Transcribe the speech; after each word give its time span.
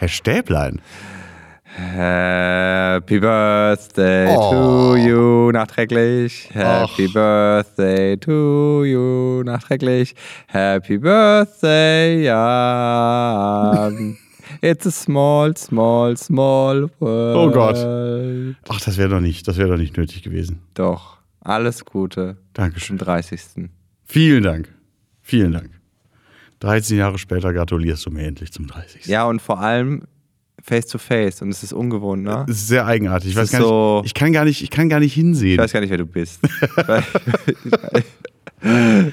Herr 0.00 0.08
Stäblein. 0.08 0.80
Happy 1.76 3.20
Birthday 3.20 4.34
Oh. 4.34 4.50
to 4.50 4.96
you, 4.96 5.52
nachträglich. 5.52 6.48
Happy 6.54 7.06
Birthday 7.06 8.16
to 8.16 8.82
you, 8.86 9.42
nachträglich. 9.44 10.14
Happy 10.46 10.96
Birthday, 10.96 12.24
Jan. 12.24 14.16
It's 14.62 14.86
a 14.86 14.90
small, 14.90 15.54
small, 15.58 16.16
small 16.16 16.88
world. 16.98 17.36
Oh 17.36 17.50
Gott. 17.50 17.76
Ach, 18.70 18.80
das 18.80 18.96
wäre 18.96 19.10
doch 19.10 19.20
nicht, 19.20 19.46
das 19.46 19.58
wäre 19.58 19.68
doch 19.68 19.76
nicht 19.76 19.98
nötig 19.98 20.22
gewesen. 20.22 20.62
Doch, 20.72 21.18
alles 21.40 21.84
Gute 21.84 22.38
Dankeschön. 22.54 22.98
zum 22.98 23.06
30. 23.06 23.68
Vielen 24.06 24.42
Dank. 24.44 24.74
Vielen 25.20 25.52
Dank. 25.52 25.79
13 26.60 26.96
Jahre 26.98 27.18
später 27.18 27.52
gratulierst 27.52 28.06
du 28.06 28.10
mir 28.10 28.22
endlich 28.26 28.52
zum 28.52 28.66
30. 28.66 29.06
Ja, 29.06 29.24
und 29.26 29.40
vor 29.42 29.60
allem 29.60 30.02
face 30.62 30.86
to 30.86 30.98
face. 30.98 31.40
Und 31.42 31.48
es 31.50 31.62
ist 31.62 31.72
ungewohnt, 31.72 32.22
ne? 32.22 32.44
Es 32.48 32.56
ist 32.56 32.68
sehr 32.68 32.86
eigenartig. 32.86 33.30
Ich 33.30 33.36
weiß 33.36 33.44
ist 33.44 33.52
gar 33.52 33.58
nicht, 33.60 33.68
so- 33.68 34.02
ich 34.04 34.12
kann 34.14 34.32
gar 34.32 34.44
nicht, 34.44 34.62
ich 34.62 34.70
kann 34.70 34.88
gar 34.88 35.00
nicht 35.00 35.14
hinsehen. 35.14 35.52
Ich 35.54 35.58
weiß 35.58 35.72
gar 35.72 35.80
nicht, 35.80 35.90
wer 35.90 35.98
du 35.98 36.06
bist. 36.06 36.40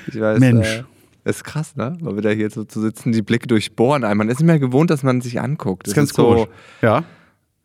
Ich 0.08 0.20
weiß, 0.20 0.40
Mensch. 0.40 0.68
Äh, 0.68 0.84
ist 1.30 1.44
krass, 1.44 1.76
ne? 1.76 1.98
Mal 2.00 2.16
wieder 2.18 2.32
hier 2.32 2.50
so 2.50 2.64
zu 2.64 2.80
sitzen, 2.82 3.12
die 3.12 3.22
Blicke 3.22 3.48
durchbohren. 3.48 4.02
Man 4.18 4.30
ist 4.30 4.40
nicht 4.40 4.48
mehr 4.48 4.60
gewohnt, 4.60 4.90
dass 4.90 5.04
man 5.04 5.20
sich 5.22 5.42
anguckt. 5.42 5.86
das 5.88 5.92
ist 5.92 5.96
ganz 5.96 6.14
so, 6.14 6.24
komisch. 6.26 6.48
Ja. 6.82 7.04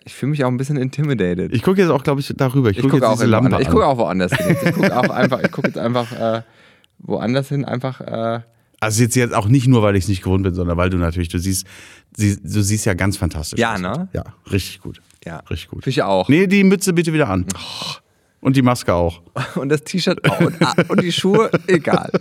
Ich 0.04 0.14
fühle 0.14 0.30
mich 0.30 0.42
auch 0.44 0.48
ein 0.48 0.56
bisschen 0.56 0.76
intimidated. 0.76 1.52
Ich 1.54 1.62
gucke 1.62 1.80
jetzt 1.80 1.90
auch, 1.90 2.02
glaube 2.02 2.20
ich, 2.20 2.32
darüber. 2.36 2.70
Ich, 2.70 2.78
Ich 2.78 2.82
gucke 2.82 2.94
gucke 2.94 3.04
jetzt 3.04 3.08
auch, 3.12 3.14
diese 3.18 3.26
Lampe 3.26 3.50
woanders- 3.52 3.60
ich 3.60 3.66
an. 3.68 3.72
gucke 3.72 3.86
auch 3.86 3.98
woanders 3.98 4.32
hin. 4.32 4.56
Ich 4.64 4.72
gucke 4.74 4.96
auch 4.96 5.10
einfach, 5.10 5.40
ich 5.44 5.52
gucke 5.52 5.68
jetzt 5.68 5.78
einfach 5.78 6.10
äh, 6.12 6.42
woanders 6.98 7.48
hin, 7.50 7.64
einfach. 7.64 8.00
Äh, 8.00 8.40
Also 8.82 9.04
jetzt, 9.04 9.14
jetzt 9.14 9.32
auch 9.32 9.46
nicht 9.46 9.68
nur, 9.68 9.80
weil 9.82 9.94
ich 9.94 10.02
es 10.02 10.08
nicht 10.08 10.24
gewohnt 10.24 10.42
bin, 10.42 10.54
sondern 10.54 10.76
weil 10.76 10.90
du 10.90 10.96
natürlich, 10.96 11.28
du 11.28 11.38
siehst, 11.38 11.68
sie, 12.16 12.36
du 12.42 12.62
siehst 12.62 12.84
ja 12.84 12.94
ganz 12.94 13.16
fantastisch 13.16 13.60
Ja, 13.60 13.74
aus. 13.74 13.80
ne? 13.80 14.08
Ja, 14.12 14.24
richtig 14.50 14.80
gut. 14.80 15.00
ja, 15.24 15.36
Richtig 15.48 15.68
gut. 15.68 15.86
Ich 15.86 16.02
auch. 16.02 16.28
Nee, 16.28 16.48
die 16.48 16.64
Mütze 16.64 16.92
bitte 16.92 17.12
wieder 17.12 17.28
an. 17.28 17.46
Und 18.40 18.56
die 18.56 18.62
Maske 18.62 18.92
auch. 18.92 19.22
Und 19.54 19.68
das 19.68 19.84
T-Shirt 19.84 20.28
auch. 20.28 20.40
Und, 20.40 20.56
ah, 20.60 20.74
und 20.88 21.00
die 21.00 21.12
Schuhe, 21.12 21.48
egal. 21.68 22.10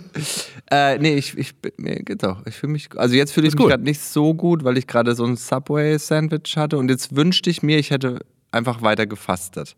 Äh, 0.70 0.98
nee, 1.00 1.16
ich, 1.16 1.36
ich, 1.36 1.52
mir 1.76 1.96
geht's 1.96 2.24
auch. 2.24 2.46
Ich 2.46 2.54
fühle 2.54 2.72
mich, 2.72 2.88
also 2.96 3.14
jetzt 3.14 3.32
fühle 3.32 3.46
ich 3.46 3.54
mich 3.54 3.66
gerade 3.66 3.82
nicht 3.82 4.00
so 4.00 4.32
gut, 4.32 4.64
weil 4.64 4.78
ich 4.78 4.86
gerade 4.86 5.14
so 5.14 5.26
ein 5.26 5.36
Subway-Sandwich 5.36 6.56
hatte. 6.56 6.78
Und 6.78 6.88
jetzt 6.88 7.14
wünschte 7.14 7.50
ich 7.50 7.62
mir, 7.62 7.78
ich 7.78 7.90
hätte 7.90 8.20
einfach 8.52 8.80
weiter 8.80 9.06
gefastet. 9.06 9.76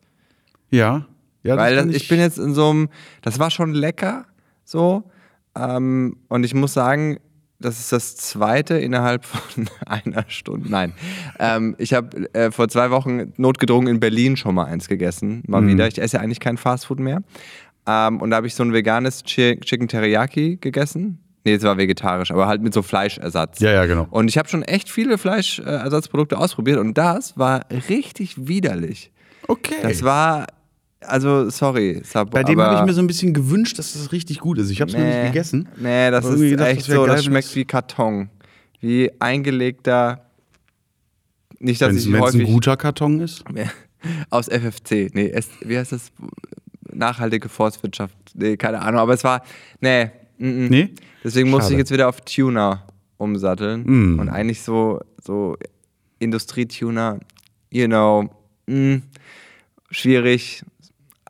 Ja. 0.70 1.06
ja 1.42 1.56
weil 1.56 1.74
das, 1.74 1.86
ich 1.86 2.06
bin 2.06 2.20
jetzt 2.20 2.38
in 2.38 2.54
so 2.54 2.70
einem, 2.70 2.90
das 3.22 3.40
war 3.40 3.50
schon 3.50 3.72
lecker, 3.72 4.26
so. 4.64 5.02
Ähm, 5.56 6.16
und 6.28 6.44
ich 6.44 6.54
muss 6.54 6.72
sagen, 6.74 7.18
das 7.60 7.78
ist 7.78 7.92
das 7.92 8.16
zweite 8.16 8.74
innerhalb 8.78 9.24
von 9.24 9.68
einer 9.86 10.24
Stunde. 10.28 10.70
Nein. 10.70 10.92
Ähm, 11.38 11.74
ich 11.78 11.94
habe 11.94 12.32
äh, 12.34 12.50
vor 12.50 12.68
zwei 12.68 12.90
Wochen 12.90 13.32
notgedrungen 13.36 13.88
in 13.88 14.00
Berlin 14.00 14.36
schon 14.36 14.54
mal 14.54 14.64
eins 14.64 14.88
gegessen. 14.88 15.42
Mal 15.46 15.62
Mhm. 15.62 15.68
wieder. 15.68 15.86
Ich 15.88 16.00
esse 16.00 16.16
ja 16.16 16.22
eigentlich 16.22 16.40
kein 16.40 16.56
Fastfood 16.56 16.98
mehr. 17.00 17.22
Ähm, 17.86 18.20
und 18.20 18.30
da 18.30 18.36
habe 18.36 18.46
ich 18.46 18.54
so 18.54 18.62
ein 18.64 18.72
veganes 18.72 19.22
Chi 19.22 19.58
Chicken 19.60 19.88
Teriyaki 19.88 20.56
gegessen. 20.60 21.18
Nee, 21.46 21.54
es 21.54 21.62
war 21.62 21.76
vegetarisch, 21.76 22.30
aber 22.30 22.46
halt 22.46 22.62
mit 22.62 22.72
so 22.72 22.80
Fleischersatz. 22.82 23.60
Ja, 23.60 23.70
ja, 23.70 23.84
genau. 23.84 24.06
Und 24.10 24.28
ich 24.28 24.38
habe 24.38 24.48
schon 24.48 24.62
echt 24.62 24.88
viele 24.90 25.18
Fleischersatzprodukte 25.18 26.38
ausprobiert 26.38 26.78
und 26.78 26.96
das 26.96 27.36
war 27.38 27.66
richtig 27.90 28.48
widerlich. 28.48 29.10
Okay. 29.46 29.74
Das 29.82 30.02
war, 30.02 30.46
also 31.06 31.50
sorry, 31.50 32.00
Sabo, 32.04 32.30
Bei 32.30 32.44
dem 32.44 32.60
habe 32.60 32.80
ich 32.80 32.86
mir 32.86 32.92
so 32.92 33.00
ein 33.00 33.06
bisschen 33.06 33.32
gewünscht, 33.32 33.78
dass 33.78 33.92
das 33.92 34.12
richtig 34.12 34.40
gut 34.40 34.58
ist. 34.58 34.70
Ich 34.70 34.80
habe 34.80 34.90
es 34.90 34.96
noch 34.96 35.04
nicht 35.04 35.26
gegessen. 35.26 35.68
Nee, 35.76 36.10
das 36.10 36.24
ist 36.24 36.40
gedacht, 36.40 36.68
echt 36.68 36.88
das 36.88 36.94
so, 36.94 37.06
das 37.06 37.24
schmeckt 37.24 37.54
wie 37.54 37.64
Karton. 37.64 38.30
Wie 38.80 39.10
eingelegter, 39.18 40.26
nicht, 41.58 41.80
dass 41.80 41.88
Wenn 41.90 41.96
ich 41.96 42.06
es 42.06 42.12
ein 42.12 42.20
häufig 42.20 42.44
guter 42.46 42.76
Karton 42.76 43.20
ist. 43.20 43.44
aus 44.30 44.48
FFC, 44.48 45.10
nee, 45.14 45.30
es, 45.32 45.48
wie 45.60 45.78
heißt 45.78 45.92
das? 45.92 46.12
Nachhaltige 46.92 47.48
Forstwirtschaft, 47.48 48.16
nee, 48.34 48.56
keine 48.56 48.80
Ahnung, 48.80 49.00
aber 49.00 49.14
es 49.14 49.24
war, 49.24 49.42
nee, 49.80 50.10
mm, 50.38 50.46
mm. 50.46 50.68
Nee? 50.68 50.90
Deswegen 51.24 51.50
musste 51.50 51.72
ich 51.72 51.78
jetzt 51.78 51.90
wieder 51.90 52.08
auf 52.08 52.20
Tuner 52.20 52.86
umsatteln. 53.16 53.84
Mm. 53.84 54.18
Und 54.18 54.28
eigentlich 54.28 54.62
so, 54.62 55.00
so 55.22 55.56
Industrietuner, 56.18 57.18
you 57.70 57.86
know, 57.86 58.28
mm, 58.66 58.96
schwierig. 59.90 60.62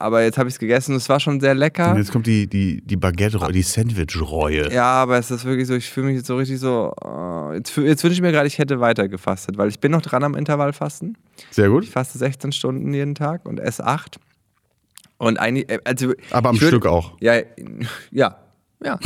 Aber 0.04 0.22
jetzt 0.22 0.37
habe 0.37 0.50
ich 0.50 0.56
es 0.56 0.59
gegessen, 0.59 0.94
es 0.97 1.09
war 1.09 1.19
schon 1.19 1.41
sehr 1.41 1.54
lecker. 1.54 1.92
Und 1.92 1.97
jetzt 1.97 2.12
kommt 2.12 2.26
die, 2.26 2.47
die, 2.47 2.82
die 2.82 2.97
Baguette, 2.97 3.38
die 3.50 3.62
Sandwich-Reue. 3.62 4.70
Ja, 4.70 4.84
aber 4.84 5.16
es 5.16 5.31
ist 5.31 5.47
wirklich 5.47 5.66
so, 5.66 5.75
ich 5.75 5.88
fühle 5.88 6.09
mich 6.09 6.16
jetzt 6.16 6.26
so 6.26 6.37
richtig 6.37 6.60
so, 6.60 6.92
äh, 7.03 7.56
jetzt, 7.56 7.75
jetzt 7.78 8.04
wünsche 8.04 8.12
ich 8.14 8.20
mir 8.20 8.31
gerade, 8.31 8.47
ich 8.47 8.59
hätte 8.59 8.81
weiter 8.81 9.09
gefastet, 9.09 9.56
weil 9.56 9.70
ich 9.70 9.81
bin 9.81 9.93
noch 9.93 10.03
dran 10.03 10.22
am 10.22 10.34
Intervallfasten. 10.34 11.16
Sehr 11.50 11.70
gut. 11.70 11.84
Ich 11.84 11.91
faste 11.91 12.19
16 12.19 12.53
Stunden 12.53 12.93
jeden 12.93 13.14
Tag 13.14 13.47
und 13.47 13.59
esse 13.59 13.87
8. 13.87 14.20
Und 15.16 15.38
eigentlich, 15.41 15.70
äh, 15.70 15.78
also. 15.84 16.12
Aber 16.32 16.50
am 16.50 16.56
würd- 16.56 16.66
Stück 16.69 16.84
auch. 16.84 17.16
Ja, 17.20 17.41
ja, 18.10 18.37
ja. 18.84 18.98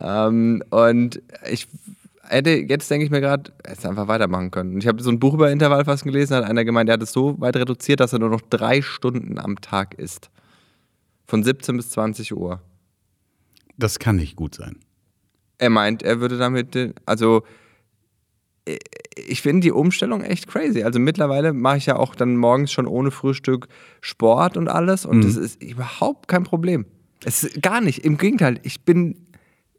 ähm, 0.00 0.62
und 0.70 1.20
ich 1.50 1.66
hätte, 2.28 2.50
jetzt 2.50 2.90
denke 2.90 3.04
ich 3.04 3.10
mir 3.10 3.20
gerade, 3.20 3.52
hätte 3.66 3.88
einfach 3.88 4.08
weitermachen 4.08 4.50
können. 4.50 4.74
Und 4.74 4.82
ich 4.82 4.86
habe 4.86 5.02
so 5.02 5.10
ein 5.10 5.18
Buch 5.18 5.34
über 5.34 5.50
Intervallfasten 5.50 6.10
gelesen, 6.10 6.36
hat 6.36 6.44
einer 6.44 6.64
gemeint, 6.64 6.88
der 6.88 6.94
hat 6.94 7.02
es 7.02 7.12
so 7.12 7.40
weit 7.40 7.56
reduziert, 7.56 8.00
dass 8.00 8.12
er 8.12 8.18
nur 8.18 8.30
noch 8.30 8.40
drei 8.40 8.82
Stunden 8.82 9.38
am 9.38 9.60
Tag 9.60 9.94
isst. 9.94 10.30
Von 11.26 11.42
17 11.42 11.76
bis 11.76 11.90
20 11.90 12.36
Uhr. 12.36 12.60
Das 13.76 13.98
kann 13.98 14.16
nicht 14.16 14.36
gut 14.36 14.54
sein. 14.54 14.76
Er 15.58 15.70
meint, 15.70 16.02
er 16.02 16.20
würde 16.20 16.38
damit, 16.38 16.94
also 17.06 17.42
äh, 18.66 18.78
ich 19.26 19.40
finde 19.40 19.60
die 19.60 19.72
Umstellung 19.72 20.22
echt 20.22 20.46
crazy. 20.46 20.82
Also 20.82 20.98
mittlerweile 20.98 21.52
mache 21.52 21.78
ich 21.78 21.86
ja 21.86 21.96
auch 21.96 22.14
dann 22.14 22.36
morgens 22.36 22.70
schon 22.70 22.86
ohne 22.86 23.10
Frühstück 23.10 23.68
Sport 24.00 24.56
und 24.56 24.68
alles 24.68 25.06
und 25.06 25.24
das 25.24 25.36
ist 25.36 25.62
überhaupt 25.62 26.28
kein 26.28 26.44
Problem. 26.44 26.84
Es 27.24 27.42
ist 27.42 27.62
gar 27.62 27.80
nicht. 27.80 28.04
Im 28.04 28.18
Gegenteil, 28.18 28.60
ich 28.62 28.82
bin, 28.82 29.26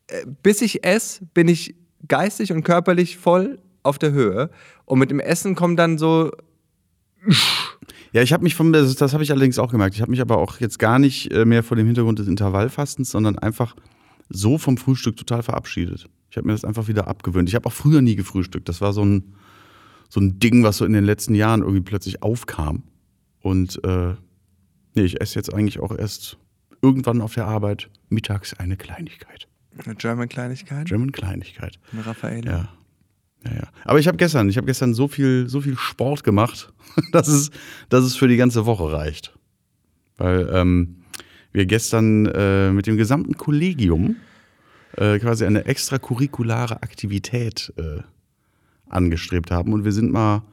äh, 0.07 0.25
bis 0.41 0.61
ich 0.61 0.83
esse, 0.83 1.25
bin 1.33 1.47
ich 1.47 1.75
geistig 2.07 2.51
und 2.51 2.63
körperlich 2.63 3.17
voll 3.17 3.59
auf 3.83 3.97
der 3.97 4.11
Höhe 4.11 4.49
und 4.85 4.99
mit 4.99 5.11
dem 5.11 5.19
Essen 5.19 5.55
kommt 5.55 5.79
dann 5.79 5.97
so, 5.97 6.31
Ja, 8.13 8.21
ich 8.21 8.33
habe 8.33 8.43
mich 8.43 8.55
vom, 8.55 8.73
das, 8.73 8.95
das 8.95 9.13
habe 9.13 9.23
ich 9.23 9.31
allerdings 9.31 9.59
auch 9.59 9.71
gemerkt. 9.71 9.95
Ich 9.95 10.01
habe 10.01 10.11
mich 10.11 10.21
aber 10.21 10.37
auch 10.37 10.59
jetzt 10.59 10.79
gar 10.79 10.97
nicht 10.99 11.31
äh, 11.31 11.45
mehr 11.45 11.63
vor 11.63 11.77
dem 11.77 11.85
Hintergrund 11.85 12.19
des 12.19 12.27
Intervallfastens, 12.27 13.11
sondern 13.11 13.37
einfach 13.37 13.75
so 14.29 14.57
vom 14.57 14.77
Frühstück 14.77 15.17
total 15.17 15.43
verabschiedet. 15.43 16.09
Ich 16.29 16.37
habe 16.37 16.47
mir 16.47 16.53
das 16.53 16.65
einfach 16.65 16.87
wieder 16.87 17.07
abgewöhnt. 17.07 17.49
Ich 17.49 17.55
habe 17.55 17.67
auch 17.67 17.73
früher 17.73 18.01
nie 18.01 18.15
gefrühstückt. 18.15 18.67
Das 18.69 18.81
war 18.81 18.93
so 18.93 19.03
ein, 19.03 19.35
so 20.09 20.19
ein 20.19 20.39
Ding, 20.39 20.63
was 20.63 20.77
so 20.77 20.85
in 20.85 20.93
den 20.93 21.03
letzten 21.03 21.35
Jahren 21.35 21.61
irgendwie 21.61 21.81
plötzlich 21.81 22.23
aufkam. 22.23 22.83
Und 23.41 23.83
äh, 23.83 24.15
nee, 24.95 25.03
ich 25.03 25.21
esse 25.21 25.35
jetzt 25.35 25.53
eigentlich 25.53 25.79
auch 25.79 25.95
erst 25.95 26.37
irgendwann 26.81 27.21
auf 27.21 27.33
der 27.33 27.45
Arbeit 27.45 27.89
mittags 28.09 28.53
eine 28.53 28.77
Kleinigkeit. 28.77 29.47
Eine 29.85 29.95
German 29.95 30.29
Kleinigkeit, 30.29 30.87
German 30.87 31.11
Kleinigkeit. 31.11 31.79
eine 31.91 32.05
Raffaele. 32.05 32.49
Ja. 32.49 32.69
Ja, 33.45 33.53
ja. 33.53 33.67
Aber 33.85 33.99
ich 33.99 34.07
habe 34.07 34.17
gestern, 34.17 34.49
ich 34.49 34.57
habe 34.57 34.65
gestern 34.65 34.93
so 34.93 35.07
viel, 35.07 35.47
so 35.47 35.61
viel 35.61 35.77
Sport 35.77 36.23
gemacht, 36.23 36.73
dass 37.11 37.27
es, 37.27 37.51
dass 37.89 38.03
es 38.03 38.15
für 38.15 38.27
die 38.27 38.37
ganze 38.37 38.65
Woche 38.65 38.91
reicht. 38.91 39.37
Weil 40.17 40.49
ähm, 40.51 41.03
wir 41.51 41.65
gestern 41.65 42.25
äh, 42.25 42.71
mit 42.71 42.87
dem 42.87 42.97
gesamten 42.97 43.37
Kollegium 43.37 44.17
äh, 44.95 45.19
quasi 45.19 45.45
eine 45.45 45.65
extracurriculare 45.65 46.81
Aktivität 46.81 47.73
äh, 47.77 48.01
angestrebt 48.89 49.51
haben. 49.51 49.73
Und 49.73 49.85
wir 49.85 49.91
sind 49.91 50.11
mal 50.11 50.43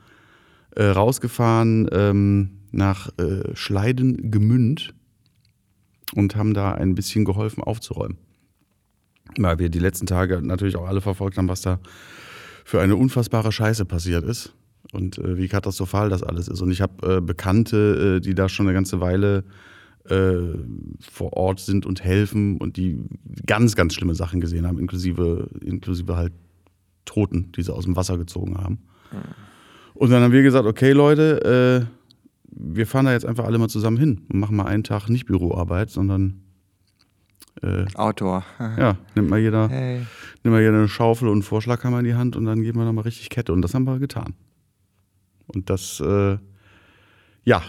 äh, 0.77 0.85
rausgefahren 0.85 1.89
ähm, 1.93 2.51
nach 2.73 3.09
äh, 3.19 3.55
Schleiden-Gemünd 3.55 4.95
und 6.15 6.37
haben 6.37 6.55
da 6.55 6.73
ein 6.73 6.95
bisschen 6.95 7.25
geholfen 7.25 7.63
aufzuräumen. 7.63 8.19
Weil 9.39 9.59
wir 9.59 9.69
die 9.69 9.79
letzten 9.79 10.07
Tage 10.07 10.41
natürlich 10.43 10.77
auch 10.77 10.87
alle 10.87 11.01
verfolgt 11.01 11.39
haben, 11.39 11.49
was 11.49 11.61
da 11.61 11.81
für 12.65 12.81
eine 12.81 12.97
unfassbare 12.97 13.53
Scheiße 13.53 13.85
passiert 13.85 14.25
ist 14.25 14.55
und 14.93 15.19
äh, 15.19 15.37
wie 15.37 15.49
katastrophal 15.49 16.09
das 16.09 16.23
alles 16.23 16.49
ist. 16.49 16.61
Und 16.61 16.71
ich 16.71 16.81
habe 16.81 17.17
äh, 17.17 17.21
Bekannte, 17.21 18.17
äh, 18.17 18.21
die 18.21 18.35
da 18.35 18.49
schon 18.49 18.67
eine 18.67 18.75
ganze 18.75 19.01
Weile 19.01 19.45
äh, 20.09 20.37
vor 21.01 21.33
Ort 21.35 21.61
sind 21.61 21.87
und 21.87 22.03
helfen 22.03 22.59
und 22.59 22.77
die 22.77 23.01
ganz, 23.47 23.77
ganz 23.77 23.95
schlimme 23.95 24.15
Sachen 24.15 24.41
gesehen 24.41 24.67
haben, 24.67 24.79
inklusive, 24.79 25.49
inklusive 25.61 26.17
halt 26.17 26.33
Toten, 27.05 27.53
die 27.53 27.63
sie 27.63 27.73
aus 27.73 27.85
dem 27.85 27.97
Wasser 27.97 28.19
gezogen 28.19 28.57
haben. 28.59 28.79
Und 29.95 30.11
dann 30.11 30.23
haben 30.23 30.33
wir 30.33 30.43
gesagt, 30.43 30.67
okay 30.67 30.93
Leute, 30.93 31.89
äh, 31.89 31.95
wir 32.51 32.87
fahren 32.87 33.07
da 33.07 33.13
jetzt 33.13 33.27
einfach 33.27 33.45
alle 33.45 33.59
mal 33.59 33.69
zusammen 33.69 33.97
hin 33.97 34.23
und 34.33 34.39
machen 34.39 34.57
mal 34.57 34.67
einen 34.67 34.85
Tag 34.85 35.09
nicht 35.09 35.27
Büroarbeit, 35.27 35.91
sondern 35.91 36.44
äh, 37.65 37.87
Outdoor. 37.95 38.45
ja, 38.79 38.97
nimmt 39.15 39.31
mal 39.31 39.39
jeder 39.41 39.69
Hey. 39.69 40.01
nehmen 40.43 40.57
wir 40.57 40.61
hier 40.61 40.69
eine 40.71 40.89
Schaufel 40.89 41.29
und 41.29 41.35
einen 41.35 41.43
Vorschlaghammer 41.43 42.01
in 42.01 42.05
die 42.05 42.15
Hand 42.15 42.37
und 42.37 42.45
dann 42.45 42.63
geben 42.63 42.79
wir 42.79 42.85
da 42.85 42.93
mal 42.93 43.03
richtig 43.03 43.31
Kette. 43.31 43.53
Und 43.53 43.63
das 43.63 43.75
haben 43.75 43.85
wir 43.85 43.99
getan. 43.99 44.35
Und 45.47 45.71
das, 45.71 46.01
äh, 46.01 46.39
ja, 47.45 47.63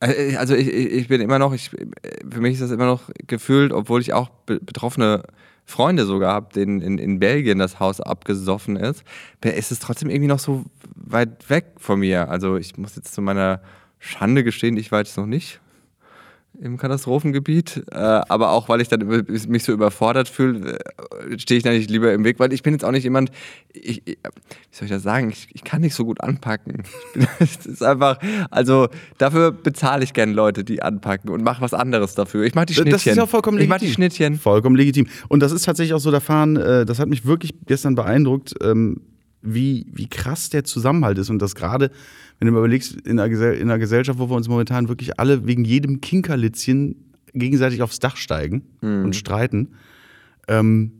Also 0.00 0.54
ich, 0.54 0.68
ich 0.68 0.92
ich 0.92 1.08
bin 1.08 1.20
immer 1.20 1.38
noch, 1.38 1.52
ich, 1.52 1.70
für 1.70 2.40
mich 2.40 2.54
ist 2.54 2.62
das 2.62 2.70
immer 2.70 2.86
noch 2.86 3.10
gefühlt, 3.26 3.72
obwohl 3.72 4.00
ich 4.00 4.12
auch 4.12 4.28
be 4.46 4.60
betroffene 4.60 5.24
Freunde 5.64 6.06
sogar 6.06 6.32
habe, 6.32 6.54
denen 6.54 6.80
in, 6.80 6.98
in 6.98 7.18
Belgien 7.18 7.58
das 7.58 7.78
Haus 7.78 8.00
abgesoffen 8.00 8.76
ist, 8.76 9.02
ist 9.42 9.70
es 9.70 9.80
trotzdem 9.80 10.08
irgendwie 10.08 10.28
noch 10.28 10.38
so 10.38 10.64
weit 10.94 11.50
weg 11.50 11.72
von 11.76 12.00
mir. 12.00 12.30
Also 12.30 12.56
ich 12.56 12.78
muss 12.78 12.96
jetzt 12.96 13.12
zu 13.12 13.20
meiner 13.20 13.60
Schande 13.98 14.44
gestehen, 14.44 14.76
ich 14.78 14.92
war 14.92 15.00
jetzt 15.00 15.18
noch 15.18 15.26
nicht 15.26 15.60
im 16.60 16.76
Katastrophengebiet, 16.76 17.84
äh, 17.90 17.96
aber 17.96 18.50
auch 18.50 18.68
weil 18.68 18.80
ich 18.80 18.88
dann 18.88 19.06
mich 19.06 19.64
so 19.64 19.72
überfordert 19.72 20.28
fühle, 20.28 20.78
äh, 20.78 21.38
stehe 21.38 21.58
ich 21.58 21.64
da 21.64 21.70
nicht 21.70 21.90
lieber 21.90 22.12
im 22.12 22.24
Weg, 22.24 22.38
weil 22.40 22.52
ich 22.52 22.62
bin 22.62 22.72
jetzt 22.72 22.84
auch 22.84 22.90
nicht 22.90 23.04
jemand, 23.04 23.30
ich, 23.72 24.02
ich, 24.06 24.16
wie 24.16 24.76
soll 24.76 24.86
ich 24.86 24.90
das 24.90 25.02
sagen, 25.02 25.30
ich, 25.30 25.48
ich 25.52 25.64
kann 25.64 25.80
nicht 25.80 25.94
so 25.94 26.04
gut 26.04 26.20
anpacken. 26.20 26.82
Es 27.38 27.66
ist 27.66 27.82
einfach, 27.82 28.18
also 28.50 28.88
dafür 29.18 29.52
bezahle 29.52 30.04
ich 30.04 30.12
gerne 30.12 30.32
Leute, 30.32 30.64
die 30.64 30.82
anpacken 30.82 31.30
und 31.30 31.42
mache 31.42 31.62
was 31.62 31.74
anderes 31.74 32.14
dafür. 32.14 32.44
Ich 32.44 32.54
mache 32.54 32.66
die 32.66 32.74
Schnittchen. 32.74 32.92
Das 32.92 33.06
ist 33.06 33.16
ja 33.16 33.26
vollkommen 33.26 33.58
legitim. 33.58 33.74
Ich 33.74 33.80
mache 33.80 33.86
die 33.86 33.92
Schnittchen. 33.92 34.38
Vollkommen 34.38 34.76
legitim. 34.76 35.06
Und 35.28 35.40
das 35.40 35.52
ist 35.52 35.64
tatsächlich 35.64 35.94
auch 35.94 36.00
so 36.00 36.10
der 36.10 36.20
Fahren, 36.20 36.56
äh, 36.56 36.84
das 36.84 36.98
hat 36.98 37.08
mich 37.08 37.24
wirklich 37.26 37.54
gestern 37.66 37.94
beeindruckt, 37.94 38.54
ähm, 38.62 39.00
wie, 39.42 39.86
wie 39.92 40.08
krass 40.08 40.50
der 40.50 40.64
Zusammenhalt 40.64 41.18
ist 41.18 41.30
und 41.30 41.40
das 41.40 41.54
gerade 41.54 41.90
wenn 42.38 42.46
du 42.46 42.52
mal 42.52 42.60
überlegst, 42.60 42.94
in 43.00 43.18
einer, 43.18 43.28
Gesell 43.28 43.54
in 43.54 43.68
einer 43.68 43.78
Gesellschaft, 43.78 44.18
wo 44.18 44.30
wir 44.30 44.36
uns 44.36 44.48
momentan 44.48 44.88
wirklich 44.88 45.18
alle 45.18 45.46
wegen 45.46 45.64
jedem 45.64 46.00
Kinkerlitzchen 46.00 47.12
gegenseitig 47.34 47.82
aufs 47.82 47.98
Dach 47.98 48.16
steigen 48.16 48.62
mhm. 48.80 49.06
und 49.06 49.16
streiten, 49.16 49.74
ähm, 50.46 50.92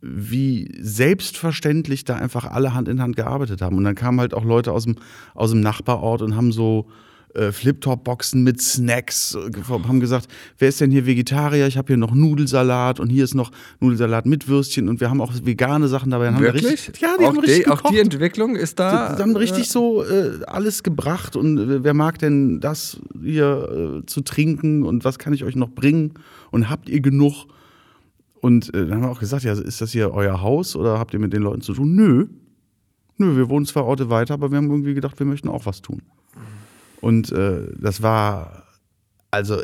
wie 0.00 0.70
selbstverständlich 0.80 2.04
da 2.04 2.16
einfach 2.16 2.46
alle 2.46 2.74
Hand 2.74 2.88
in 2.88 3.00
Hand 3.00 3.16
gearbeitet 3.16 3.62
haben. 3.62 3.76
Und 3.76 3.84
dann 3.84 3.94
kamen 3.94 4.20
halt 4.20 4.34
auch 4.34 4.44
Leute 4.44 4.72
aus 4.72 4.84
dem, 4.84 4.96
aus 5.34 5.50
dem 5.50 5.60
Nachbarort 5.60 6.22
und 6.22 6.36
haben 6.36 6.52
so 6.52 6.88
äh, 7.34 7.52
Flip-Top-Boxen 7.52 8.42
mit 8.42 8.60
Snacks, 8.60 9.34
äh, 9.34 9.62
haben 9.68 10.00
gesagt, 10.00 10.28
wer 10.58 10.68
ist 10.68 10.80
denn 10.80 10.90
hier 10.90 11.06
Vegetarier? 11.06 11.66
Ich 11.66 11.76
habe 11.76 11.88
hier 11.88 11.96
noch 11.96 12.14
Nudelsalat 12.14 13.00
und 13.00 13.08
hier 13.08 13.24
ist 13.24 13.34
noch 13.34 13.50
Nudelsalat 13.80 14.26
mit 14.26 14.48
Würstchen 14.48 14.88
und 14.88 15.00
wir 15.00 15.10
haben 15.10 15.20
auch 15.20 15.32
vegane 15.42 15.88
Sachen 15.88 16.10
dabei. 16.10 16.26
Dann 16.26 16.40
Wirklich? 16.40 16.64
Richtig, 16.64 17.00
ja, 17.00 17.16
die 17.18 17.24
auch 17.24 17.28
haben 17.28 17.38
richtig 17.40 17.64
die, 17.64 17.70
Auch 17.70 17.82
die 17.90 17.98
Entwicklung 17.98 18.56
ist 18.56 18.78
da. 18.78 19.14
Die, 19.14 19.22
haben 19.22 19.36
richtig 19.36 19.68
so 19.68 20.04
äh, 20.04 20.44
alles 20.46 20.82
gebracht 20.82 21.36
und 21.36 21.58
äh, 21.58 21.84
wer 21.84 21.94
mag 21.94 22.18
denn 22.18 22.60
das 22.60 23.00
hier 23.22 24.02
äh, 24.02 24.06
zu 24.06 24.20
trinken 24.20 24.82
und 24.82 25.04
was 25.04 25.18
kann 25.18 25.32
ich 25.32 25.44
euch 25.44 25.56
noch 25.56 25.70
bringen 25.70 26.14
und 26.50 26.70
habt 26.70 26.88
ihr 26.88 27.00
genug? 27.00 27.46
Und 28.40 28.68
äh, 28.74 28.86
dann 28.86 28.96
haben 28.96 29.02
wir 29.02 29.10
auch 29.10 29.20
gesagt, 29.20 29.42
ja, 29.44 29.54
ist 29.54 29.80
das 29.80 29.92
hier 29.92 30.12
euer 30.12 30.42
Haus 30.42 30.76
oder 30.76 30.98
habt 30.98 31.14
ihr 31.14 31.20
mit 31.20 31.32
den 31.32 31.42
Leuten 31.42 31.62
zu 31.62 31.72
tun? 31.72 31.94
Nö. 31.94 32.26
Nö, 33.16 33.36
wir 33.36 33.48
wohnen 33.48 33.64
zwar 33.64 33.86
Orte 33.86 34.10
weiter, 34.10 34.34
aber 34.34 34.50
wir 34.50 34.58
haben 34.58 34.70
irgendwie 34.70 34.94
gedacht, 34.94 35.18
wir 35.18 35.26
möchten 35.26 35.48
auch 35.48 35.66
was 35.66 35.82
tun. 35.82 36.02
Und 37.04 37.30
äh, 37.32 37.66
das 37.78 38.00
war 38.00 38.64
also 39.30 39.60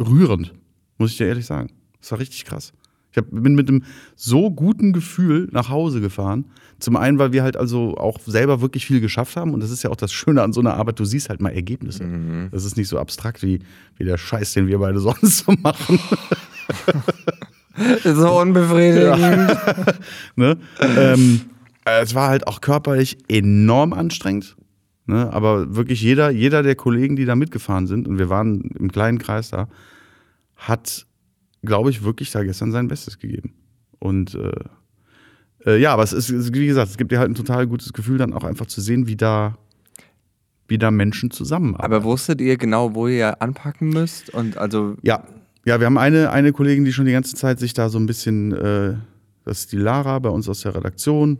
rührend, 0.00 0.54
muss 0.96 1.10
ich 1.10 1.18
dir 1.18 1.26
ehrlich 1.26 1.44
sagen. 1.44 1.70
Das 2.00 2.10
war 2.10 2.18
richtig 2.18 2.46
krass. 2.46 2.72
Ich 3.10 3.18
hab, 3.18 3.26
bin 3.30 3.54
mit 3.54 3.68
einem 3.68 3.82
so 4.16 4.50
guten 4.50 4.94
Gefühl 4.94 5.46
nach 5.52 5.68
Hause 5.68 6.00
gefahren. 6.00 6.46
Zum 6.78 6.96
einen, 6.96 7.18
weil 7.18 7.32
wir 7.32 7.42
halt 7.42 7.58
also 7.58 7.98
auch 7.98 8.18
selber 8.24 8.62
wirklich 8.62 8.86
viel 8.86 9.02
geschafft 9.02 9.36
haben. 9.36 9.52
Und 9.52 9.62
das 9.62 9.70
ist 9.70 9.82
ja 9.82 9.90
auch 9.90 9.96
das 9.96 10.10
Schöne 10.10 10.40
an 10.42 10.54
so 10.54 10.60
einer 10.60 10.72
Arbeit, 10.72 10.98
du 10.98 11.04
siehst 11.04 11.28
halt 11.28 11.42
mal 11.42 11.50
Ergebnisse. 11.50 12.02
Mhm. 12.04 12.48
Das 12.50 12.64
ist 12.64 12.78
nicht 12.78 12.88
so 12.88 12.98
abstrakt 12.98 13.42
wie, 13.42 13.58
wie 13.98 14.04
der 14.04 14.16
Scheiß, 14.16 14.54
den 14.54 14.66
wir 14.66 14.78
beide 14.78 15.00
sonst 15.00 15.44
so 15.44 15.52
machen. 15.60 15.98
so 18.04 18.40
unbefriedigend. 18.40 19.20
Ja. 19.20 19.84
ne? 20.36 20.56
ähm, 20.96 21.42
es 21.84 22.14
war 22.14 22.30
halt 22.30 22.46
auch 22.46 22.62
körperlich 22.62 23.18
enorm 23.28 23.92
anstrengend. 23.92 24.56
Ne? 25.06 25.32
Aber 25.32 25.74
wirklich 25.74 26.02
jeder, 26.02 26.30
jeder 26.30 26.62
der 26.62 26.74
Kollegen, 26.74 27.16
die 27.16 27.24
da 27.24 27.34
mitgefahren 27.34 27.86
sind, 27.86 28.06
und 28.06 28.18
wir 28.18 28.28
waren 28.28 28.62
im 28.78 28.92
kleinen 28.92 29.18
Kreis 29.18 29.50
da, 29.50 29.68
hat, 30.56 31.06
glaube 31.62 31.90
ich, 31.90 32.04
wirklich 32.04 32.30
da 32.30 32.42
gestern 32.44 32.72
sein 32.72 32.88
Bestes 32.88 33.18
gegeben. 33.18 33.54
Und 33.98 34.34
äh, 34.34 34.52
äh, 35.66 35.78
ja, 35.78 35.92
aber 35.92 36.02
es 36.02 36.12
ist, 36.12 36.52
wie 36.54 36.66
gesagt, 36.66 36.90
es 36.90 36.96
gibt 36.96 37.12
dir 37.12 37.18
halt 37.18 37.30
ein 37.30 37.34
total 37.34 37.66
gutes 37.66 37.92
Gefühl, 37.92 38.18
dann 38.18 38.32
auch 38.32 38.44
einfach 38.44 38.66
zu 38.66 38.80
sehen, 38.80 39.06
wie 39.06 39.16
da, 39.16 39.58
wie 40.68 40.78
da 40.78 40.90
Menschen 40.90 41.30
zusammenarbeiten. 41.30 41.92
Aber 41.92 42.04
wusstet 42.04 42.40
ihr 42.40 42.56
genau, 42.56 42.94
wo 42.94 43.08
ihr 43.08 43.42
anpacken 43.42 43.90
müsst? 43.90 44.30
Und 44.30 44.56
also 44.56 44.96
ja, 45.02 45.24
ja, 45.66 45.78
wir 45.78 45.86
haben 45.86 45.98
eine, 45.98 46.30
eine 46.30 46.52
Kollegin, 46.52 46.84
die 46.84 46.92
schon 46.92 47.06
die 47.06 47.12
ganze 47.12 47.34
Zeit 47.34 47.58
sich 47.58 47.74
da 47.74 47.88
so 47.88 47.98
ein 47.98 48.06
bisschen, 48.06 48.52
äh, 48.52 48.94
das 49.44 49.60
ist 49.60 49.72
die 49.72 49.76
Lara 49.76 50.18
bei 50.18 50.30
uns 50.30 50.48
aus 50.48 50.62
der 50.62 50.74
Redaktion, 50.74 51.38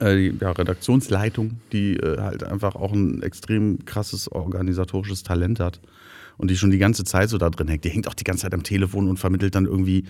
die 0.00 0.34
ja, 0.40 0.52
Redaktionsleitung, 0.52 1.60
die 1.72 1.96
äh, 1.96 2.18
halt 2.20 2.44
einfach 2.44 2.74
auch 2.74 2.92
ein 2.92 3.22
extrem 3.22 3.84
krasses 3.84 4.30
organisatorisches 4.30 5.22
Talent 5.22 5.60
hat 5.60 5.80
und 6.38 6.50
die 6.50 6.56
schon 6.56 6.70
die 6.70 6.78
ganze 6.78 7.04
Zeit 7.04 7.28
so 7.28 7.38
da 7.38 7.50
drin 7.50 7.68
hängt. 7.68 7.84
Die 7.84 7.90
hängt 7.90 8.08
auch 8.08 8.14
die 8.14 8.24
ganze 8.24 8.42
Zeit 8.42 8.54
am 8.54 8.62
Telefon 8.62 9.08
und 9.08 9.18
vermittelt 9.18 9.54
dann 9.54 9.66
irgendwie 9.66 10.04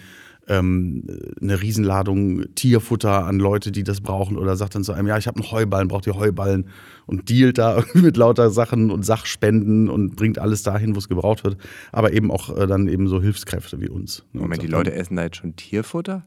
ähm, 0.48 1.04
eine 1.40 1.60
Riesenladung 1.60 2.44
Tierfutter 2.54 3.26
an 3.26 3.38
Leute, 3.38 3.70
die 3.70 3.84
das 3.84 4.00
brauchen 4.00 4.36
oder 4.36 4.56
sagt 4.56 4.74
dann 4.74 4.84
zu 4.84 4.92
einem, 4.92 5.06
ja, 5.06 5.18
ich 5.18 5.26
habe 5.26 5.40
einen 5.40 5.50
Heuballen, 5.50 5.88
braucht 5.88 6.06
ihr 6.06 6.16
Heuballen 6.16 6.68
und 7.06 7.28
dealt 7.30 7.58
da 7.58 7.84
mit 7.94 8.16
lauter 8.16 8.50
Sachen 8.50 8.90
und 8.90 9.04
Sachspenden 9.04 9.88
und 9.88 10.16
bringt 10.16 10.38
alles 10.38 10.62
dahin, 10.62 10.94
wo 10.94 10.98
es 10.98 11.08
gebraucht 11.08 11.44
wird, 11.44 11.58
aber 11.92 12.12
eben 12.12 12.30
auch 12.30 12.56
äh, 12.56 12.66
dann 12.66 12.88
eben 12.88 13.08
so 13.08 13.20
Hilfskräfte 13.20 13.80
wie 13.80 13.88
uns. 13.88 14.24
Ne, 14.32 14.42
Moment, 14.42 14.62
die 14.62 14.66
Leute 14.66 14.92
essen 14.92 15.16
da 15.16 15.24
jetzt 15.24 15.36
schon 15.36 15.54
Tierfutter? 15.56 16.24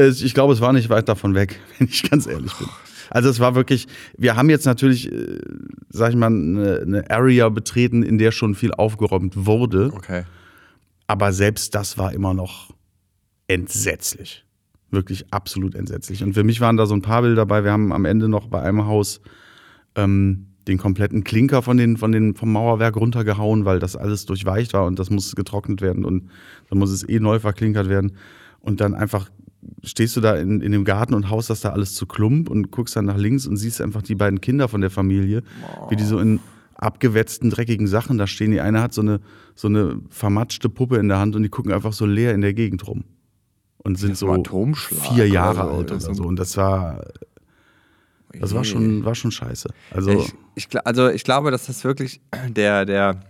Ich 0.00 0.32
glaube, 0.32 0.52
es 0.52 0.60
war 0.60 0.72
nicht 0.72 0.90
weit 0.90 1.08
davon 1.08 1.34
weg, 1.34 1.58
wenn 1.78 1.88
ich 1.88 2.08
ganz 2.08 2.26
ehrlich 2.26 2.54
bin. 2.54 2.68
Also 3.10 3.28
es 3.28 3.40
war 3.40 3.54
wirklich, 3.54 3.86
wir 4.16 4.36
haben 4.36 4.48
jetzt 4.50 4.64
natürlich, 4.64 5.10
äh, 5.10 5.40
sag 5.88 6.10
ich 6.10 6.16
mal, 6.16 6.26
eine, 6.26 6.80
eine 6.80 7.10
Area 7.10 7.48
betreten, 7.48 8.02
in 8.02 8.18
der 8.18 8.30
schon 8.30 8.54
viel 8.54 8.72
aufgeräumt 8.72 9.46
wurde. 9.46 9.90
Okay. 9.92 10.24
Aber 11.06 11.32
selbst 11.32 11.74
das 11.74 11.98
war 11.98 12.12
immer 12.12 12.34
noch 12.34 12.74
entsetzlich. 13.48 14.44
Wirklich 14.90 15.32
absolut 15.32 15.74
entsetzlich. 15.74 16.22
Und 16.22 16.34
für 16.34 16.44
mich 16.44 16.60
waren 16.60 16.76
da 16.76 16.86
so 16.86 16.94
ein 16.94 17.02
paar 17.02 17.22
Bilder 17.22 17.36
dabei. 17.36 17.64
Wir 17.64 17.72
haben 17.72 17.92
am 17.92 18.04
Ende 18.04 18.28
noch 18.28 18.46
bei 18.46 18.62
einem 18.62 18.86
Haus 18.86 19.20
ähm, 19.96 20.46
den 20.68 20.78
kompletten 20.78 21.24
Klinker 21.24 21.62
von 21.62 21.76
den, 21.76 21.96
von 21.96 22.12
den, 22.12 22.34
vom 22.34 22.52
Mauerwerk 22.52 22.96
runtergehauen, 22.96 23.64
weil 23.64 23.78
das 23.78 23.96
alles 23.96 24.26
durchweicht 24.26 24.74
war 24.74 24.84
und 24.84 24.98
das 24.98 25.10
muss 25.10 25.34
getrocknet 25.34 25.80
werden 25.80 26.04
und 26.04 26.28
dann 26.68 26.78
muss 26.78 26.90
es 26.90 27.08
eh 27.08 27.18
neu 27.18 27.40
verklinkert 27.40 27.88
werden. 27.88 28.16
Und 28.60 28.80
dann 28.80 28.94
einfach 28.94 29.30
stehst 29.82 30.16
du 30.16 30.20
da 30.20 30.36
in, 30.36 30.60
in 30.60 30.72
dem 30.72 30.84
Garten 30.84 31.14
und 31.14 31.30
haust 31.30 31.50
das 31.50 31.60
da 31.60 31.70
alles 31.70 31.94
zu 31.94 32.06
Klump 32.06 32.48
und 32.50 32.70
guckst 32.70 32.96
dann 32.96 33.06
nach 33.06 33.16
links 33.16 33.46
und 33.46 33.56
siehst 33.56 33.80
einfach 33.80 34.02
die 34.02 34.14
beiden 34.14 34.40
Kinder 34.40 34.68
von 34.68 34.80
der 34.80 34.90
Familie, 34.90 35.42
oh. 35.62 35.90
wie 35.90 35.96
die 35.96 36.04
so 36.04 36.18
in 36.18 36.40
abgewetzten, 36.74 37.50
dreckigen 37.50 37.86
Sachen 37.86 38.18
da 38.18 38.26
stehen. 38.26 38.52
Die 38.52 38.60
eine 38.60 38.80
hat 38.80 38.94
so 38.94 39.00
eine, 39.00 39.20
so 39.54 39.68
eine 39.68 40.00
vermatschte 40.10 40.68
Puppe 40.68 40.96
in 40.96 41.08
der 41.08 41.18
Hand 41.18 41.36
und 41.36 41.42
die 41.42 41.48
gucken 41.48 41.72
einfach 41.72 41.92
so 41.92 42.06
leer 42.06 42.34
in 42.34 42.40
der 42.40 42.54
Gegend 42.54 42.86
rum. 42.86 43.04
Und 43.78 43.96
sind 43.96 44.16
so 44.16 44.26
vier 44.74 45.28
Jahre 45.28 45.62
oder 45.62 45.72
alt 45.72 45.92
oder 45.92 46.14
so. 46.14 46.24
Und 46.24 46.36
das 46.36 46.56
war, 46.56 47.04
das 48.38 48.54
war 48.54 48.64
schon, 48.64 49.04
war 49.04 49.14
schon 49.14 49.30
scheiße. 49.30 49.70
Also 49.90 50.10
ich, 50.10 50.34
ich, 50.54 50.86
also 50.86 51.08
ich 51.08 51.24
glaube, 51.24 51.50
dass 51.50 51.66
das 51.66 51.84
wirklich 51.84 52.20
der, 52.48 52.84
der 52.84 53.20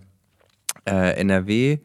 äh, 0.85 1.19
NRW, 1.19 1.79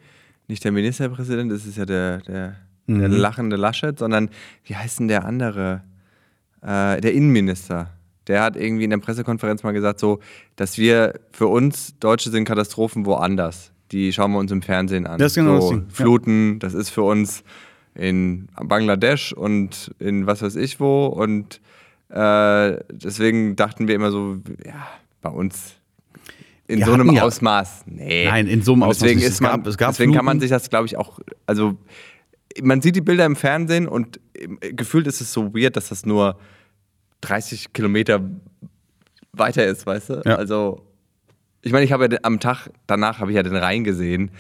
nicht 0.49 0.65
der 0.65 0.73
Ministerpräsident, 0.73 1.53
das 1.53 1.67
ist 1.67 1.77
ja 1.77 1.87
der, 1.87 2.19
der 2.19 2.57
mhm. 2.87 3.01
der 3.01 3.09
lachende 3.09 3.57
Laschet, 3.57 3.99
sondern 3.99 4.31
wie 4.65 4.77
heißt 4.77 5.01
denn 5.01 5.09
der 5.09 5.25
andere? 5.25 5.83
Äh, 6.63 7.01
der 7.01 7.13
Innenminister. 7.13 7.91
Der 8.27 8.43
hat 8.43 8.57
irgendwie 8.57 8.85
in 8.85 8.91
der 8.91 8.99
Pressekonferenz 8.99 9.63
mal 9.63 9.73
gesagt, 9.73 10.01
so, 10.01 10.21
dass 10.57 10.79
wir 10.79 11.21
für 11.31 11.47
uns 11.47 11.99
Deutsche 11.99 12.31
sind 12.31 12.47
Katastrophen 12.47 13.05
woanders. 13.05 13.73
Die 13.93 14.13
schauen 14.13 14.33
wir 14.33 14.39
uns 14.39 14.51
im 14.51 14.63
Fernsehen 14.63 15.07
an. 15.07 15.19
Das 15.19 15.33
ist 15.33 15.37
genau 15.37 15.61
so, 15.61 15.73
das 15.73 15.79
Ding. 15.81 15.91
Fluten, 15.91 16.53
ja. 16.53 16.59
das 16.61 16.75
ist 16.75 16.89
für 16.89 17.03
uns 17.03 17.45
in 17.95 18.49
Bangladesch 18.61 19.33
und 19.35 19.95
in 19.99 20.27
was 20.27 20.41
weiß 20.41 20.57
ich 20.57 20.81
wo. 20.81 21.07
Und 21.07 21.61
äh, 22.09 22.79
deswegen 22.91 23.57
dachten 23.57 23.87
wir 23.87 23.95
immer 23.95 24.11
so, 24.11 24.39
ja, 24.65 24.87
bei 25.21 25.31
uns 25.31 25.75
in 26.67 26.79
wir 26.79 26.87
so 26.87 26.93
einem 26.93 27.11
ja, 27.13 27.23
Ausmaß. 27.23 27.85
Nee. 27.87 28.25
Nein, 28.25 28.47
in 28.47 28.63
so 28.63 28.73
einem 28.73 28.85
Ausmaß. 28.85 28.99
Deswegen, 29.01 29.21
ist 29.21 29.41
man, 29.43 29.67
es 29.67 29.77
gab 29.77 29.91
deswegen 29.91 30.15
kann 30.15 30.25
man 30.25 30.41
sich 30.41 30.49
das, 30.49 30.71
glaube 30.71 30.87
ich, 30.87 30.97
auch, 30.97 31.21
also 31.47 31.77
man 32.63 32.81
sieht 32.81 32.97
die 32.97 33.01
Bilder 33.01 33.27
im 33.27 33.37
Fernsehen 33.37 33.89
und 33.89 34.21
gefühlt 34.61 35.07
ist 35.07 35.21
es 35.21 35.33
so 35.33 35.55
weird, 35.55 35.77
dass 35.77 35.89
das 35.89 36.07
nur 36.07 36.39
30 37.23 37.73
Kilometer 37.73 38.21
weiter 39.33 39.67
ist, 39.67 39.87
weißt 39.87 40.11
du? 40.11 40.23
Ja. 40.25 40.37
Also, 40.37 40.87
ich 41.63 41.73
meine, 41.73 41.85
ich 41.85 41.93
habe 41.93 42.09
ja 42.11 42.19
am 42.23 42.41
Tag 42.41 42.69
danach 42.87 43.19
habe 43.19 43.31
ich 43.31 43.37
ja 43.37 43.43
den 43.43 43.57
Rhein 43.57 43.85
gesehen, 43.85 44.31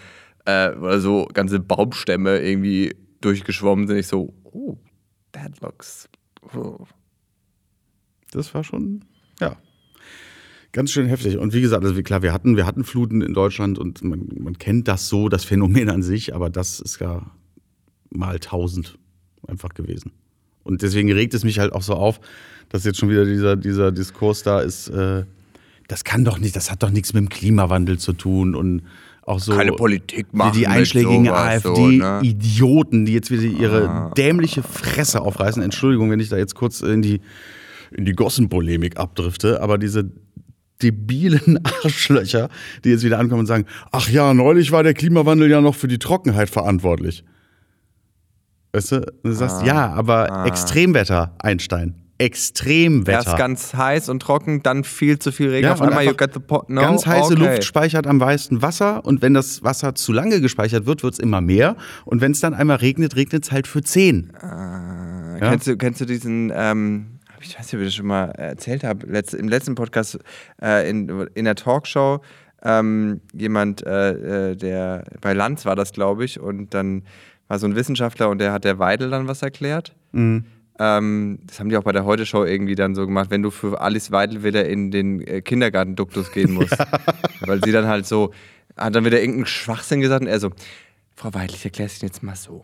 äh, 0.44 0.70
oder 0.70 1.00
so 1.00 1.26
ganze 1.32 1.60
Baumstämme 1.60 2.38
irgendwie 2.38 2.94
durchgeschwommen 3.20 3.86
sind. 3.86 3.96
Ich 3.96 4.06
so, 4.06 4.34
oh, 4.44 4.76
that 5.32 5.60
looks. 5.60 6.08
Oh. 6.54 6.86
Das 8.32 8.52
war 8.54 8.64
schon, 8.64 9.04
ja. 9.40 9.56
Ganz 10.72 10.90
schön 10.90 11.06
heftig. 11.06 11.38
Und 11.38 11.54
wie 11.54 11.60
gesagt, 11.60 11.84
also 11.84 12.02
klar, 12.02 12.22
wir 12.22 12.32
hatten, 12.32 12.56
wir 12.56 12.66
hatten 12.66 12.82
Fluten 12.82 13.22
in 13.22 13.32
Deutschland 13.32 13.78
und 13.78 14.02
man, 14.02 14.28
man 14.38 14.58
kennt 14.58 14.88
das 14.88 15.08
so, 15.08 15.28
das 15.28 15.44
Phänomen 15.44 15.88
an 15.88 16.02
sich, 16.02 16.34
aber 16.34 16.50
das 16.50 16.80
ist 16.80 17.00
ja 17.00 17.30
mal 18.14 18.38
tausend 18.38 18.98
einfach 19.46 19.70
gewesen. 19.70 20.12
Und 20.62 20.82
deswegen 20.82 21.12
regt 21.12 21.34
es 21.34 21.44
mich 21.44 21.58
halt 21.58 21.72
auch 21.72 21.82
so 21.82 21.94
auf, 21.94 22.20
dass 22.70 22.84
jetzt 22.84 22.98
schon 22.98 23.10
wieder 23.10 23.24
dieser, 23.24 23.56
dieser 23.56 23.92
Diskurs 23.92 24.42
da 24.42 24.60
ist, 24.60 24.88
äh, 24.88 25.24
das 25.88 26.04
kann 26.04 26.24
doch 26.24 26.38
nicht, 26.38 26.56
das 26.56 26.70
hat 26.70 26.82
doch 26.82 26.90
nichts 26.90 27.12
mit 27.12 27.20
dem 27.22 27.28
Klimawandel 27.28 27.98
zu 27.98 28.14
tun 28.14 28.54
und 28.54 28.82
auch 29.26 29.38
so 29.38 29.52
Keine 29.54 29.72
Politik 29.72 30.32
machen 30.32 30.52
die 30.54 30.60
mit 30.60 30.68
einschlägigen 30.68 31.26
so, 31.26 31.30
ne? 31.30 31.36
AfD-Idioten, 31.36 33.04
die 33.06 33.12
jetzt 33.12 33.30
wieder 33.30 33.42
ihre 33.42 33.88
Ah. 33.88 34.10
dämliche 34.16 34.62
Fresse 34.62 35.20
aufreißen. 35.20 35.62
Entschuldigung, 35.62 36.10
wenn 36.10 36.20
ich 36.20 36.28
da 36.28 36.36
jetzt 36.36 36.54
kurz 36.54 36.80
in 36.80 37.02
die, 37.02 37.20
in 37.90 38.04
die 38.04 38.12
Gossenpolemik 38.12 38.98
abdrifte, 38.98 39.62
aber 39.62 39.78
diese 39.78 40.10
debilen 40.82 41.60
Arschlöcher, 41.84 42.48
die 42.84 42.90
jetzt 42.90 43.04
wieder 43.04 43.18
ankommen 43.18 43.40
und 43.40 43.46
sagen, 43.46 43.66
ach 43.92 44.08
ja, 44.08 44.34
neulich 44.34 44.72
war 44.72 44.82
der 44.82 44.94
Klimawandel 44.94 45.50
ja 45.50 45.60
noch 45.60 45.74
für 45.74 45.88
die 45.88 45.98
Trockenheit 45.98 46.50
verantwortlich. 46.50 47.24
Weißt 48.74 48.92
du, 48.92 49.12
du 49.22 49.32
sagst, 49.32 49.62
Ah. 49.62 49.64
ja, 49.66 49.92
aber 49.92 50.44
Extremwetter, 50.46 51.34
Einstein. 51.38 51.94
Extremwetter. 52.18 53.26
Erst 53.26 53.36
ganz 53.38 53.74
heiß 53.74 54.08
und 54.08 54.20
trocken, 54.20 54.62
dann 54.62 54.84
viel 54.84 55.18
zu 55.18 55.32
viel 55.32 55.50
Regen. 55.50 55.66
Ja, 55.66 55.72
Auf 55.72 55.82
einmal, 55.82 56.04
you 56.04 56.14
got 56.14 56.32
the 56.32 56.40
pot. 56.40 56.68
No, 56.70 56.80
Ganz 56.80 57.06
heiße 57.06 57.32
okay. 57.34 57.44
Luft 57.46 57.64
speichert 57.64 58.06
am 58.06 58.18
meisten 58.18 58.62
Wasser 58.62 59.04
und 59.04 59.20
wenn 59.22 59.34
das 59.34 59.62
Wasser 59.64 59.94
zu 59.94 60.12
lange 60.12 60.40
gespeichert 60.40 60.86
wird, 60.86 61.02
wird 61.02 61.14
es 61.14 61.18
immer 61.18 61.40
mehr. 61.40 61.76
Und 62.04 62.20
wenn 62.20 62.32
es 62.32 62.40
dann 62.40 62.54
einmal 62.54 62.76
regnet, 62.76 63.16
regnet 63.16 63.44
es 63.44 63.52
halt 63.52 63.66
für 63.66 63.82
zehn. 63.82 64.32
Äh, 64.40 64.46
Ja? 65.40 65.50
Kennst, 65.50 65.66
du, 65.66 65.76
kennst 65.76 66.00
du 66.00 66.04
diesen, 66.06 66.52
ähm, 66.54 67.18
ich 67.40 67.58
weiß 67.58 67.66
nicht, 67.66 67.74
ob 67.74 67.80
ich 67.80 67.86
das 67.88 67.94
schon 67.94 68.06
mal 68.06 68.26
erzählt 68.26 68.84
habe, 68.84 69.06
letzt, 69.06 69.34
im 69.34 69.48
letzten 69.48 69.74
Podcast 69.74 70.18
äh, 70.62 70.88
in, 70.88 71.08
in 71.34 71.44
der 71.44 71.56
Talkshow, 71.56 72.20
ähm, 72.62 73.20
jemand, 73.34 73.84
äh, 73.84 74.50
äh, 74.52 74.56
der 74.56 75.04
bei 75.20 75.32
Lanz 75.34 75.66
war 75.66 75.74
das, 75.76 75.92
glaube 75.92 76.24
ich, 76.24 76.38
und 76.40 76.72
dann 76.72 77.02
war 77.48 77.58
so 77.58 77.66
ein 77.66 77.76
Wissenschaftler 77.76 78.28
und 78.28 78.38
der 78.38 78.52
hat 78.52 78.64
der 78.64 78.78
Weidel 78.78 79.10
dann 79.10 79.28
was 79.28 79.42
erklärt. 79.42 79.94
Ähm, 80.78 81.38
das 81.44 81.60
haben 81.60 81.68
die 81.68 81.76
auch 81.76 81.84
bei 81.84 81.92
der 81.92 82.04
Heute-Show 82.04 82.44
irgendwie 82.44 82.74
dann 82.74 82.94
so 82.94 83.06
gemacht, 83.06 83.30
wenn 83.30 83.42
du 83.42 83.50
für 83.50 83.80
Alice 83.80 84.10
Weidel 84.10 84.42
wieder 84.42 84.68
in 84.68 84.90
den 84.90 85.20
äh, 85.20 85.40
Kindergartenduktus 85.40 86.32
gehen 86.32 86.52
musst. 86.52 86.76
Weil 87.40 87.62
sie 87.64 87.70
dann 87.70 87.86
halt 87.86 88.06
so, 88.06 88.32
hat 88.76 88.94
dann 88.94 89.04
wieder 89.04 89.20
irgendeinen 89.20 89.46
Schwachsinn 89.46 90.00
gesagt 90.00 90.22
und 90.22 90.28
er 90.28 90.40
so, 90.40 90.50
Frau 91.14 91.32
Weidel, 91.32 91.54
ich 91.54 91.64
erkläre 91.64 91.86
es 91.86 92.02
Ihnen 92.02 92.08
jetzt 92.08 92.22
mal 92.22 92.34
so. 92.34 92.62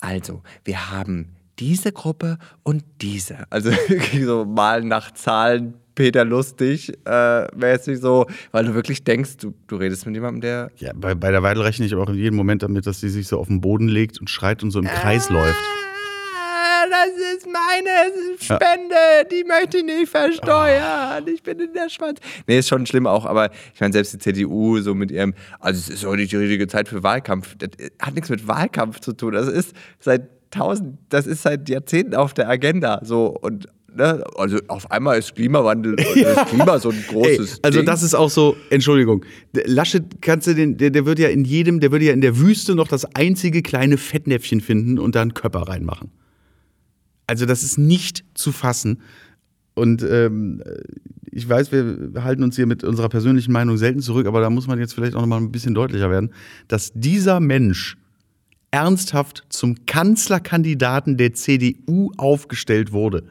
Also, 0.00 0.42
wir 0.64 0.90
haben 0.90 1.36
diese 1.58 1.92
Gruppe 1.92 2.38
und 2.62 2.84
diese. 3.00 3.44
Also 3.50 3.70
so 4.24 4.44
mal 4.44 4.82
nach 4.82 5.12
Zahlen 5.12 5.74
Peter 6.00 6.24
Lustig 6.24 6.94
äh, 7.04 7.46
mäßig 7.54 8.00
so, 8.00 8.24
weil 8.52 8.64
du 8.64 8.74
wirklich 8.74 9.04
denkst, 9.04 9.36
du, 9.36 9.52
du 9.66 9.76
redest 9.76 10.06
mit 10.06 10.14
jemandem, 10.14 10.40
der 10.40 10.70
Ja, 10.78 10.92
bei, 10.94 11.14
bei 11.14 11.30
der 11.30 11.42
Weidel 11.42 11.62
rechne 11.62 11.84
ich 11.84 11.92
aber 11.92 12.04
auch 12.04 12.08
in 12.08 12.14
jedem 12.14 12.36
Moment 12.36 12.62
damit, 12.62 12.86
dass 12.86 13.00
sie 13.00 13.10
sich 13.10 13.28
so 13.28 13.38
auf 13.38 13.48
den 13.48 13.60
Boden 13.60 13.86
legt 13.86 14.18
und 14.18 14.30
schreit 14.30 14.62
und 14.62 14.70
so 14.70 14.78
im 14.78 14.86
Kreis 14.86 15.28
läuft. 15.28 15.60
Ah, 16.38 16.84
das 16.88 17.36
ist 17.36 17.46
meine 17.46 18.38
Spende, 18.38 19.28
die 19.30 19.44
möchte 19.44 19.76
ich 19.76 19.84
nicht 19.84 20.08
versteuern. 20.08 21.26
Ich 21.26 21.42
bin 21.42 21.60
in 21.60 21.74
der 21.74 21.90
Schwanz. 21.90 22.18
Nee, 22.46 22.60
ist 22.60 22.68
schon 22.68 22.86
schlimm 22.86 23.06
auch, 23.06 23.26
aber 23.26 23.50
ich 23.74 23.80
meine, 23.82 23.92
selbst 23.92 24.14
die 24.14 24.18
CDU 24.18 24.78
so 24.80 24.94
mit 24.94 25.10
ihrem, 25.10 25.34
also 25.58 25.78
es 25.78 25.90
ist 25.90 26.06
auch 26.06 26.16
nicht 26.16 26.32
die 26.32 26.36
richtige 26.36 26.66
Zeit 26.66 26.88
für 26.88 27.02
Wahlkampf. 27.02 27.56
Das 27.58 27.68
hat 28.00 28.14
nichts 28.14 28.30
mit 28.30 28.48
Wahlkampf 28.48 29.00
zu 29.00 29.12
tun. 29.12 29.34
Das 29.34 29.48
ist 29.48 29.74
seit 29.98 30.30
tausend, 30.50 30.98
das 31.10 31.26
ist 31.26 31.42
seit 31.42 31.68
Jahrzehnten 31.68 32.14
auf 32.14 32.32
der 32.32 32.48
Agenda. 32.48 33.00
So 33.02 33.26
und 33.26 33.68
ne, 33.96 34.24
also 34.36 34.58
auf 34.68 34.90
einmal 34.90 35.18
ist 35.18 35.34
Klimawandel 35.34 35.92
und 35.92 36.22
das 36.22 36.48
Klima 36.48 36.78
so 36.78 36.90
ein 36.90 36.96
Ey, 36.96 37.14
großes 37.14 37.60
also 37.62 37.78
Ding. 37.78 37.86
das 37.86 38.02
ist 38.02 38.14
auch 38.14 38.30
so, 38.30 38.56
Entschuldigung, 38.70 39.24
Laschet 39.52 40.04
kannst 40.20 40.46
du 40.46 40.54
den, 40.54 40.76
der, 40.76 40.90
der 40.90 41.06
wird 41.06 41.18
ja 41.18 41.28
in 41.28 41.44
jedem, 41.44 41.80
der 41.80 41.92
würde 41.92 42.06
ja 42.06 42.12
in 42.12 42.20
der 42.20 42.38
Wüste 42.38 42.74
noch 42.74 42.88
das 42.88 43.04
einzige 43.14 43.62
kleine 43.62 43.96
Fettnäpfchen 43.96 44.60
finden 44.60 44.98
und 44.98 45.14
da 45.14 45.22
einen 45.22 45.34
Körper 45.34 45.62
reinmachen. 45.62 46.10
Also 47.26 47.46
das 47.46 47.62
ist 47.62 47.78
nicht 47.78 48.24
zu 48.34 48.52
fassen. 48.52 49.02
Und 49.74 50.02
ähm, 50.02 50.62
ich 51.30 51.48
weiß, 51.48 51.70
wir 51.72 52.24
halten 52.24 52.42
uns 52.42 52.56
hier 52.56 52.66
mit 52.66 52.82
unserer 52.82 53.08
persönlichen 53.08 53.52
Meinung 53.52 53.76
selten 53.76 54.00
zurück, 54.00 54.26
aber 54.26 54.40
da 54.40 54.50
muss 54.50 54.66
man 54.66 54.78
jetzt 54.78 54.94
vielleicht 54.94 55.14
auch 55.14 55.20
noch 55.20 55.28
mal 55.28 55.36
ein 55.36 55.52
bisschen 55.52 55.74
deutlicher 55.74 56.10
werden, 56.10 56.32
dass 56.68 56.92
dieser 56.94 57.40
Mensch 57.40 57.96
ernsthaft 58.70 59.44
zum 59.48 59.86
Kanzlerkandidaten 59.86 61.16
der 61.16 61.34
CDU 61.34 62.12
aufgestellt 62.16 62.92
wurde, 62.92 63.24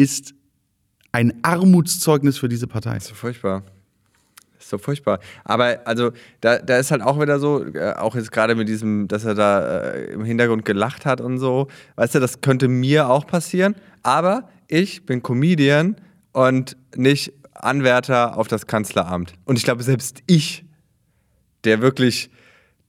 ist 0.00 0.34
ein 1.12 1.34
Armutszeugnis 1.42 2.38
für 2.38 2.48
diese 2.48 2.66
Partei. 2.66 2.98
so 3.00 3.14
furchtbar. 3.14 3.62
Ist 4.58 4.70
so 4.70 4.78
furchtbar. 4.78 5.20
Aber 5.44 5.80
also, 5.84 6.12
da, 6.40 6.58
da 6.58 6.78
ist 6.78 6.90
halt 6.90 7.02
auch 7.02 7.20
wieder 7.20 7.38
so, 7.38 7.66
äh, 7.74 7.92
auch 7.92 8.14
jetzt 8.14 8.32
gerade 8.32 8.54
mit 8.54 8.68
diesem, 8.68 9.08
dass 9.08 9.24
er 9.24 9.34
da 9.34 9.90
äh, 9.90 10.12
im 10.12 10.24
Hintergrund 10.24 10.64
gelacht 10.64 11.04
hat 11.04 11.20
und 11.20 11.38
so. 11.38 11.68
Weißt 11.96 12.14
du, 12.14 12.20
das 12.20 12.40
könnte 12.40 12.68
mir 12.68 13.10
auch 13.10 13.26
passieren. 13.26 13.74
Aber 14.02 14.48
ich 14.68 15.04
bin 15.04 15.22
Comedian 15.22 15.96
und 16.32 16.78
nicht 16.96 17.34
Anwärter 17.52 18.38
auf 18.38 18.48
das 18.48 18.66
Kanzleramt. 18.66 19.34
Und 19.44 19.58
ich 19.58 19.64
glaube, 19.64 19.82
selbst 19.82 20.22
ich, 20.26 20.64
der 21.64 21.82
wirklich, 21.82 22.30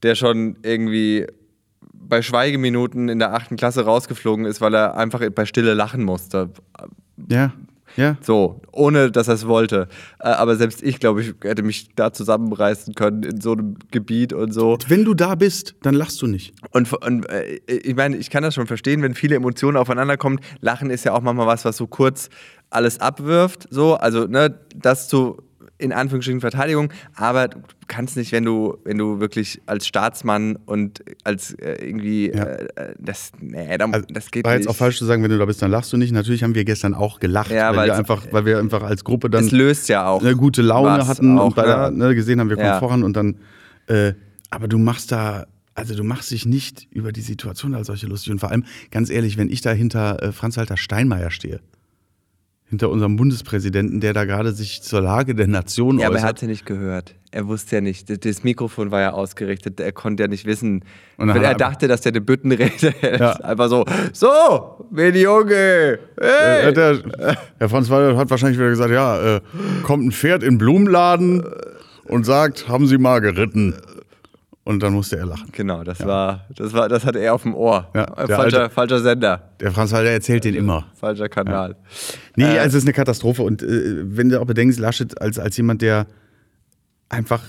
der 0.02 0.14
schon 0.14 0.56
irgendwie 0.62 1.26
bei 1.92 2.22
Schweigeminuten 2.22 3.08
in 3.08 3.18
der 3.18 3.34
achten 3.34 3.56
Klasse 3.56 3.84
rausgeflogen 3.84 4.46
ist, 4.46 4.60
weil 4.60 4.74
er 4.74 4.96
einfach 4.96 5.20
bei 5.30 5.44
Stille 5.44 5.74
lachen 5.74 6.04
musste. 6.04 6.50
Ja, 7.28 7.52
ja. 7.96 8.16
So, 8.22 8.60
ohne 8.72 9.10
dass 9.10 9.28
er 9.28 9.34
es 9.34 9.46
wollte. 9.46 9.88
Äh, 10.18 10.28
Aber 10.28 10.56
selbst 10.56 10.82
ich, 10.82 10.98
glaube 10.98 11.20
ich, 11.20 11.34
hätte 11.42 11.62
mich 11.62 11.94
da 11.94 12.12
zusammenreißen 12.12 12.94
können 12.94 13.22
in 13.22 13.40
so 13.40 13.52
einem 13.52 13.76
Gebiet 13.90 14.32
und 14.32 14.52
so. 14.52 14.78
Wenn 14.88 15.04
du 15.04 15.14
da 15.14 15.34
bist, 15.34 15.74
dann 15.82 15.94
lachst 15.94 16.22
du 16.22 16.26
nicht. 16.26 16.54
Und, 16.70 16.92
und 16.92 17.28
äh, 17.28 17.60
ich 17.66 17.94
meine, 17.94 18.16
ich 18.16 18.30
kann 18.30 18.42
das 18.42 18.54
schon 18.54 18.66
verstehen, 18.66 19.02
wenn 19.02 19.14
viele 19.14 19.36
Emotionen 19.36 19.76
aufeinander 19.76 20.16
kommen. 20.16 20.40
Lachen 20.60 20.90
ist 20.90 21.04
ja 21.04 21.12
auch 21.12 21.20
manchmal 21.20 21.46
was, 21.46 21.64
was 21.64 21.76
so 21.76 21.86
kurz 21.86 22.30
alles 22.70 22.98
abwirft. 23.00 23.66
So, 23.70 23.94
also, 23.94 24.26
ne, 24.26 24.58
das 24.74 25.08
zu 25.08 25.36
in 25.82 25.92
Anführungsstrichen 25.92 26.40
Verteidigung, 26.40 26.90
aber 27.14 27.48
du 27.48 27.58
kannst 27.88 28.16
nicht, 28.16 28.32
wenn 28.32 28.44
du, 28.44 28.78
wenn 28.84 28.96
du 28.98 29.20
wirklich 29.20 29.60
als 29.66 29.86
Staatsmann 29.86 30.56
und 30.64 31.02
als 31.24 31.52
äh, 31.54 31.84
irgendwie 31.84 32.30
Ja. 32.30 32.44
äh, 32.44 32.94
das, 32.98 33.32
nee, 33.40 33.76
da, 33.76 33.86
Also, 33.86 34.06
das 34.10 34.30
geht 34.30 34.44
war 34.44 34.52
nicht. 34.52 34.60
jetzt 34.60 34.68
auch 34.70 34.76
falsch 34.76 34.98
zu 34.98 35.04
sagen, 35.04 35.22
wenn 35.22 35.30
du 35.30 35.38
da 35.38 35.44
bist, 35.44 35.60
dann 35.60 35.70
lachst 35.70 35.92
du 35.92 35.96
nicht. 35.96 36.12
Natürlich 36.12 36.42
haben 36.42 36.54
wir 36.54 36.64
gestern 36.64 36.94
auch 36.94 37.20
gelacht, 37.20 37.50
Ja, 37.50 37.74
weil, 37.76 37.86
wir 37.88 37.92
es- 37.94 37.98
einfach, 37.98 38.24
weil 38.30 38.44
wir 38.46 38.58
einfach 38.58 38.82
als 38.82 39.04
Gruppe 39.04 39.28
dann 39.28 39.42
das 39.44 39.52
löst 39.52 39.88
ja 39.88 40.06
auch. 40.06 40.22
eine 40.22 40.36
gute 40.36 40.62
Laune 40.62 41.06
hatten 41.06 41.38
auch, 41.38 41.46
und 41.46 41.54
bei 41.56 41.64
der, 41.66 41.90
ne, 41.90 42.14
gesehen 42.14 42.40
haben, 42.40 42.48
wir 42.48 42.56
kommen 42.56 42.68
Ja. 42.68 42.78
voran 42.78 43.02
und 43.02 43.14
dann, 43.16 43.36
äh, 43.88 44.14
aber 44.50 44.68
du 44.68 44.78
machst 44.78 45.10
da, 45.12 45.46
also 45.74 45.94
du 45.96 46.04
machst 46.04 46.30
dich 46.30 46.46
nicht 46.46 46.86
über 46.90 47.12
die 47.12 47.22
Situation 47.22 47.74
als 47.74 47.88
solche 47.88 48.06
lustig 48.06 48.30
und 48.32 48.38
vor 48.38 48.50
allem, 48.50 48.64
ganz 48.90 49.10
ehrlich, 49.10 49.36
wenn 49.38 49.48
ich 49.50 49.60
da 49.62 49.72
hinter 49.72 50.22
äh, 50.22 50.32
Franz-Walter 50.32 50.76
Steinmeier 50.76 51.30
stehe, 51.30 51.60
hinter 52.72 52.88
unserem 52.88 53.16
Bundespräsidenten, 53.16 54.00
der 54.00 54.14
da 54.14 54.24
gerade 54.24 54.52
sich 54.52 54.80
zur 54.82 55.02
Lage 55.02 55.34
der 55.34 55.46
Nation 55.46 55.98
Ja, 55.98 56.06
aber 56.06 56.16
er 56.16 56.20
äußert. 56.20 56.28
hat 56.30 56.40
ja 56.40 56.48
nicht 56.48 56.64
gehört. 56.64 57.14
Er 57.30 57.46
wusste 57.46 57.76
ja 57.76 57.80
nicht. 57.82 58.24
Das- 58.24 58.44
Mikrofon 58.44 58.90
war 58.90 59.02
ja 59.02 59.12
ausgerichtet. 59.12 59.78
Er 59.78 59.92
konnte 59.92 60.22
ja 60.22 60.28
nicht 60.28 60.46
wissen. 60.46 60.82
Und 61.18 61.28
er 61.28 61.36
er 61.42 61.54
dachte, 61.54 61.86
dass 61.86 62.00
der 62.00 62.12
eine 62.12 62.22
Büttenrede. 62.22 62.94
Ja. 63.02 63.32
Einfach 63.32 63.68
so, 63.68 63.84
so, 64.14 64.86
mein 64.90 65.14
Junge, 65.14 65.98
Äh, 66.16 66.26
hey. 66.62 66.72
der, 66.72 67.36
Herr 67.58 67.68
Franz 67.68 67.90
Walter 67.90 68.16
hat 68.16 68.30
wahrscheinlich 68.30 68.58
wieder 68.58 68.70
gesagt, 68.70 68.90
ja, 68.90 69.36
äh, 69.36 69.40
kommt 69.82 70.06
ein 70.06 70.12
Pferd 70.12 70.42
in 70.42 70.52
den 70.54 70.58
Blumenladen 70.58 71.44
und 72.06 72.24
sagt, 72.24 72.68
haben 72.68 72.86
Sie 72.86 72.96
mal 72.96 73.20
geritten. 73.20 73.74
Und 74.64 74.80
dann 74.80 74.92
musste 74.92 75.16
er 75.18 75.26
lachen. 75.26 75.48
Genau, 75.50 75.82
das 75.82 76.06
war, 76.06 76.46
das 76.56 76.72
war, 76.72 76.88
das 76.88 77.04
hatte 77.04 77.18
er 77.18 77.34
auf 77.34 77.42
dem 77.42 77.54
Ohr. 77.54 77.90
Ja, 77.94 78.06
falscher, 78.14 78.38
alte- 78.62 78.70
falscher 78.70 79.00
Sender, 79.00 79.50
Der 79.58 79.72
Franz 79.72 79.90
Walter 79.90 80.10
erzählt 80.10 80.44
den 80.44 80.54
immer. 80.54 80.86
falscher 80.94 81.28
Kanal. 81.28 81.74
Nee, 82.36 82.44
Äh. 82.44 82.58
also 82.60 82.76
es 82.78 82.84
ist 82.84 82.88
eine 82.88 82.92
Katastrophe. 82.92 83.42
Und 83.42 83.62
äh, 83.62 84.16
wenn 84.16 84.28
du 84.28 84.40
auch 84.40 84.46
bedenkst, 84.46 84.78
Laschet 84.78 85.20
als, 85.20 85.40
als 85.40 85.56
jemand, 85.56 85.82
der 85.82 86.06
einfach, 87.08 87.42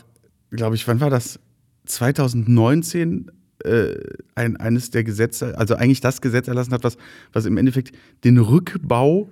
glaube 0.49 0.75
ich, 0.75 0.87
wann 0.87 0.99
war 1.01 1.11
das? 1.11 1.39
2019 1.85 3.29
äh, 3.63 3.93
ein, 4.35 4.57
eines 4.57 4.89
der 4.89 5.03
Gesetze, 5.03 5.57
also 5.57 5.75
eigentlich 5.75 6.01
das 6.01 6.19
Gesetz 6.21 6.47
erlassen 6.47 6.73
hat, 6.73 6.83
was, 6.83 6.97
was 7.31 7.45
im 7.45 7.57
Endeffekt 7.57 7.91
den 8.23 8.37
Rückbau 8.39 9.29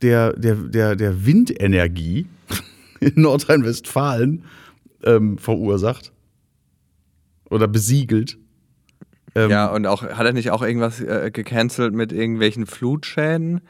der, 0.00 0.32
der, 0.34 0.54
der, 0.54 0.96
der 0.96 1.26
Windenergie 1.26 2.26
in 3.00 3.12
Nordrhein-Westfalen 3.20 4.44
ähm, 5.04 5.36
verursacht 5.38 6.12
oder 7.50 7.68
besiegelt. 7.68 8.38
Ähm, 9.34 9.50
Ja, 9.50 9.66
und 9.66 9.86
auch, 9.86 10.02
hat 10.02 10.26
er 10.26 10.32
nicht 10.32 10.50
auch 10.50 10.62
irgendwas 10.62 11.00
äh, 11.00 11.30
gecancelt 11.32 11.94
mit 11.94 12.12
irgendwelchen 12.12 12.66
Flutschäden? 12.66 13.60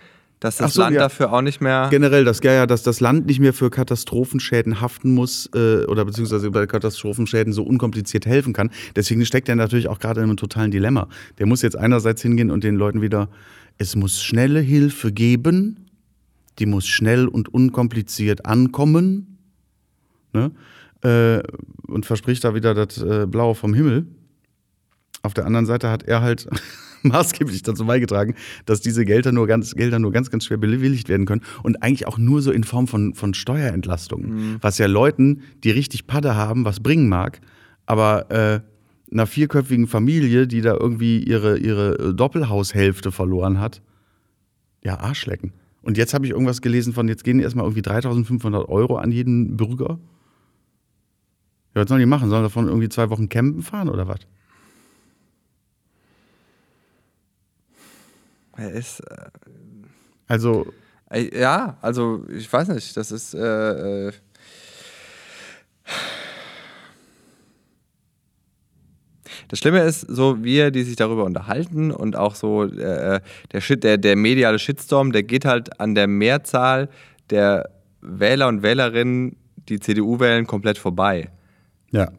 Dass 0.41 0.57
das 0.57 0.75
so, 0.75 0.83
Land 0.83 0.95
ja. 0.95 1.03
dafür 1.03 1.33
auch 1.33 1.43
nicht 1.43 1.61
mehr. 1.61 1.89
Generell, 1.91 2.25
dass, 2.25 2.41
ja, 2.45 2.53
ja, 2.53 2.67
dass 2.67 2.85
das 2.85 3.01
Land 3.01 3.27
nicht 3.27 3.41
mehr 3.41 3.53
für 3.53 3.71
Katastrophenschäden 3.71 4.81
haften 4.81 5.13
muss 5.13 5.51
äh, 5.53 5.85
oder 5.87 6.05
beziehungsweise 6.05 6.53
bei 6.53 6.65
Katastrophenschäden 6.67 7.53
so 7.53 7.65
unkompliziert 7.65 8.25
helfen 8.25 8.53
kann. 8.53 8.71
Deswegen 8.95 9.27
steckt 9.27 9.49
er 9.49 9.57
natürlich 9.57 9.89
auch 9.89 9.99
gerade 9.99 10.21
in 10.21 10.29
einem 10.29 10.37
totalen 10.37 10.71
Dilemma. 10.71 11.09
Der 11.39 11.47
muss 11.47 11.63
jetzt 11.63 11.77
einerseits 11.77 12.23
hingehen 12.23 12.53
und 12.53 12.63
den 12.63 12.77
Leuten 12.77 13.03
wieder, 13.03 13.29
es 13.79 13.97
muss 13.97 14.23
schnelle 14.23 14.61
Hilfe 14.61 15.11
geben, 15.11 15.89
die 16.61 16.67
muss 16.67 16.87
schnell 16.87 17.27
und 17.27 17.53
unkompliziert 17.53 18.47
ankommen 18.47 19.39
ne? 20.33 20.51
Äh, 21.03 21.41
und 21.87 22.07
verspricht 22.07 22.45
da 22.45 22.55
wieder 22.55 22.75
das 22.75 23.03
äh, 23.03 23.27
Blaue 23.27 23.55
vom 23.55 23.75
Himmel. 23.75 24.07
Auf 25.23 25.35
der 25.35 25.47
anderen 25.47 25.67
Seite 25.67 25.91
hat 25.91 26.03
er 26.05 26.23
halt 26.23 26.49
maßgeblich 27.03 27.63
dazu 27.63 27.87
beigetragen, 27.87 28.35
dass 28.67 28.81
diese 28.81 29.05
Gelder 29.05 29.33
nur 29.33 29.47
ganz, 29.47 29.75
Gelder 29.75 29.99
nur 29.99 30.13
ganz, 30.13 30.31
ganz 30.31 30.45
schwer 30.45 30.57
bewilligt 30.57 31.09
werden 31.09 31.27
können 31.27 31.43
und 31.63 31.83
eigentlich 31.83 32.07
auch 32.07 32.19
nur 32.19 32.43
so 32.43 32.51
in 32.51 32.65
Form 32.65 32.87
von, 32.87 33.15
von 33.15 33.35
Steuerentlastungen. 33.35 34.31
Mhm. 34.31 34.57
Was 34.61 34.79
ja 34.79 34.87
Leuten, 34.87 35.43
die 35.65 35.71
richtig 35.71 36.07
Padde 36.07 36.35
haben, 36.35 36.65
was 36.65 36.81
bringen 36.81 37.09
mag, 37.09 37.41
aber 37.87 38.31
äh, 38.31 38.61
einer 39.11 39.27
vierköpfigen 39.27 39.87
Familie, 39.87 40.47
die 40.47 40.61
da 40.61 40.75
irgendwie 40.75 41.23
ihre, 41.23 41.59
ihre 41.59 42.15
Doppelhaushälfte 42.15 43.11
verloren 43.11 43.61
hat, 43.61 43.81
ja, 44.85 45.01
Arschlecken. 45.01 45.53
Und 45.83 45.97
jetzt 45.97 46.13
habe 46.15 46.27
ich 46.27 46.33
irgendwas 46.33 46.61
gelesen 46.61 46.93
von, 46.93 47.09
jetzt 47.09 47.25
gehen 47.25 47.41
erstmal 47.41 47.65
irgendwie 47.65 47.83
3500 47.83 48.69
Euro 48.69 48.97
an 48.97 49.11
jeden 49.11 49.57
Bürger. 49.57 49.99
Ja, 51.79 51.85
was 51.85 51.89
sollen 51.89 52.01
die 52.01 52.07
machen? 52.07 52.29
Sollen 52.29 52.43
davon 52.43 52.67
irgendwie 52.67 52.89
zwei 52.89 53.09
Wochen 53.09 53.29
campen 53.29 53.63
fahren 53.63 53.89
oder 53.89 54.09
was? 54.09 54.19
Er 58.57 58.73
ist. 58.73 58.99
Äh, 58.99 59.31
also. 60.27 60.73
Äh, 61.09 61.41
ja, 61.41 61.79
also 61.81 62.25
ich 62.29 62.53
weiß 62.53 62.69
nicht, 62.69 62.97
das 62.97 63.13
ist. 63.13 63.35
Äh, 63.35 64.09
äh 64.09 64.13
Das 69.47 69.61
Schlimme 69.61 69.81
ist, 69.81 70.01
so 70.03 70.45
wir, 70.45 70.71
die 70.71 70.83
sich 70.83 70.97
darüber 70.97 71.25
unterhalten 71.25 71.91
und 71.91 72.17
auch 72.17 72.35
so 72.35 72.65
äh, 72.65 73.21
der, 73.51 73.61
Shit, 73.63 73.83
der, 73.83 73.97
der 73.97 74.15
mediale 74.15 74.59
Shitstorm, 74.59 75.11
der 75.11 75.23
geht 75.23 75.47
halt 75.47 75.81
an 75.81 75.95
der 75.95 76.07
Mehrzahl 76.07 76.91
der 77.31 77.71
Wähler 78.03 78.49
und 78.49 78.63
Wählerinnen, 78.63 79.37
die 79.71 79.81
CDU 79.81 80.21
wählen, 80.21 80.47
komplett 80.47 80.77
vorbei. 80.77 81.31
Ja. 81.91 82.11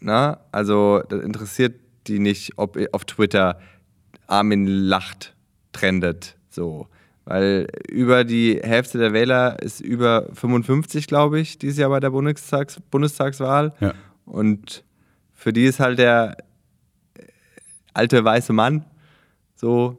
Na, 0.00 0.40
also 0.52 1.02
das 1.08 1.22
interessiert 1.22 1.74
die 2.06 2.18
nicht, 2.18 2.52
ob 2.56 2.78
auf 2.92 3.04
Twitter 3.04 3.60
Armin 4.26 4.66
lacht 4.66 5.34
trendet. 5.72 6.36
So. 6.48 6.88
Weil 7.24 7.66
über 7.90 8.24
die 8.24 8.60
Hälfte 8.62 8.98
der 8.98 9.12
Wähler 9.12 9.60
ist 9.60 9.80
über 9.80 10.28
55, 10.32 11.06
glaube 11.06 11.40
ich, 11.40 11.58
dieses 11.58 11.78
Jahr 11.78 11.90
bei 11.90 12.00
der 12.00 12.10
Bundestags 12.10 12.80
Bundestagswahl. 12.90 13.74
Ja. 13.80 13.92
Und 14.24 14.84
für 15.34 15.52
die 15.52 15.64
ist 15.64 15.78
halt 15.78 15.98
der 15.98 16.38
alte 17.92 18.24
weiße 18.24 18.52
Mann. 18.52 18.84
So, 19.56 19.98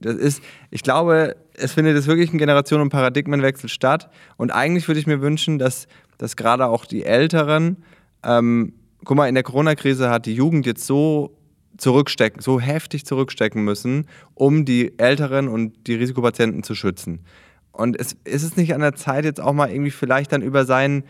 das 0.00 0.16
ist, 0.16 0.42
ich 0.70 0.82
glaube, 0.82 1.36
es 1.54 1.72
findet 1.72 1.96
jetzt 1.96 2.06
wirklich 2.06 2.32
ein 2.32 2.38
Generationen- 2.38 2.82
und 2.82 2.90
Paradigmenwechsel 2.90 3.68
statt. 3.68 4.10
Und 4.36 4.50
eigentlich 4.50 4.88
würde 4.88 5.00
ich 5.00 5.06
mir 5.06 5.20
wünschen, 5.20 5.58
dass, 5.58 5.86
dass 6.18 6.36
gerade 6.36 6.66
auch 6.66 6.84
die 6.84 7.04
Älteren, 7.04 7.78
ähm, 8.24 8.74
guck 9.04 9.16
mal, 9.16 9.28
in 9.28 9.34
der 9.34 9.44
Corona-Krise 9.44 10.10
hat 10.10 10.26
die 10.26 10.34
Jugend 10.34 10.66
jetzt 10.66 10.86
so 10.86 11.36
zurückstecken, 11.76 12.42
so 12.42 12.60
heftig 12.60 13.06
zurückstecken 13.06 13.64
müssen, 13.64 14.06
um 14.34 14.64
die 14.64 14.98
Älteren 14.98 15.48
und 15.48 15.86
die 15.86 15.94
Risikopatienten 15.94 16.62
zu 16.62 16.74
schützen. 16.74 17.24
Und 17.72 17.98
es 17.98 18.16
ist 18.24 18.42
es 18.42 18.56
nicht 18.56 18.74
an 18.74 18.80
der 18.80 18.94
Zeit, 18.94 19.24
jetzt 19.24 19.40
auch 19.40 19.52
mal 19.52 19.70
irgendwie 19.70 19.92
vielleicht 19.92 20.32
dann 20.32 20.42
über 20.42 20.64
seinen, 20.64 21.04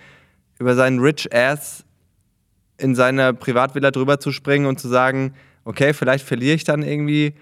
über 0.59 0.75
seinen 0.75 0.99
Rich 0.99 1.35
Ass 1.35 1.85
in 2.77 2.95
seiner 2.95 3.33
Privatvilla 3.33 3.91
drüber 3.91 4.21
zu 4.21 4.33
springen 4.33 4.67
und 4.67 4.79
zu 4.79 4.88
sagen, 4.88 5.35
okay, 5.65 5.93
vielleicht 5.93 6.27
verliere 6.27 6.55
ich 6.55 6.65
dann 6.65 6.83
irgendwie 6.83 7.35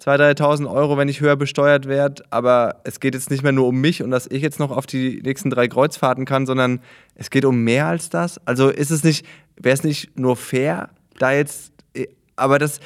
2.000, 0.00 0.38
3.000 0.38 0.72
Euro, 0.72 0.96
wenn 0.96 1.08
ich 1.08 1.20
höher 1.20 1.36
besteuert 1.36 1.86
werde, 1.86 2.24
aber 2.30 2.80
es 2.84 3.00
geht 3.00 3.14
jetzt 3.14 3.30
nicht 3.30 3.42
mehr 3.42 3.52
nur 3.52 3.66
um 3.66 3.80
mich 3.80 4.02
und 4.02 4.10
dass 4.10 4.26
ich 4.26 4.40
jetzt 4.40 4.58
noch 4.58 4.70
auf 4.70 4.86
die 4.86 5.20
nächsten 5.22 5.50
drei 5.50 5.68
Kreuzfahrten 5.68 6.24
kann, 6.24 6.46
sondern 6.46 6.80
es 7.20 7.28
geht 7.28 7.44
um 7.44 7.62
mehr 7.62 7.86
als 7.86 8.08
das. 8.08 8.44
Also 8.46 8.70
ist 8.70 8.90
es 8.90 9.04
nicht, 9.04 9.26
wäre 9.56 9.74
es 9.74 9.84
nicht 9.84 10.18
nur 10.18 10.36
fair, 10.36 10.88
da 11.18 11.32
jetzt, 11.32 11.70
aber 12.34 12.58
das. 12.58 12.80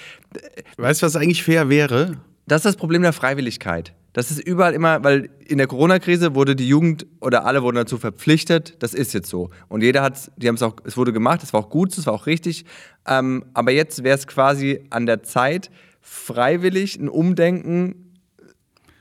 Weißt 0.77 1.01
du, 1.01 1.07
was 1.07 1.15
eigentlich 1.15 1.45
fair 1.45 1.69
wäre? 1.69 2.17
Das 2.47 2.59
ist 2.59 2.67
das 2.67 2.77
Problem 2.77 3.03
der 3.03 3.13
Freiwilligkeit. 3.13 3.95
Das 4.13 4.33
ist 4.33 4.41
überall 4.41 4.75
immer, 4.75 5.05
weil 5.05 5.31
in 5.47 5.59
der 5.59 5.69
Corona-Krise 5.69 6.35
wurde 6.35 6.57
die 6.57 6.67
Jugend 6.67 7.07
oder 7.21 7.47
alle 7.47 7.63
wurden 7.63 7.77
dazu 7.77 7.97
verpflichtet, 7.97 8.75
das 8.81 8.93
ist 8.93 9.15
jetzt 9.15 9.29
so. 9.29 9.51
Und 9.69 9.83
jeder 9.83 10.03
hat, 10.03 10.33
die 10.37 10.49
haben 10.49 10.57
es 10.57 10.63
auch, 10.63 10.77
es 10.85 10.97
wurde 10.97 11.13
gemacht, 11.13 11.45
es 11.45 11.53
war 11.53 11.61
auch 11.61 11.71
gut, 11.71 11.97
es 11.97 12.07
war 12.07 12.13
auch 12.13 12.27
richtig. 12.27 12.65
Ähm, 13.07 13.45
aber 13.55 13.71
jetzt 13.71 14.03
wäre 14.03 14.19
es 14.19 14.27
quasi 14.27 14.85
an 14.91 15.07
der 15.07 15.23
Zeit, 15.23 15.71
freiwillig 16.01 16.99
ein 16.99 17.09
Umdenken, 17.09 18.17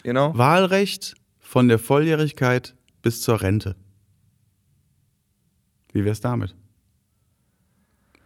you 0.03 0.11
know? 0.11 0.31
Wahlrecht 0.35 1.15
von 1.39 1.67
der 1.67 1.79
Volljährigkeit 1.79 2.75
bis 3.01 3.21
zur 3.21 3.41
Rente. 3.41 3.75
Wie 5.93 6.03
wäre 6.03 6.11
es 6.11 6.21
damit? 6.21 6.55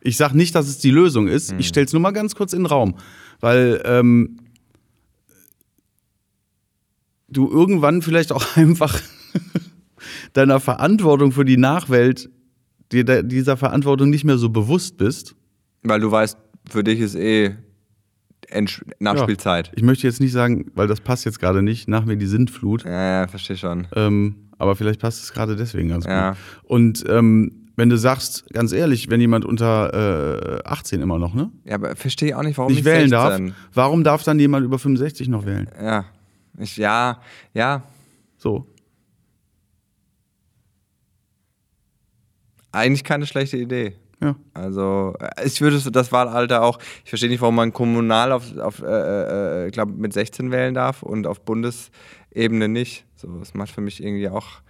Ich 0.01 0.17
sage 0.17 0.37
nicht, 0.37 0.55
dass 0.55 0.67
es 0.67 0.79
die 0.79 0.91
Lösung 0.91 1.27
ist. 1.27 1.51
Hm. 1.51 1.59
Ich 1.59 1.67
stelle 1.67 1.85
es 1.85 1.93
nur 1.93 2.01
mal 2.01 2.11
ganz 2.11 2.33
kurz 2.33 2.53
in 2.53 2.61
den 2.61 2.65
Raum. 2.65 2.95
Weil 3.39 3.81
ähm, 3.85 4.37
du 7.27 7.49
irgendwann 7.49 8.01
vielleicht 8.01 8.31
auch 8.31 8.45
einfach 8.55 8.99
deiner 10.33 10.59
Verantwortung 10.59 11.31
für 11.31 11.45
die 11.45 11.57
Nachwelt, 11.57 12.29
dir 12.91 13.23
dieser 13.23 13.57
Verantwortung 13.57 14.09
nicht 14.09 14.23
mehr 14.23 14.37
so 14.37 14.49
bewusst 14.49 14.97
bist. 14.97 15.35
Weil 15.83 15.99
du 15.99 16.09
weißt, 16.09 16.37
für 16.69 16.83
dich 16.83 16.99
ist 16.99 17.15
eh 17.15 17.55
Nachspielzeit. 18.99 19.67
Ja, 19.67 19.73
ich 19.75 19.83
möchte 19.83 20.07
jetzt 20.07 20.21
nicht 20.21 20.31
sagen, 20.31 20.71
weil 20.73 20.87
das 20.87 21.01
passt 21.01 21.25
jetzt 21.25 21.39
gerade 21.39 21.61
nicht, 21.61 21.89
nach 21.89 22.05
mir 22.05 22.15
die 22.15 22.27
Sintflut. 22.27 22.85
Ja, 22.85 23.21
ja, 23.21 23.27
verstehe 23.27 23.57
schon. 23.57 23.87
Ähm, 23.93 24.46
aber 24.57 24.75
vielleicht 24.75 24.99
passt 24.99 25.23
es 25.23 25.33
gerade 25.33 25.55
deswegen 25.55 25.89
ganz 25.89 26.05
ja. 26.05 26.31
gut. 26.31 26.37
Und 26.63 27.03
ähm, 27.09 27.67
wenn 27.77 27.89
du 27.89 27.97
sagst, 27.97 28.45
ganz 28.51 28.71
ehrlich, 28.73 29.09
wenn 29.09 29.21
jemand 29.21 29.45
unter 29.45 30.63
äh, 30.63 30.67
18 30.67 31.01
immer 31.01 31.19
noch, 31.19 31.35
ne? 31.35 31.51
Ja, 31.63 31.75
aber 31.75 31.95
verstehe 31.95 32.29
ich 32.29 32.35
auch 32.35 32.41
nicht, 32.41 32.57
warum 32.57 32.73
nicht 32.73 32.83
wählen 32.83 33.09
16. 33.09 33.11
darf. 33.11 33.41
Warum 33.73 34.03
darf 34.03 34.23
dann 34.23 34.39
jemand 34.39 34.65
über 34.65 34.79
65 34.79 35.27
noch 35.27 35.45
wählen? 35.45 35.69
Ja. 35.79 36.05
Ich, 36.57 36.75
ja, 36.77 37.21
ja. 37.53 37.83
So. 38.37 38.65
Eigentlich 42.71 43.03
keine 43.03 43.27
schlechte 43.27 43.57
Idee. 43.57 43.95
Ja. 44.21 44.35
Also, 44.55 45.13
ich 45.45 45.61
würde 45.61 45.79
das 45.91 46.11
Wahlalter 46.11 46.63
auch, 46.63 46.79
ich 47.03 47.09
verstehe 47.09 47.29
nicht, 47.29 47.41
warum 47.41 47.55
man 47.55 47.71
kommunal 47.73 48.31
auf, 48.31 48.57
auf 48.57 48.81
äh, 48.81 48.85
äh, 48.85 49.67
ich 49.67 49.73
glaube, 49.73 49.93
mit 49.93 50.13
16 50.13 50.49
wählen 50.49 50.73
darf 50.73 51.03
und 51.03 51.27
auf 51.27 51.41
Bundesebene 51.41 52.67
nicht. 52.67 53.05
So, 53.17 53.37
das 53.39 53.53
macht 53.53 53.71
für 53.71 53.81
mich 53.81 54.01
irgendwie 54.01 54.29
auch 54.29 54.61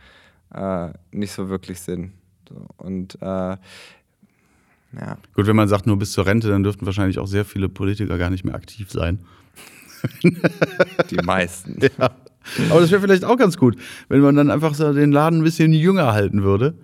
äh, 0.53 0.89
nicht 1.11 1.31
so 1.31 1.49
wirklich 1.49 1.79
Sinn. 1.79 2.13
So, 2.49 2.67
und 2.77 3.15
äh, 3.21 3.57
ja. 4.93 5.17
Gut, 5.35 5.47
wenn 5.47 5.55
man 5.55 5.67
sagt, 5.67 5.85
nur 5.85 5.99
bis 5.99 6.13
zur 6.13 6.25
Rente, 6.25 6.47
dann 6.49 6.63
dürften 6.63 6.85
wahrscheinlich 6.85 7.19
auch 7.19 7.27
sehr 7.27 7.45
viele 7.45 7.69
Politiker 7.69 8.17
gar 8.17 8.29
nicht 8.29 8.45
mehr 8.45 8.55
aktiv 8.55 8.91
sein. 8.91 9.19
Die 11.09 11.17
meisten. 11.17 11.79
Ja. 11.97 12.11
Aber 12.69 12.79
das 12.79 12.91
wäre 12.91 13.01
vielleicht 13.01 13.25
auch 13.25 13.35
ganz 13.35 13.57
gut, 13.57 13.75
wenn 14.07 14.21
man 14.21 14.33
dann 14.35 14.49
einfach 14.49 14.73
so 14.73 14.93
den 14.93 15.11
Laden 15.11 15.39
ein 15.39 15.43
bisschen 15.43 15.73
jünger 15.73 16.13
halten 16.13 16.43
würde. 16.43 16.75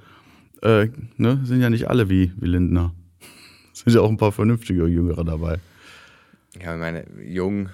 Äh, 0.62 0.90
ne? 1.16 1.40
Sind 1.46 1.62
ja 1.62 1.70
nicht 1.70 1.90
alle 1.90 2.10
wie, 2.10 2.34
wie 2.36 2.48
Lindner. 2.48 2.94
Sind 3.74 3.94
ja 3.94 4.02
auch 4.02 4.10
ein 4.10 4.18
paar 4.18 4.34
vernünftige 4.34 4.86
Jüngere 4.88 5.24
dabei. 5.24 5.60
Ja, 6.62 6.74
ich 6.74 6.80
meine, 6.82 7.06
jung, 7.26 7.70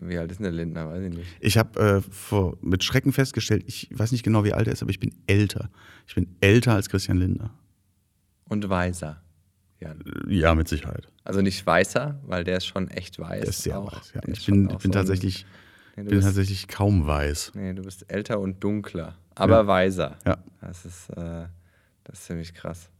wie 0.00 0.18
alt 0.18 0.30
ist 0.30 0.38
denn 0.38 0.44
der 0.44 0.52
Lindner? 0.52 0.88
Weiß 0.88 1.02
ich 1.02 1.14
nicht. 1.14 1.28
Ich 1.40 1.58
habe 1.58 2.02
äh, 2.32 2.42
mit 2.60 2.84
Schrecken 2.84 3.12
festgestellt, 3.12 3.64
ich 3.66 3.88
weiß 3.92 4.12
nicht 4.12 4.22
genau, 4.22 4.44
wie 4.44 4.52
alt 4.52 4.66
er 4.66 4.72
ist, 4.72 4.82
aber 4.82 4.90
ich 4.90 5.00
bin 5.00 5.14
älter. 5.26 5.70
Ich 6.06 6.14
bin 6.14 6.36
älter 6.40 6.74
als 6.74 6.88
Christian 6.88 7.18
Lindner. 7.18 7.54
Und 8.48 8.68
weiser. 8.68 9.22
Ja. 9.80 9.94
ja, 10.28 10.54
mit 10.54 10.68
Sicherheit. 10.68 11.08
Also 11.24 11.40
nicht 11.40 11.66
weißer, 11.66 12.20
weil 12.24 12.44
der 12.44 12.58
ist 12.58 12.66
schon 12.66 12.88
echt 12.88 13.18
weiß. 13.18 13.40
Der 13.40 13.48
ist 13.48 13.62
sehr 13.62 13.78
auch. 13.80 13.92
weiß, 13.92 14.12
ja. 14.14 14.20
Ich 14.28 14.46
bin, 14.46 14.68
bin 14.68 14.78
so 14.80 14.90
tatsächlich, 14.90 15.44
nee, 15.96 16.04
bin 16.04 16.10
bist, 16.10 16.26
tatsächlich 16.26 16.68
kaum 16.68 17.06
weiß. 17.06 17.52
Nee, 17.54 17.72
du 17.72 17.82
bist 17.82 18.04
älter 18.06 18.38
und 18.38 18.62
dunkler, 18.62 19.16
aber 19.34 19.56
ja. 19.56 19.66
weiser. 19.66 20.16
Ja. 20.24 20.38
Das 20.60 20.84
ist, 20.84 21.10
äh, 21.10 21.46
das 22.04 22.20
ist 22.20 22.26
ziemlich 22.26 22.54
krass. 22.54 22.90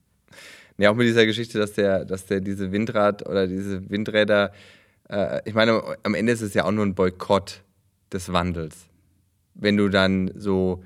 Nee, 0.77 0.89
auch 0.89 0.97
mit 0.97 1.07
dieser 1.07 1.27
Geschichte, 1.27 1.59
dass 1.59 1.75
der, 1.75 2.05
dass 2.05 2.27
der 2.27 2.41
diese 2.41 2.73
Windrad 2.73 3.29
oder 3.29 3.47
diese 3.47 3.89
Windräder, 3.89 4.53
äh, 5.13 5.43
ich 5.45 5.55
meine, 5.55 5.83
am 6.03 6.15
Ende 6.15 6.33
ist 6.33 6.41
es 6.41 6.55
ja 6.55 6.65
auch 6.65 6.73
nur 6.73 6.85
ein 6.85 6.95
Boykott 6.95 7.63
des 8.13 8.33
Wandels. 8.33 8.89
Wenn 9.55 9.77
du 9.77 9.89
dann 9.89 10.33
so 10.35 10.83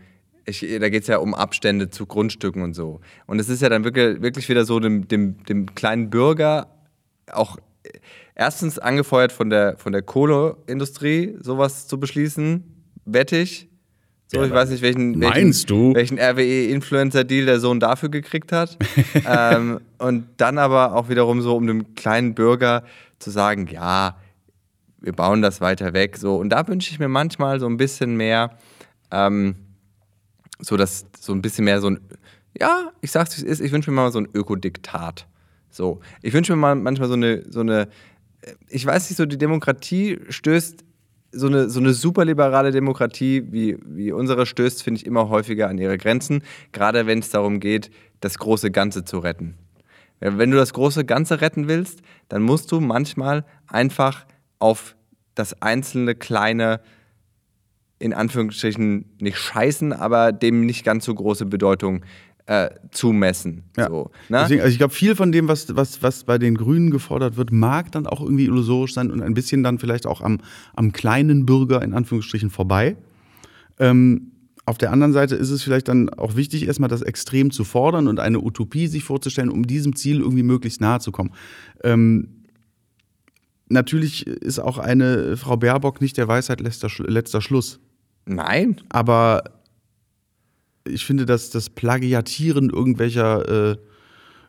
ich, 0.47 0.61
da 0.81 0.89
geht 0.89 1.03
es 1.03 1.09
ja 1.09 1.19
um 1.19 1.35
Abstände 1.35 1.91
zu 1.91 2.07
Grundstücken 2.07 2.63
und 2.63 2.75
so. 2.75 3.01
Und 3.27 3.41
es 3.41 3.49
ist 3.49 3.63
ja 3.63 3.69
dann 3.69 3.85
wirklich, 3.85 4.23
wirklich 4.23 4.49
wieder 4.49 4.65
so 4.65 4.79
dem, 4.81 5.09
dem, 5.09 5.45
dem 5.45 5.75
kleinen 5.75 6.09
Bürger 6.09 6.69
auch 7.33 7.59
erstens 8.35 8.79
angefeuert 8.79 9.33
von 9.33 9.51
der, 9.51 9.77
von 9.77 9.93
der 9.93 10.03
Kohleindustrie, 10.03 11.37
sowas 11.41 11.89
zu 11.89 11.99
beschließen, 11.99 12.63
wettig. 13.05 13.69
So, 14.29 14.39
ja, 14.39 14.47
ich 14.47 14.53
weiß 14.53 14.71
nicht, 14.71 14.83
welchen, 14.83 15.19
meinst 15.19 15.35
welchen, 15.35 15.67
du? 15.67 15.95
welchen 15.95 16.19
RWE-Influencer-Deal 16.19 17.47
der 17.47 17.61
Sohn 17.61 17.79
dafür 17.79 18.09
gekriegt 18.09 18.51
hat. 18.51 18.77
ähm, 19.27 19.81
und 19.99 20.27
dann 20.37 20.59
aber 20.59 20.95
auch 20.95 21.09
wiederum 21.09 21.43
so, 21.43 21.55
um 21.57 21.67
dem 21.67 21.95
kleinen 21.95 22.35
Bürger 22.35 22.83
zu 23.21 23.31
sagen, 23.31 23.69
ja, 23.69 24.17
wir 25.01 25.13
bauen 25.13 25.43
das 25.43 25.61
weiter 25.61 25.93
weg. 25.93 26.17
So. 26.17 26.37
Und 26.37 26.51
da 26.51 26.67
wünsche 26.67 26.91
ich 26.91 26.99
mir 26.99 27.09
manchmal 27.09 27.61
so 27.61 27.67
ein 27.67 27.77
bisschen 27.77 28.17
mehr, 28.17 28.59
ähm, 29.13 29.55
so 30.59 30.77
dass 30.77 31.07
so 31.21 31.33
ein 31.33 31.41
bisschen 31.41 31.65
mehr 31.65 31.81
so 31.81 31.91
ein, 31.91 32.01
ja, 32.59 32.91
ich 33.03 33.13
sag's 33.13 33.37
wie 33.37 33.43
es 33.43 33.47
ist, 33.47 33.61
ich 33.61 33.71
wünsche 33.71 33.91
mir 33.91 33.97
mal 33.97 34.11
so 34.11 34.19
ein 34.19 34.29
Ökodiktat. 34.35 35.29
So, 35.71 36.01
ich 36.23 36.33
wünsche 36.33 36.53
mir 36.53 36.57
mal 36.57 36.75
manchmal 36.75 37.09
so 37.09 37.15
eine, 37.15 37.45
so 37.49 37.61
eine, 37.61 37.89
ich 38.69 38.85
weiß 38.85 39.09
nicht, 39.09 39.19
so 39.19 39.27
die 39.27 39.39
Demokratie 39.39 40.19
stößt 40.29 40.86
so 41.37 41.47
eine, 41.47 41.69
so 41.69 41.81
eine 41.81 41.93
superliberale 41.93 42.71
Demokratie 42.71 43.45
wie, 43.51 43.77
wie 43.85 44.13
unsere 44.13 44.47
stößt, 44.47 44.83
finde 44.83 45.01
ich, 45.01 45.07
immer 45.07 45.29
häufiger 45.29 45.69
an 45.69 45.79
ihre 45.79 45.99
Grenzen, 45.99 46.43
gerade 46.73 47.07
wenn 47.07 47.19
es 47.21 47.31
darum 47.31 47.61
geht, 47.61 47.91
das 48.21 48.39
große 48.39 48.71
Ganze 48.71 49.05
zu 49.05 49.19
retten. 49.19 49.57
Wenn 50.21 50.51
du 50.51 50.57
das 50.57 50.73
große 50.73 51.05
Ganze 51.05 51.41
retten 51.41 51.69
willst, 51.69 52.01
dann 52.29 52.43
musst 52.43 52.73
du 52.73 52.81
manchmal 52.81 53.45
einfach 53.67 54.25
auf 54.59 54.97
das 55.35 55.61
einzelne 55.61 56.15
kleine, 56.15 56.81
in 57.99 58.15
Anführungsstrichen 58.15 59.17
nicht 59.21 59.37
scheißen, 59.37 59.93
aber 59.93 60.33
dem 60.33 60.65
nicht 60.65 60.85
ganz 60.85 61.05
so 61.05 61.15
große 61.15 61.47
Bedeutung 61.47 62.05
äh, 62.47 62.71
zumessen. 62.93 63.65
Ja. 63.77 63.89
So, 63.89 64.11
ne? 64.29 64.39
Deswegen, 64.43 64.61
also 64.61 64.73
ich 64.73 64.79
glaube, 64.79 64.95
viel 64.95 65.15
von 65.17 65.33
dem, 65.33 65.49
was, 65.49 65.75
was, 65.75 66.03
was 66.03 66.25
bei 66.25 66.39
den 66.39 66.57
Grünen 66.57 66.91
gefordert 66.91 67.37
wird, 67.37 67.53
mag 67.53 67.91
dann 67.93 68.07
auch 68.07 68.21
irgendwie 68.21 68.45
illusorisch 68.45 68.95
sein 68.95 69.11
und 69.11 69.21
ein 69.21 69.35
bisschen 69.35 69.63
dann 69.63 69.79
vielleicht 69.79 70.07
auch 70.07 70.21
am, 70.21 70.39
am 70.75 70.93
kleinen 70.93 71.45
Bürger 71.45 71.83
in 71.83 71.93
Anführungsstrichen 71.93 72.51
vorbei. 72.51 72.97
Ähm, 73.79 74.33
auf 74.65 74.79
der 74.79 74.93
anderen 74.93 75.13
Seite 75.13 75.37
ist 75.37 75.51
es 75.51 75.63
vielleicht 75.63 75.89
dann 75.89 76.09
auch 76.09 76.35
wichtig, 76.35 76.67
erstmal 76.67 76.89
das 76.89 77.03
Extrem 77.03 77.51
zu 77.51 77.63
fordern 77.63 78.09
und 78.09 78.19
eine 78.19 78.41
Utopie 78.41 78.89
sich 78.89 79.05
vorzustellen, 79.05 79.51
um 79.51 79.67
diesem 79.67 79.95
Ziel 79.95 80.21
irgendwie 80.21 80.43
möglichst 80.43 80.81
nahe 80.81 80.99
zu 80.99 81.13
kommen. 81.13 81.33
Ähm, 81.85 82.45
natürlich 83.69 84.27
ist 84.27 84.59
auch 84.59 84.79
eine 84.79 85.37
Frau 85.37 85.57
Baerbock 85.57 86.01
nicht 86.01 86.17
der 86.17 86.27
Weisheit 86.27 86.61
letzter, 86.61 86.89
letzter 87.07 87.41
Schluss. 87.41 87.81
Nein. 88.25 88.81
Aber 88.89 89.45
ich 90.89 91.05
finde, 91.05 91.27
dass 91.27 91.51
das 91.51 91.71
Plagiatieren 91.71 92.71
irgendwelcher, 92.71 93.73
äh, 93.73 93.77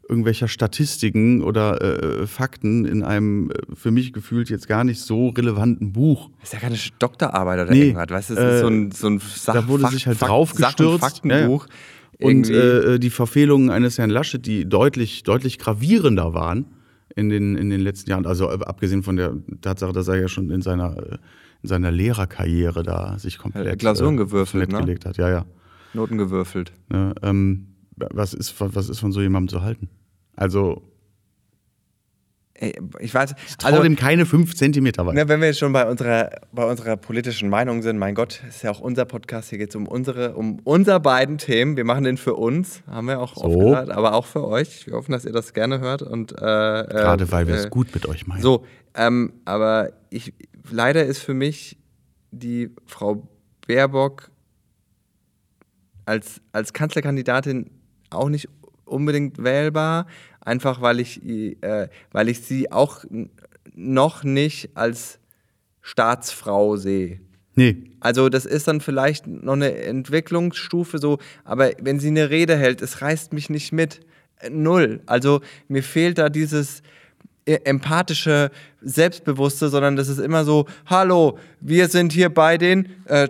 irgendwelcher 0.10 0.47
Statistiken 0.47 1.41
oder 1.43 1.82
äh, 2.21 2.28
Fakten 2.28 2.86
in 2.86 3.04
einem 3.04 3.52
äh, 3.52 3.56
für 3.76 3.91
mich 3.91 4.13
gefühlt 4.13 4.50
jetzt 4.50 4.67
gar 4.67 4.84
nicht 4.84 5.02
so 5.02 5.30
relevanten 5.30 5.91
Buch. 5.93 6.30
Das 6.39 6.50
ist 6.50 6.54
ja 6.54 6.60
keine 6.60 6.78
Doktorarbeit 7.00 7.60
oder 7.60 7.71
Nee, 7.71 7.89
irgendwas. 7.89 8.10
Weißt 8.10 8.30
du, 8.32 8.36
das 8.36 8.54
ist 8.56 8.62
so 8.62 8.67
ein, 8.67 8.91
so 8.91 9.08
ein 9.08 9.19
Sach 9.19 9.54
da 9.54 9.67
wurde 9.67 9.84
Fach- 9.84 9.91
sich 9.91 10.08
halt 10.08 10.17
Fak- 10.17 10.28
drauf 10.30 10.54
Sach- 10.56 10.80
und. 10.80 11.00
Faktenbuch. 11.00 11.67
Und 12.19 12.50
Irgendwie. 12.50 12.54
äh, 12.54 13.00
die 13.00 13.12
Verfehlungen 13.12 13.69
eines 13.69 14.00
Herrn 14.00 14.10
Laschet, 14.10 14.43
die 14.43 14.67
deutlich, 14.67 15.21
deutlich 15.21 15.60
gravierender 15.60 16.34
waren 16.34 16.65
in 17.15 17.30
den, 17.30 17.56
in 17.56 17.69
den 17.69 17.80
letzten 17.80 18.10
Jahren, 18.10 18.26
also 18.26 18.50
äh, 18.50 18.58
abgesehen 18.65 19.04
von 19.04 19.17
der 19.17 19.34
Tatsache, 19.62 19.93
dass 19.93 20.08
er 20.08 20.19
ja 20.19 20.28
schon 20.28 20.50
in 20.50 20.63
seiner, 20.63 20.97
äh, 20.97 21.17
in 21.62 21.69
seiner 21.69 21.91
Lehrerkarriere 21.91 22.82
da 22.82 23.19
sich 23.19 23.38
komplett 23.38 23.78
Klausuren 23.80 24.15
äh, 24.15 24.17
gewürfelt, 24.17 24.71
ne? 24.71 24.80
gelegt 24.80 25.06
hat. 25.06 25.17
Ja, 25.17 25.30
ja. 25.30 25.45
Noten 25.93 26.17
gewürfelt. 26.17 26.73
Ne, 26.89 27.13
ähm, 27.21 27.76
was, 27.95 28.34
ist, 28.34 28.54
was 28.60 28.89
ist 28.89 29.00
von 29.00 29.12
so 29.12 29.21
jemandem 29.21 29.50
zu 29.50 29.63
halten? 29.63 29.89
Also, 30.36 30.84
ich 33.00 33.13
weiß, 33.13 33.36
trau 33.60 33.67
also, 33.67 33.84
dem 33.84 33.95
keine 33.95 34.26
fünf 34.26 34.56
Zentimeter 34.56 35.06
weit. 35.06 35.13
ne, 35.13 35.28
wenn 35.28 35.41
wir 35.41 35.47
jetzt 35.47 35.60
schon 35.60 35.73
bei 35.73 35.88
unserer, 35.88 36.32
bei 36.52 36.65
unserer 36.65 36.97
politischen 36.97 37.50
Meinung 37.50 37.84
sind, 37.84 38.00
mein 38.00 38.15
Gott, 38.15 38.41
ist 38.47 38.63
ja 38.63 38.71
auch 38.71 38.80
unser 38.80 39.06
Podcast, 39.06 39.50
hier 39.50 39.60
geht 39.60 39.69
es 39.69 39.76
um 39.76 39.88
unsere, 39.88 40.36
um 40.36 40.60
unser 40.63 41.00
beiden 41.00 41.38
Themen. 41.38 41.78
Wir 41.78 41.86
machen 41.86 42.04
den 42.04 42.17
für 42.17 42.34
uns, 42.34 42.82
haben 42.88 43.08
wir 43.08 43.19
auch 43.19 43.38
oft 43.38 43.54
So. 43.54 43.60
gesagt, 43.60 43.91
aber 43.91 44.13
auch 44.13 44.26
für 44.26 44.43
euch. 44.43 44.88
Wir 44.88 44.93
hoffen, 44.93 45.12
dass 45.12 45.26
ihr 45.26 45.34
das 45.34 45.54
gerne 45.54 45.80
hört. 45.80 46.02
Und, 46.02 46.32
äh, 46.32 46.36
Gerade 46.36 47.32
weil 47.32 47.47
wir 47.47 47.54
äh, 47.56 47.60
es 47.60 47.69
gut 47.69 47.93
mit 47.93 48.08
euch 48.08 48.26
meinen. 48.26 48.41
So, 48.41 48.65
ähm, 48.95 49.34
aber 49.45 49.91
ich, 50.10 50.34
leider 50.71 51.06
ist 51.06 51.19
für 51.19 51.36
mich 51.36 51.78
die 52.32 52.71
Frau 52.88 53.28
Baerbock 53.67 54.32
als, 56.08 56.41
als 56.52 56.74
Kanzlerkandidatin 56.74 57.70
auch 58.10 58.30
nicht 58.30 58.48
unbedingt 58.86 59.43
wählbar, 59.43 60.08
einfach 60.39 60.82
weil 60.82 61.00
ich, 61.00 61.22
äh, 61.26 61.89
weil 62.12 62.30
ich 62.30 62.41
sie 62.41 62.72
auch 62.72 63.04
noch 63.76 64.24
nicht 64.24 64.70
als 64.76 65.20
Staatsfrau 65.82 66.78
sehe. 66.78 67.20
Nee, 67.56 67.76
Also 68.00 68.30
das 68.30 68.46
ist 68.46 68.67
dann 68.67 68.82
vielleicht 68.82 69.26
noch 69.26 69.54
eine 69.54 69.76
Entwicklungsstufe 69.76 71.00
so, 71.00 71.17
aber 71.43 71.72
wenn 71.82 72.00
sie 72.00 72.10
eine 72.10 72.30
Rede 72.30 72.56
hält, 72.56 72.82
es 72.82 73.02
reißt 73.02 73.34
mich 73.34 73.50
nicht 73.50 73.74
mit. 73.74 74.02
Äh, 74.39 74.50
Null. 74.50 75.02
Also 75.08 75.41
mir 75.67 75.84
fehlt 75.84 76.20
da 76.20 76.30
dieses 76.30 76.84
äh, 77.46 77.60
empathische, 77.63 78.52
selbstbewusste, 78.82 79.70
sondern 79.70 79.96
das 79.96 80.08
ist 80.08 80.20
immer 80.20 80.46
so, 80.46 80.67
hallo, 80.86 81.39
wir 81.60 81.89
sind 81.89 82.13
hier 82.13 82.30
bei 82.30 82.58
den 82.58 82.89
äh, 83.06 83.28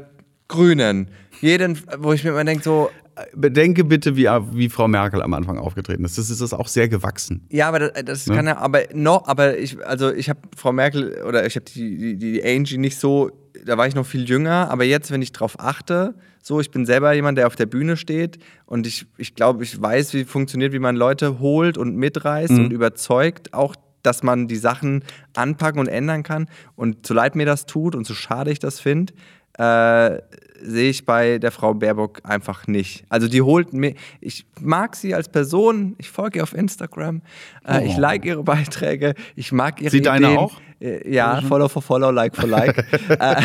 Grünen. 0.48 1.08
Jeden, 1.42 1.80
wo 2.00 2.14
ich 2.14 2.24
mir 2.24 2.32
immer 2.32 2.44
denke 2.44 2.64
so, 2.64 2.90
bedenke 3.34 3.84
bitte, 3.84 4.16
wie, 4.16 4.26
wie 4.26 4.70
Frau 4.70 4.88
Merkel 4.88 5.22
am 5.22 5.34
Anfang 5.34 5.58
aufgetreten 5.58 6.06
ist. 6.06 6.18
Das 6.18 6.30
ist 6.30 6.42
das 6.42 6.54
auch 6.54 6.68
sehr 6.68 6.88
gewachsen. 6.88 7.46
Ja, 7.50 7.68
aber 7.68 7.80
das, 7.80 8.26
das 8.26 8.26
kann 8.26 8.46
ja, 8.46 8.58
aber 8.58 8.84
noch, 8.94 9.28
aber 9.28 9.58
ich, 9.58 9.84
also 9.86 10.12
ich 10.12 10.30
habe 10.30 10.40
Frau 10.56 10.72
Merkel 10.72 11.24
oder 11.24 11.46
ich 11.46 11.56
habe 11.56 11.66
die, 11.66 11.98
die, 11.98 12.18
die 12.18 12.44
Angie 12.44 12.78
nicht 12.78 13.00
so, 13.00 13.32
da 13.66 13.78
war 13.78 13.88
ich 13.88 13.96
noch 13.96 14.06
viel 14.06 14.28
jünger, 14.30 14.70
aber 14.70 14.84
jetzt, 14.84 15.12
wenn 15.12 15.22
ich 15.22 15.32
drauf 15.32 15.60
achte, 15.60 16.16
so, 16.42 16.60
ich 16.60 16.72
bin 16.72 16.86
selber 16.86 17.14
jemand, 17.14 17.38
der 17.38 17.48
auf 17.48 17.56
der 17.56 17.66
Bühne 17.66 17.98
steht 17.98 18.38
und 18.66 18.88
ich, 18.88 19.08
ich 19.18 19.36
glaube, 19.36 19.64
ich 19.64 19.82
weiß, 19.82 20.14
wie 20.14 20.24
funktioniert, 20.24 20.72
wie 20.74 20.80
man 20.80 20.96
Leute 20.96 21.40
holt 21.40 21.78
und 21.78 21.96
mitreißt 21.96 22.52
und 22.52 22.72
überzeugt, 22.72 23.54
auch 23.54 23.76
dass 24.04 24.24
man 24.24 24.48
die 24.48 24.56
Sachen 24.56 25.04
anpacken 25.36 25.80
und 25.80 25.88
ändern 25.88 26.24
kann. 26.24 26.48
Und 26.76 27.06
so 27.06 27.14
leid 27.14 27.36
mir 27.36 27.46
das 27.46 27.66
tut 27.66 27.94
und 27.94 28.08
so 28.08 28.14
schade 28.14 28.52
ich 28.52 28.60
das 28.60 28.80
finde, 28.80 29.12
äh, 29.58 30.22
sehe 30.60 30.90
ich 30.90 31.06
bei 31.06 31.38
der 31.38 31.52
Frau 31.52 31.74
Baerbock 31.74 32.22
einfach 32.24 32.66
nicht. 32.68 33.06
Also 33.10 33.28
die 33.28 33.42
holt 33.42 33.74
mir, 33.74 33.94
ich 34.22 34.46
mag 34.60 34.96
sie 34.96 35.14
als 35.14 35.30
Person, 35.30 35.96
ich 36.00 36.10
folge 36.10 36.40
ihr 36.40 36.44
auf 36.44 36.54
Instagram, 36.54 37.22
äh, 37.68 37.86
ich 37.86 37.96
Oh. 37.98 38.00
like 38.02 38.26
ihre 38.26 38.44
Beiträge, 38.44 39.14
ich 39.36 39.52
mag 39.52 39.82
ihre 39.82 39.92
Sie 39.92 40.02
deine 40.02 40.28
Ideen. 40.28 40.38
auch? 40.40 40.60
Äh, 40.82 41.12
ja, 41.14 41.42
Follow 41.42 41.68
for 41.70 41.82
Follow, 41.82 42.12
Like 42.12 42.36
for 42.36 42.48
Like. 42.48 42.78
äh, 43.20 43.42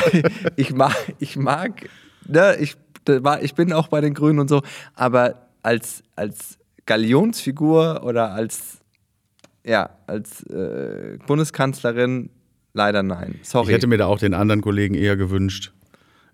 ich 0.57 0.75
mag, 0.75 0.94
ich 1.18 1.37
mag, 1.37 1.88
ne, 2.27 2.57
ich, 2.61 2.77
ich 3.42 3.55
bin 3.55 3.72
auch 3.72 3.88
bei 3.88 4.01
den 4.01 4.14
Grünen 4.14 4.38
und 4.38 4.48
so, 4.48 4.62
aber 4.94 5.48
als, 5.62 6.03
als 6.16 6.59
Galionsfigur 6.87 8.03
oder 8.05 8.33
als, 8.33 8.79
ja, 9.64 9.90
als 10.07 10.42
äh, 10.46 11.18
Bundeskanzlerin 11.27 12.31
leider 12.75 13.03
nein. 13.03 13.38
Sorry. 13.42 13.68
Ich 13.68 13.75
hätte 13.75 13.87
mir 13.87 13.98
da 13.98 14.07
auch 14.07 14.18
den 14.18 14.35
anderen 14.35 14.61
Kollegen 14.62 14.94
eher 14.94 15.16
gewünscht, 15.16 15.72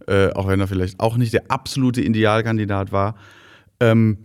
äh, 0.08 0.30
auch 0.32 0.48
wenn 0.48 0.60
er 0.60 0.66
vielleicht 0.66 1.00
auch 1.00 1.16
nicht 1.16 1.32
der 1.32 1.50
absolute 1.50 2.00
Idealkandidat 2.00 2.92
war. 2.92 3.14
Ähm, 3.80 4.18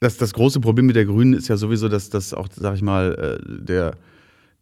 das, 0.00 0.16
das 0.16 0.32
große 0.32 0.60
Problem 0.60 0.86
mit 0.86 0.96
der 0.96 1.04
Grünen 1.04 1.32
ist 1.32 1.48
ja 1.48 1.56
sowieso, 1.56 1.88
dass 1.88 2.10
das 2.10 2.34
auch, 2.34 2.48
sag 2.52 2.74
ich 2.74 2.82
mal, 2.82 3.38
äh, 3.40 3.64
der, 3.64 3.96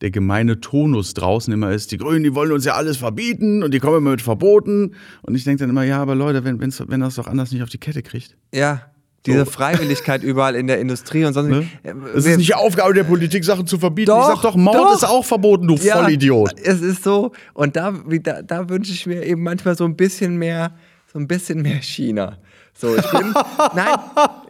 der 0.03 0.11
gemeine 0.11 0.61
Tonus 0.61 1.15
draußen 1.15 1.53
immer 1.53 1.73
ist, 1.73 1.93
die 1.93 1.97
Grünen, 1.97 2.23
die 2.23 2.35
wollen 2.35 2.53
uns 2.53 2.67
ja 2.67 2.75
alles 2.75 2.99
verbieten 2.99 3.63
und 3.63 3.73
die 3.73 3.79
kommen 3.79 3.97
immer 3.99 4.11
mit 4.11 4.21
Verboten. 4.21 4.95
Und 5.23 5.35
ich 5.35 5.45
denke 5.45 5.61
dann 5.61 5.71
immer, 5.71 5.85
ja, 5.85 6.03
aber 6.03 6.15
Leute, 6.15 6.45
wenn, 6.45 6.61
wenn 6.61 7.01
das 7.01 7.15
doch 7.15 7.27
anders 7.27 7.53
nicht 7.53 7.63
auf 7.63 7.71
die 7.71 7.79
Kette 7.79 8.03
kriegt. 8.03 8.37
Ja, 8.55 8.83
diese 9.27 9.45
So. 9.45 9.51
Freiwilligkeit 9.51 10.23
überall 10.23 10.55
in 10.57 10.67
der 10.67 10.81
Industrie 10.81 11.25
und 11.25 11.35
sonst. 11.35 11.49
Ne? 11.51 11.69
Es 12.15 12.25
ist 12.25 12.39
nicht 12.39 12.55
Aufgabe 12.55 12.95
der 12.95 13.05
Politik, 13.05 13.45
Sachen 13.45 13.67
zu 13.67 13.79
verbieten. 13.79 14.07
Doch, 14.11 14.21
ich 14.31 14.35
sag 14.37 14.43
doch, 14.43 14.57
Mord 14.57 14.77
doch. 14.77 14.95
ist 14.95 15.05
auch 15.05 15.25
verboten, 15.25 15.67
du 15.67 15.75
Ja, 15.77 15.97
Vollidiot. 15.97 16.55
Es 16.63 16.81
ist 16.81 17.05
so. 17.05 17.33
Und 17.53 17.77
da, 17.77 17.93
da, 18.23 18.43
da 18.43 18.69
wünsche 18.69 18.93
ich 18.93 19.07
mir 19.07 19.23
eben 19.25 19.43
manchmal 19.43 19.77
so 19.77 19.85
ein 19.85 19.95
bisschen 19.97 20.37
mehr, 20.39 20.73
so 21.13 21.19
ein 21.19 21.29
bisschen 21.29 21.61
mehr 21.63 21.83
China. 21.83 22.39
So, 22.73 22.97
ich 22.97 23.11
bin, 23.11 23.35
nein, 23.75 23.89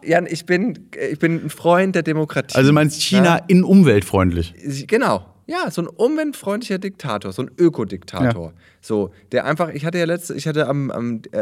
Jan, 0.05 0.27
ich 0.31 0.47
bin, 0.47 0.89
ich 1.11 1.19
bin 1.19 1.47
ein 1.47 1.51
Freund 1.51 1.97
der 1.97 2.03
Demokratie. 2.05 2.55
Also 2.55 2.69
du 2.69 2.75
meinst 2.75 3.03
China 3.03 3.39
Ja? 3.39 3.45
in 3.49 3.65
umweltfreundlich. 3.65 4.55
Genau. 4.87 5.27
Ja, 5.51 5.69
so 5.71 5.83
ein 5.83 5.89
umweltfreundlicher 5.89 6.79
Diktator, 6.79 7.33
so 7.33 7.43
ein 7.43 7.51
Ökodiktator. 7.59 8.53
So, 8.81 9.13
der 9.33 9.47
einfach, 9.47 9.71
ich 9.71 9.85
hatte 9.85 9.99
ja 9.99 10.05
letzte, 10.05 10.35
ich 10.35 10.47
hatte 10.47 10.69
am, 10.69 10.93
am 10.93 11.23
äh, 11.33 11.39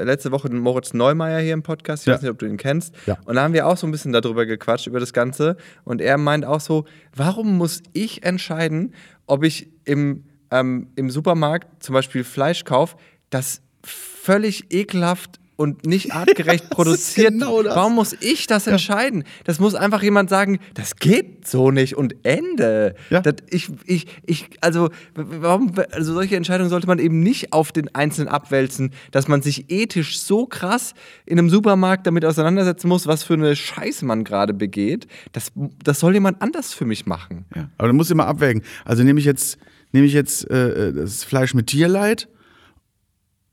äh, 0.00 0.04
letzte 0.04 0.30
Woche 0.32 0.50
den 0.50 0.58
Moritz 0.58 0.92
Neumeier 0.92 1.40
hier 1.40 1.54
im 1.54 1.62
Podcast, 1.62 2.02
ich 2.02 2.08
Ja. 2.08 2.14
weiß 2.14 2.22
nicht, 2.22 2.30
ob 2.30 2.38
du 2.38 2.44
ihn 2.44 2.58
kennst. 2.58 2.94
Ja. 3.06 3.16
Und 3.24 3.36
da 3.36 3.42
haben 3.42 3.54
wir 3.54 3.66
auch 3.66 3.78
so 3.78 3.86
ein 3.86 3.90
bisschen 3.90 4.12
darüber 4.12 4.44
gequatscht, 4.44 4.86
über 4.86 5.00
das 5.00 5.14
Ganze. 5.14 5.56
Und 5.84 6.02
er 6.02 6.18
meint 6.18 6.44
auch 6.44 6.60
so, 6.60 6.84
warum 7.16 7.56
muss 7.56 7.82
ich 7.94 8.22
entscheiden, 8.22 8.92
ob 9.26 9.42
ich 9.44 9.70
im, 9.84 10.24
ähm, 10.50 10.88
im 10.96 11.08
Supermarkt 11.08 11.82
zum 11.82 11.94
Beispiel 11.94 12.24
Fleisch 12.24 12.64
kaufe, 12.64 12.96
das 13.30 13.62
völlig 13.82 14.72
ekelhaft 14.74 15.40
und 15.58 15.86
nicht 15.86 16.12
artgerecht 16.14 16.70
produziert. 16.70 17.32
genau. 17.32 17.64
Warum 17.64 17.96
muss 17.96 18.16
ich 18.20 18.46
das 18.46 18.66
entscheiden? 18.68 19.24
Das 19.44 19.58
muss 19.58 19.74
einfach 19.74 20.02
jemand 20.02 20.30
sagen, 20.30 20.60
das 20.74 20.96
geht 20.96 21.48
so 21.48 21.72
nicht 21.72 21.96
und 21.96 22.14
Ende. 22.22 22.94
Ja. 23.10 23.20
Das, 23.20 23.34
ich, 23.50 23.68
ich, 23.84 24.06
ich, 24.24 24.48
also, 24.60 24.88
warum, 25.14 25.72
also 25.90 26.14
solche 26.14 26.36
Entscheidungen 26.36 26.70
sollte 26.70 26.86
man 26.86 27.00
eben 27.00 27.20
nicht 27.20 27.52
auf 27.52 27.72
den 27.72 27.92
Einzelnen 27.92 28.28
abwälzen, 28.28 28.92
dass 29.10 29.26
man 29.26 29.42
sich 29.42 29.68
ethisch 29.68 30.20
so 30.20 30.46
krass 30.46 30.94
in 31.26 31.40
einem 31.40 31.50
Supermarkt 31.50 32.06
damit 32.06 32.24
auseinandersetzen 32.24 32.88
muss, 32.88 33.08
was 33.08 33.24
für 33.24 33.34
eine 33.34 33.56
Scheiße 33.56 34.04
man 34.04 34.22
gerade 34.22 34.54
begeht. 34.54 35.08
Das, 35.32 35.50
das 35.82 35.98
soll 35.98 36.14
jemand 36.14 36.40
anders 36.40 36.72
für 36.72 36.84
mich 36.84 37.04
machen. 37.04 37.46
Ja. 37.56 37.68
Aber 37.78 37.88
du 37.88 37.94
musst 37.94 38.12
immer 38.12 38.26
abwägen. 38.26 38.62
Also 38.84 39.02
nehme 39.02 39.18
ich 39.18 39.26
jetzt, 39.26 39.58
nehme 39.90 40.06
ich 40.06 40.12
jetzt 40.12 40.48
äh, 40.50 40.92
das 40.92 41.24
Fleisch 41.24 41.52
mit 41.52 41.66
Tierleid 41.66 42.28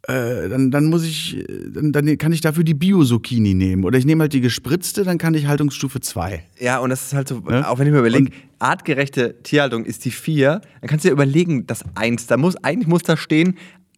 äh, 0.07 0.49
dann, 0.49 0.71
dann 0.71 0.85
muss 0.85 1.03
ich, 1.03 1.43
dann, 1.73 1.91
dann 1.91 2.17
kann 2.17 2.31
ich 2.31 2.41
dafür 2.41 2.63
die 2.63 2.73
Bio-Zucchini 2.73 3.53
nehmen. 3.53 3.83
Oder 3.83 3.97
ich 3.97 4.05
nehme 4.05 4.21
halt 4.21 4.33
die 4.33 4.41
gespritzte, 4.41 5.03
dann 5.03 5.17
kann 5.17 5.33
ich 5.33 5.47
Haltungsstufe 5.47 5.99
2. 5.99 6.43
Ja, 6.59 6.79
und 6.79 6.89
das 6.89 7.07
ist 7.07 7.13
halt 7.13 7.27
so, 7.27 7.39
Ne? 7.39 7.67
auch 7.67 7.79
wenn 7.79 7.87
ich 7.87 7.93
mir 7.93 7.99
überlege, 7.99 8.31
artgerechte 8.59 9.41
Tierhaltung 9.43 9.85
ist 9.85 10.05
die 10.05 10.11
4, 10.11 10.61
dann 10.81 10.89
kannst 10.89 11.05
du 11.05 11.09
dir 11.09 11.13
überlegen, 11.13 11.65
das 11.67 11.83
1, 11.95 12.27
da 12.27 12.37
muss, 12.37 12.55
eigentlich 12.63 12.87
muss 12.87 13.03
da 13.03 13.17
stehen, 13.17 13.57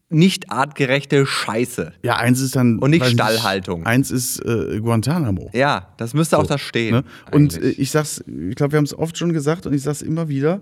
nicht 0.10 0.50
artgerechte 0.50 1.26
Scheiße. 1.26 1.92
Ja, 2.02 2.16
eins 2.16 2.40
ist 2.40 2.56
dann. 2.56 2.80
Und 2.80 2.92
nicht 2.92 3.06
Stallhaltung. 3.06 3.86
Eins 3.86 4.10
ist 4.10 4.40
äh, 4.46 4.80
Guantanamo. 4.80 5.50
Ja, 5.54 5.94
das 5.98 6.14
müsste 6.14 6.38
auch 6.38 6.48
da 6.48 6.58
stehen. 6.58 6.96
Ne? 6.96 7.04
Und 7.32 7.62
äh, 7.62 7.72
ich 7.72 7.92
sag's, 7.92 8.24
ich 8.26 8.56
glaube, 8.56 8.72
wir 8.72 8.78
haben 8.78 8.86
es 8.86 8.98
oft 8.98 9.18
schon 9.18 9.34
gesagt 9.34 9.66
und 9.66 9.74
ich 9.74 9.82
sag's 9.82 10.02
immer 10.02 10.30
wieder. 10.30 10.62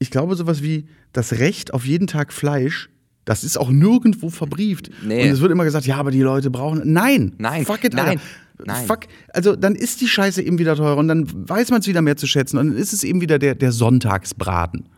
Ich 0.00 0.10
glaube, 0.10 0.34
sowas 0.34 0.60
wie 0.62 0.86
das 1.12 1.34
Recht 1.34 1.72
auf 1.72 1.86
jeden 1.86 2.08
Tag 2.08 2.32
Fleisch, 2.32 2.90
das 3.24 3.44
ist 3.44 3.56
auch 3.56 3.70
nirgendwo 3.70 4.30
verbrieft. 4.30 4.90
Nee. 5.04 5.24
Und 5.24 5.30
es 5.30 5.40
wird 5.40 5.52
immer 5.52 5.64
gesagt, 5.64 5.86
ja, 5.86 5.96
aber 5.96 6.10
die 6.10 6.22
Leute 6.22 6.50
brauchen. 6.50 6.80
Nein! 6.84 7.34
Nein, 7.38 7.64
Fuck 7.64 7.84
it, 7.84 7.94
nein, 7.94 8.06
Alter. 8.06 8.20
nein. 8.64 8.86
Fuck. 8.86 9.00
Also 9.32 9.54
dann 9.54 9.74
ist 9.74 10.00
die 10.00 10.08
Scheiße 10.08 10.42
eben 10.42 10.58
wieder 10.58 10.74
teurer 10.76 10.96
und 10.96 11.08
dann 11.08 11.26
weiß 11.48 11.70
man 11.70 11.80
es 11.80 11.86
wieder 11.86 12.02
mehr 12.02 12.16
zu 12.16 12.26
schätzen 12.26 12.58
und 12.58 12.68
dann 12.68 12.76
ist 12.76 12.92
es 12.92 13.04
eben 13.04 13.20
wieder 13.20 13.38
der, 13.38 13.54
der 13.54 13.72
Sonntagsbraten. 13.72 14.88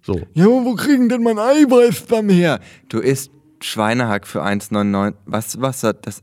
So. 0.00 0.20
Ja, 0.34 0.46
aber 0.46 0.64
wo 0.64 0.74
kriegen 0.74 1.08
denn 1.08 1.22
mein 1.22 1.38
Eiweiß 1.38 2.06
dann 2.06 2.28
her? 2.28 2.60
Du 2.88 2.98
isst 2.98 3.30
Schweinehack 3.60 4.26
für 4.26 4.42
1,99. 4.42 5.14
Was, 5.26 5.60
was 5.60 5.82
hat 5.84 6.06
das? 6.06 6.22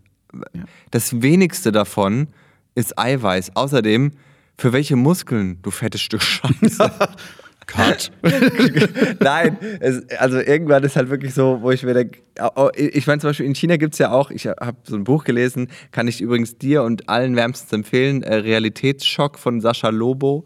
Das 0.92 1.22
wenigste 1.22 1.72
davon 1.72 2.28
ist 2.76 3.00
Eiweiß. 3.00 3.56
Außerdem, 3.56 4.12
für 4.58 4.74
welche 4.74 4.96
Muskeln, 4.96 5.60
du 5.62 5.72
fettes 5.72 6.02
Stück 6.02 6.22
Scheiße? 6.22 6.92
Cut. 7.70 8.12
Nein, 9.20 9.58
es, 9.80 10.10
also 10.18 10.40
irgendwann 10.40 10.84
ist 10.84 10.96
halt 10.96 11.10
wirklich 11.12 11.36
so, 11.36 11.60
wo 11.62 11.70
ich 11.70 11.84
mir 11.84 11.94
denke, 11.94 12.20
oh, 12.56 12.70
ich 12.76 13.06
meine 13.06 13.22
zum 13.22 13.30
Beispiel 13.30 13.46
in 13.46 13.54
China 13.54 13.78
gibt 13.78 13.94
es 13.94 14.00
ja 14.00 14.12
auch, 14.12 14.32
ich 14.32 14.48
habe 14.48 14.78
so 14.84 14.96
ein 14.96 15.04
Buch 15.04 15.24
gelesen, 15.24 15.70
kann 15.92 16.08
ich 16.08 16.20
übrigens 16.20 16.58
dir 16.58 16.82
und 16.82 17.10
allen 17.10 17.36
wärmstens 17.36 17.72
empfehlen, 17.72 18.24
äh, 18.24 18.36
Realitätsschock 18.36 19.38
von 19.38 19.62
Sascha 19.62 19.90
Lobo. 19.90 20.46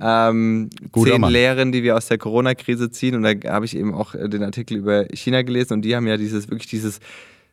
Ähm, 0.00 0.70
Guter 0.92 1.10
zehn 1.10 1.20
Mann. 1.20 1.32
Lehren, 1.32 1.72
die 1.72 1.82
wir 1.82 1.96
aus 1.96 2.06
der 2.06 2.18
Corona-Krise 2.18 2.90
ziehen 2.92 3.16
und 3.16 3.22
da 3.24 3.52
habe 3.52 3.64
ich 3.64 3.76
eben 3.76 3.92
auch 3.92 4.14
äh, 4.14 4.28
den 4.28 4.44
Artikel 4.44 4.76
über 4.76 5.06
China 5.12 5.42
gelesen 5.42 5.74
und 5.74 5.82
die 5.82 5.96
haben 5.96 6.06
ja 6.06 6.16
dieses, 6.16 6.50
wirklich 6.50 6.68
dieses 6.68 7.00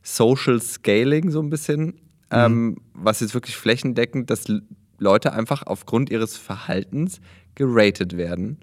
Social 0.03 0.61
Scaling 0.61 1.31
so 1.31 1.41
ein 1.41 1.49
bisschen, 1.49 1.95
ähm, 2.29 2.77
was 2.93 3.21
jetzt 3.21 3.33
wirklich 3.33 3.57
flächendeckend, 3.57 4.29
dass 4.29 4.45
Leute 4.99 5.33
einfach 5.33 5.63
aufgrund 5.65 6.11
ihres 6.11 6.37
Verhaltens 6.37 7.19
geratet 7.55 8.15
werden. 8.15 8.59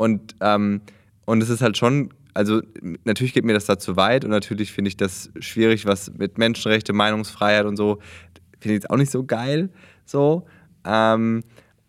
Und, 0.00 0.34
ähm, 0.40 0.80
und 1.26 1.42
es 1.42 1.50
ist 1.50 1.60
halt 1.60 1.76
schon, 1.76 2.08
also 2.32 2.62
natürlich 3.04 3.34
geht 3.34 3.44
mir 3.44 3.52
das 3.52 3.66
da 3.66 3.78
zu 3.78 3.96
weit 3.96 4.24
und 4.24 4.30
natürlich 4.30 4.72
finde 4.72 4.88
ich 4.88 4.96
das 4.96 5.28
schwierig, 5.40 5.84
was 5.84 6.10
mit 6.16 6.38
Menschenrechte, 6.38 6.94
Meinungsfreiheit 6.94 7.66
und 7.66 7.76
so, 7.76 7.98
finde 8.60 8.76
ich 8.76 8.82
jetzt 8.82 8.88
auch 8.88 8.96
nicht 8.96 9.10
so 9.10 9.24
geil. 9.24 9.68
So. 10.06 10.46
Ähm, 10.86 11.42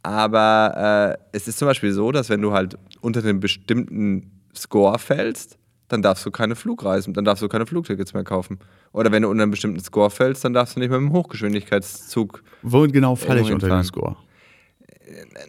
aber 0.03 1.15
äh, 1.21 1.23
es 1.31 1.47
ist 1.47 1.57
zum 1.57 1.69
Beispiel 1.69 1.93
so, 1.93 2.11
dass 2.11 2.27
wenn 2.27 2.41
du 2.41 2.51
halt 2.51 2.77
unter 2.99 3.21
einem 3.21 3.39
bestimmten 3.39 4.41
Score 4.53 4.99
fällst, 4.99 5.57
dann 5.87 6.01
darfst 6.01 6.25
du 6.25 6.31
keine 6.31 6.57
Flugreisen, 6.57 7.13
dann 7.13 7.23
darfst 7.23 7.41
du 7.41 7.47
keine 7.47 7.65
Flugtickets 7.65 8.13
mehr 8.13 8.25
kaufen. 8.25 8.59
Oder 8.91 9.13
wenn 9.13 9.21
du 9.23 9.29
unter 9.29 9.43
einem 9.43 9.51
bestimmten 9.51 9.79
Score 9.79 10.09
fällst, 10.09 10.43
dann 10.43 10.51
darfst 10.51 10.75
du 10.75 10.81
nicht 10.81 10.89
mehr 10.89 10.99
mit 10.99 11.11
dem 11.11 11.13
Hochgeschwindigkeitszug 11.13 12.43
Wo 12.61 12.85
genau 12.87 13.15
falle 13.15 13.39
ich 13.39 13.53
unter 13.53 13.67
den 13.67 13.81
hinfahren. 13.81 13.85
Score? 13.85 14.17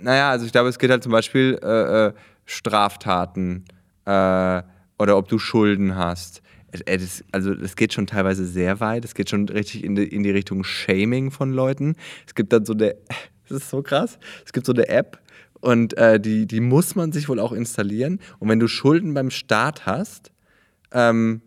naja, 0.00 0.30
also 0.30 0.46
ich 0.46 0.52
glaube, 0.52 0.68
es 0.68 0.78
geht 0.78 0.90
halt 0.90 1.02
zum 1.02 1.12
Beispiel 1.12 1.58
äh, 1.62 2.06
äh, 2.06 2.12
Straftaten 2.44 3.64
äh, 4.04 4.62
oder 4.98 5.16
ob 5.16 5.28
du 5.28 5.38
Schulden 5.38 5.96
hast. 5.96 6.42
Das, 6.86 7.22
also 7.32 7.52
es 7.52 7.76
geht 7.76 7.92
schon 7.92 8.06
teilweise 8.06 8.46
sehr 8.46 8.80
weit. 8.80 9.04
Es 9.04 9.14
geht 9.14 9.28
schon 9.28 9.48
richtig 9.48 9.84
in 9.84 9.94
die, 9.94 10.04
in 10.04 10.22
die 10.22 10.30
Richtung 10.30 10.64
Shaming 10.64 11.30
von 11.30 11.52
Leuten. 11.52 11.96
Es 12.26 12.34
gibt 12.34 12.52
dann 12.52 12.64
so 12.64 12.72
eine, 12.72 12.94
das 13.48 13.62
ist 13.62 13.70
so 13.70 13.82
krass, 13.82 14.18
es 14.44 14.52
gibt 14.52 14.66
so 14.66 14.72
eine 14.72 14.88
App 14.88 15.20
und 15.60 15.96
äh, 15.96 16.18
die, 16.18 16.46
die 16.46 16.60
muss 16.60 16.96
man 16.96 17.12
sich 17.12 17.28
wohl 17.28 17.38
auch 17.38 17.52
installieren. 17.52 18.20
Und 18.38 18.48
wenn 18.48 18.58
du 18.58 18.68
Schulden 18.68 19.14
beim 19.14 19.30
Staat 19.30 19.86
hast, 19.86 20.32
ähm, 20.92 21.40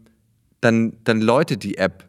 dann, 0.61 0.97
dann 1.03 1.21
läutet 1.21 1.63
die 1.63 1.77
App 1.77 2.07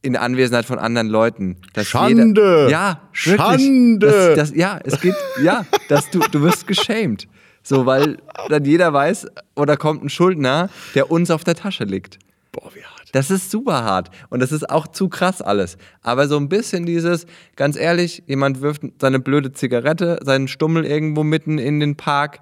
in 0.00 0.16
Anwesenheit 0.16 0.64
von 0.64 0.78
anderen 0.78 1.08
Leuten. 1.08 1.56
dass 1.72 1.88
Schande! 1.88 2.66
Jeder, 2.66 2.70
ja, 2.70 3.10
wirklich. 3.12 3.36
Schande! 3.36 4.06
Das, 4.06 4.50
das, 4.50 4.56
ja, 4.56 4.78
es 4.84 5.00
geht, 5.00 5.14
ja, 5.42 5.66
dass 5.88 6.08
du, 6.10 6.20
du 6.20 6.40
wirst 6.42 6.66
geschämt. 6.66 7.26
So, 7.68 7.84
weil 7.84 8.16
dann 8.48 8.64
jeder 8.64 8.94
weiß, 8.94 9.26
oder 9.54 9.76
kommt 9.76 10.02
ein 10.02 10.08
Schuldner, 10.08 10.70
der 10.94 11.10
uns 11.10 11.30
auf 11.30 11.44
der 11.44 11.54
Tasche 11.54 11.84
liegt. 11.84 12.18
Boah, 12.50 12.70
wie 12.74 12.82
hart. 12.82 13.10
Das 13.12 13.30
ist 13.30 13.50
super 13.50 13.84
hart. 13.84 14.08
Und 14.30 14.40
das 14.40 14.52
ist 14.52 14.70
auch 14.70 14.86
zu 14.86 15.10
krass 15.10 15.42
alles. 15.42 15.76
Aber 16.00 16.28
so 16.28 16.38
ein 16.38 16.48
bisschen 16.48 16.86
dieses, 16.86 17.26
ganz 17.56 17.76
ehrlich, 17.76 18.22
jemand 18.26 18.62
wirft 18.62 18.84
seine 18.98 19.20
blöde 19.20 19.52
Zigarette, 19.52 20.18
seinen 20.24 20.48
Stummel 20.48 20.86
irgendwo 20.86 21.24
mitten 21.24 21.58
in 21.58 21.78
den 21.78 21.94
Park, 21.94 22.40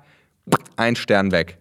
ein 0.77 0.95
Stern 0.95 1.33
weg. 1.33 1.59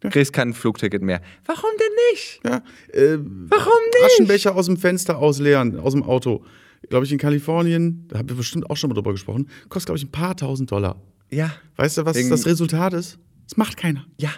Kriegst 0.00 0.34
kein 0.34 0.52
Flugticket 0.52 1.00
mehr. 1.00 1.22
Warum 1.46 1.70
denn 1.80 2.12
nicht? 2.12 2.40
Ja, 2.44 2.56
äh, 2.92 3.16
Warum 3.18 3.72
nicht? 3.94 4.04
Aschenbecher 4.04 4.54
aus 4.54 4.66
dem 4.66 4.76
Fenster 4.76 5.16
ausleeren, 5.16 5.80
aus 5.80 5.94
dem 5.94 6.02
Auto. 6.02 6.44
Glaube 6.90 7.06
ich 7.06 7.12
in 7.12 7.16
Kalifornien, 7.18 8.04
da 8.08 8.18
haben 8.18 8.28
wir 8.28 8.36
bestimmt 8.36 8.68
auch 8.68 8.76
schon 8.76 8.90
mal 8.90 8.94
drüber 8.94 9.12
gesprochen, 9.12 9.48
kostet, 9.70 9.86
glaube 9.86 9.98
ich, 9.98 10.04
ein 10.04 10.12
paar 10.12 10.36
tausend 10.36 10.70
Dollar. 10.70 10.96
Ja. 11.30 11.50
Weißt 11.76 11.98
du, 11.98 12.04
was 12.04 12.16
Wegen- 12.16 12.30
das 12.30 12.46
Resultat 12.46 12.92
ist? 12.94 13.18
Das 13.48 13.56
macht 13.56 13.76
keiner. 13.76 14.04
Ja. 14.18 14.30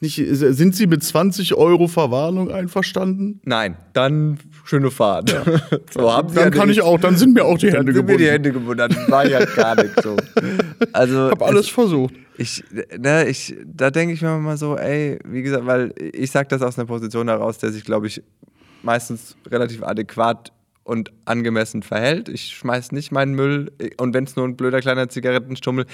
Nicht, 0.00 0.16
sind 0.28 0.74
Sie 0.74 0.86
mit 0.86 1.02
20 1.02 1.54
Euro 1.54 1.86
Verwarnung 1.88 2.50
einverstanden? 2.50 3.40
Nein, 3.44 3.76
dann 3.94 4.38
schöne 4.64 4.90
Fahrt. 4.90 5.30
So 5.92 6.12
haben 6.12 6.28
sie 6.28 6.34
Dann 6.34 6.44
ja 6.44 6.50
kann 6.50 6.68
nicht. 6.68 6.78
ich 6.78 6.82
auch, 6.82 6.98
dann 6.98 7.16
sind 7.16 7.32
mir 7.32 7.44
auch 7.44 7.56
die 7.56 7.66
Dann 7.70 7.86
Hände 7.86 7.92
sind 7.94 8.04
mir 8.06 8.12
gebunden. 8.12 8.18
die 8.24 8.30
Hände 8.30 8.52
gebunden, 8.52 8.78
dann 8.78 9.10
war 9.10 9.26
ja 9.26 9.44
gar 9.44 9.76
nichts 9.82 10.02
so. 10.02 10.16
Also, 10.92 11.26
Ich 11.26 11.30
habe 11.30 11.44
alles 11.46 11.68
versucht. 11.68 12.14
Ich, 12.36 12.64
ne, 12.98 13.28
ich, 13.28 13.54
da 13.64 13.90
denke 13.92 14.12
ich 14.14 14.20
mir 14.20 14.36
mal 14.38 14.56
so, 14.58 14.76
ey, 14.76 15.18
wie 15.24 15.42
gesagt, 15.42 15.64
weil 15.64 15.94
ich 16.12 16.30
sage 16.32 16.48
das 16.48 16.60
aus 16.62 16.76
einer 16.76 16.86
Position 16.86 17.28
heraus, 17.28 17.58
der 17.58 17.70
sich, 17.70 17.84
glaube 17.84 18.08
ich, 18.08 18.20
meistens 18.82 19.36
relativ 19.48 19.82
adäquat 19.84 20.52
und 20.84 21.12
angemessen 21.24 21.82
verhält. 21.82 22.28
Ich 22.28 22.50
schmeiß 22.50 22.92
nicht 22.92 23.10
meinen 23.10 23.34
Müll 23.34 23.72
und 23.98 24.14
wenn 24.14 24.24
es 24.24 24.36
nur 24.36 24.46
ein 24.46 24.56
blöder 24.56 24.80
kleiner 24.80 25.08
Zigarettenstummel. 25.08 25.86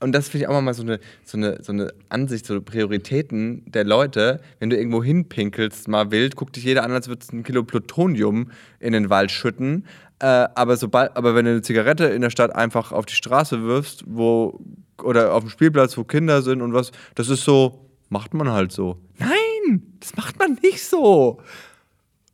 Und 0.00 0.12
das 0.12 0.28
finde 0.28 0.44
ich 0.44 0.48
auch 0.48 0.60
mal 0.60 0.74
so 0.74 0.82
eine, 0.82 1.00
so, 1.24 1.36
eine, 1.36 1.62
so 1.62 1.72
eine 1.72 1.92
Ansicht, 2.08 2.46
so 2.46 2.60
Prioritäten 2.60 3.64
der 3.66 3.84
Leute. 3.84 4.40
Wenn 4.58 4.70
du 4.70 4.76
irgendwo 4.76 5.02
hinpinkelst, 5.02 5.88
mal 5.88 6.10
wild, 6.10 6.36
guckt 6.36 6.56
dich 6.56 6.64
jeder 6.64 6.84
an, 6.84 6.92
als 6.92 7.08
würdest 7.08 7.32
du 7.32 7.38
ein 7.38 7.42
Kilo 7.42 7.64
Plutonium 7.64 8.50
in 8.78 8.92
den 8.92 9.10
Wald 9.10 9.30
schütten. 9.30 9.86
Äh, 10.20 10.26
aber, 10.26 10.76
sobald, 10.76 11.16
aber 11.16 11.34
wenn 11.34 11.44
du 11.44 11.50
eine 11.52 11.62
Zigarette 11.62 12.06
in 12.06 12.22
der 12.22 12.30
Stadt 12.30 12.54
einfach 12.54 12.92
auf 12.92 13.06
die 13.06 13.14
Straße 13.14 13.62
wirfst, 13.62 14.04
wo 14.06 14.60
oder 15.02 15.32
auf 15.34 15.44
dem 15.44 15.50
Spielplatz, 15.50 15.96
wo 15.96 16.04
Kinder 16.04 16.42
sind 16.42 16.62
und 16.62 16.72
was, 16.72 16.90
das 17.14 17.28
ist 17.28 17.44
so, 17.44 17.88
macht 18.08 18.34
man 18.34 18.50
halt 18.50 18.72
so. 18.72 18.98
Nein, 19.18 19.82
das 20.00 20.16
macht 20.16 20.38
man 20.38 20.58
nicht 20.62 20.82
so. 20.82 21.40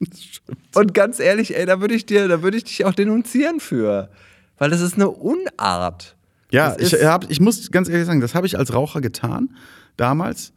Und 0.74 0.94
ganz 0.94 1.20
ehrlich, 1.20 1.56
ey, 1.56 1.66
da 1.66 1.80
würde 1.80 1.94
ich 1.94 2.06
dir, 2.06 2.28
da 2.28 2.42
würde 2.42 2.56
ich 2.56 2.64
dich 2.64 2.84
auch 2.84 2.94
denunzieren 2.94 3.60
für. 3.60 4.10
Weil 4.58 4.70
das 4.70 4.80
ist 4.80 4.94
eine 4.94 5.10
Unart. 5.10 6.16
Ja, 6.50 6.76
ich, 6.78 6.94
hab, 7.04 7.30
ich 7.30 7.40
muss 7.40 7.70
ganz 7.70 7.88
ehrlich 7.88 8.06
sagen, 8.06 8.20
das 8.20 8.34
habe 8.34 8.46
ich 8.46 8.56
als 8.56 8.72
Raucher 8.72 9.00
getan, 9.00 9.50
damals, 9.96 10.52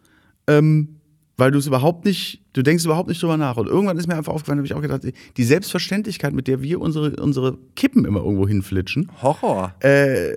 ähm, 0.45 0.99
weil 1.37 1.51
du 1.51 1.57
es 1.57 1.65
überhaupt 1.65 2.05
nicht, 2.05 2.43
du 2.53 2.61
denkst 2.61 2.85
überhaupt 2.85 3.09
nicht 3.09 3.21
drüber 3.21 3.37
nach. 3.37 3.57
Und 3.57 3.67
irgendwann 3.67 3.97
ist 3.97 4.07
mir 4.07 4.15
einfach 4.15 4.33
aufgefallen, 4.33 4.59
habe 4.59 4.67
ich 4.67 4.73
auch 4.73 4.81
gedacht, 4.81 5.01
die 5.37 5.43
Selbstverständlichkeit, 5.43 6.33
mit 6.33 6.47
der 6.47 6.61
wir 6.61 6.81
unsere, 6.81 7.15
unsere 7.15 7.57
Kippen 7.75 8.05
immer 8.05 8.19
irgendwo 8.19 8.47
hinflitschen, 8.47 9.11
Horror. 9.21 9.73
äh, 9.79 10.35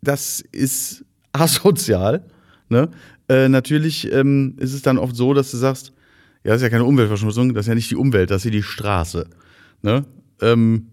das 0.00 0.42
ist 0.52 1.04
asozial. 1.32 2.24
Ne? 2.68 2.90
Äh, 3.28 3.48
natürlich 3.48 4.10
ähm, 4.12 4.56
ist 4.58 4.72
es 4.72 4.82
dann 4.82 4.98
oft 4.98 5.16
so, 5.16 5.34
dass 5.34 5.50
du 5.50 5.56
sagst, 5.56 5.92
ja, 6.44 6.52
das 6.52 6.56
ist 6.56 6.62
ja 6.62 6.70
keine 6.70 6.84
Umweltverschmutzung, 6.84 7.54
das 7.54 7.64
ist 7.64 7.68
ja 7.68 7.74
nicht 7.74 7.90
die 7.90 7.96
Umwelt, 7.96 8.30
das 8.30 8.38
ist 8.38 8.42
hier 8.42 8.50
die 8.52 8.62
Straße. 8.62 9.28
Ne? 9.82 10.04
Ähm, 10.40 10.88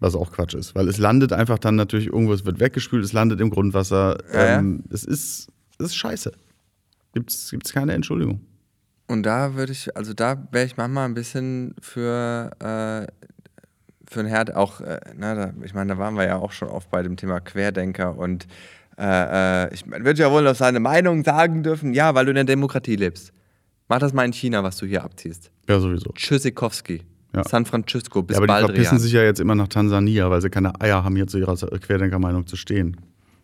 was 0.00 0.14
auch 0.14 0.32
Quatsch 0.32 0.54
ist, 0.54 0.74
weil 0.74 0.88
es 0.88 0.98
landet 0.98 1.32
einfach 1.32 1.58
dann 1.58 1.76
natürlich 1.76 2.08
irgendwo, 2.08 2.34
es 2.34 2.44
wird 2.44 2.60
weggespült, 2.60 3.04
es 3.04 3.12
landet 3.12 3.40
im 3.40 3.50
Grundwasser. 3.50 4.18
Ja, 4.32 4.44
ja. 4.44 4.58
Ähm, 4.58 4.84
es 4.90 5.04
ist, 5.04 5.48
es 5.78 5.86
ist 5.86 5.96
scheiße. 5.96 6.32
Gibt's, 7.14 7.50
gibt's 7.50 7.72
keine 7.72 7.92
Entschuldigung. 7.92 8.40
Und 9.06 9.24
da 9.24 9.54
würde 9.54 9.72
ich, 9.72 9.96
also 9.96 10.12
da 10.12 10.46
wäre 10.50 10.66
ich 10.66 10.76
manchmal 10.76 11.06
ein 11.06 11.14
bisschen 11.14 11.74
für, 11.80 12.50
äh, 12.58 13.06
für 14.10 14.20
ein 14.20 14.26
Herd 14.26 14.54
auch, 14.54 14.80
äh, 14.80 15.00
na, 15.16 15.34
da, 15.34 15.54
ich 15.62 15.74
meine, 15.74 15.94
da 15.94 15.98
waren 15.98 16.14
wir 16.14 16.24
ja 16.24 16.36
auch 16.36 16.52
schon 16.52 16.68
oft 16.68 16.90
bei 16.90 17.02
dem 17.02 17.16
Thema 17.16 17.40
Querdenker 17.40 18.16
und 18.16 18.46
äh, 18.98 19.64
äh, 19.66 19.74
ich, 19.74 19.86
man 19.86 20.04
wird 20.04 20.18
ja 20.18 20.30
wohl 20.30 20.42
noch 20.42 20.54
seine 20.54 20.80
Meinung 20.80 21.24
sagen 21.24 21.62
dürfen, 21.62 21.94
ja, 21.94 22.14
weil 22.14 22.26
du 22.26 22.30
in 22.30 22.36
der 22.36 22.44
Demokratie 22.44 22.96
lebst. 22.96 23.32
Mach 23.88 23.98
das 23.98 24.12
mal 24.12 24.24
in 24.24 24.32
China, 24.32 24.62
was 24.62 24.76
du 24.78 24.86
hier 24.86 25.04
abziehst. 25.04 25.50
Ja, 25.68 25.78
sowieso. 25.80 26.10
Tschüssikowski, 26.12 27.02
Ja. 27.34 27.44
San 27.46 27.66
Francisco, 27.66 28.22
bis 28.22 28.36
Ja, 28.36 28.38
aber 28.38 28.46
die 28.46 28.52
Baldrian. 28.52 28.74
verpissen 28.76 28.98
sich 28.98 29.12
ja 29.12 29.22
jetzt 29.22 29.40
immer 29.40 29.54
nach 29.54 29.68
Tansania, 29.68 30.30
weil 30.30 30.40
sie 30.40 30.50
keine 30.50 30.80
Eier 30.80 31.04
haben, 31.04 31.16
hier 31.16 31.26
zu 31.26 31.38
ihrer 31.38 31.54
Querdenkermeinung 31.56 32.46
zu 32.46 32.56
stehen. 32.56 32.96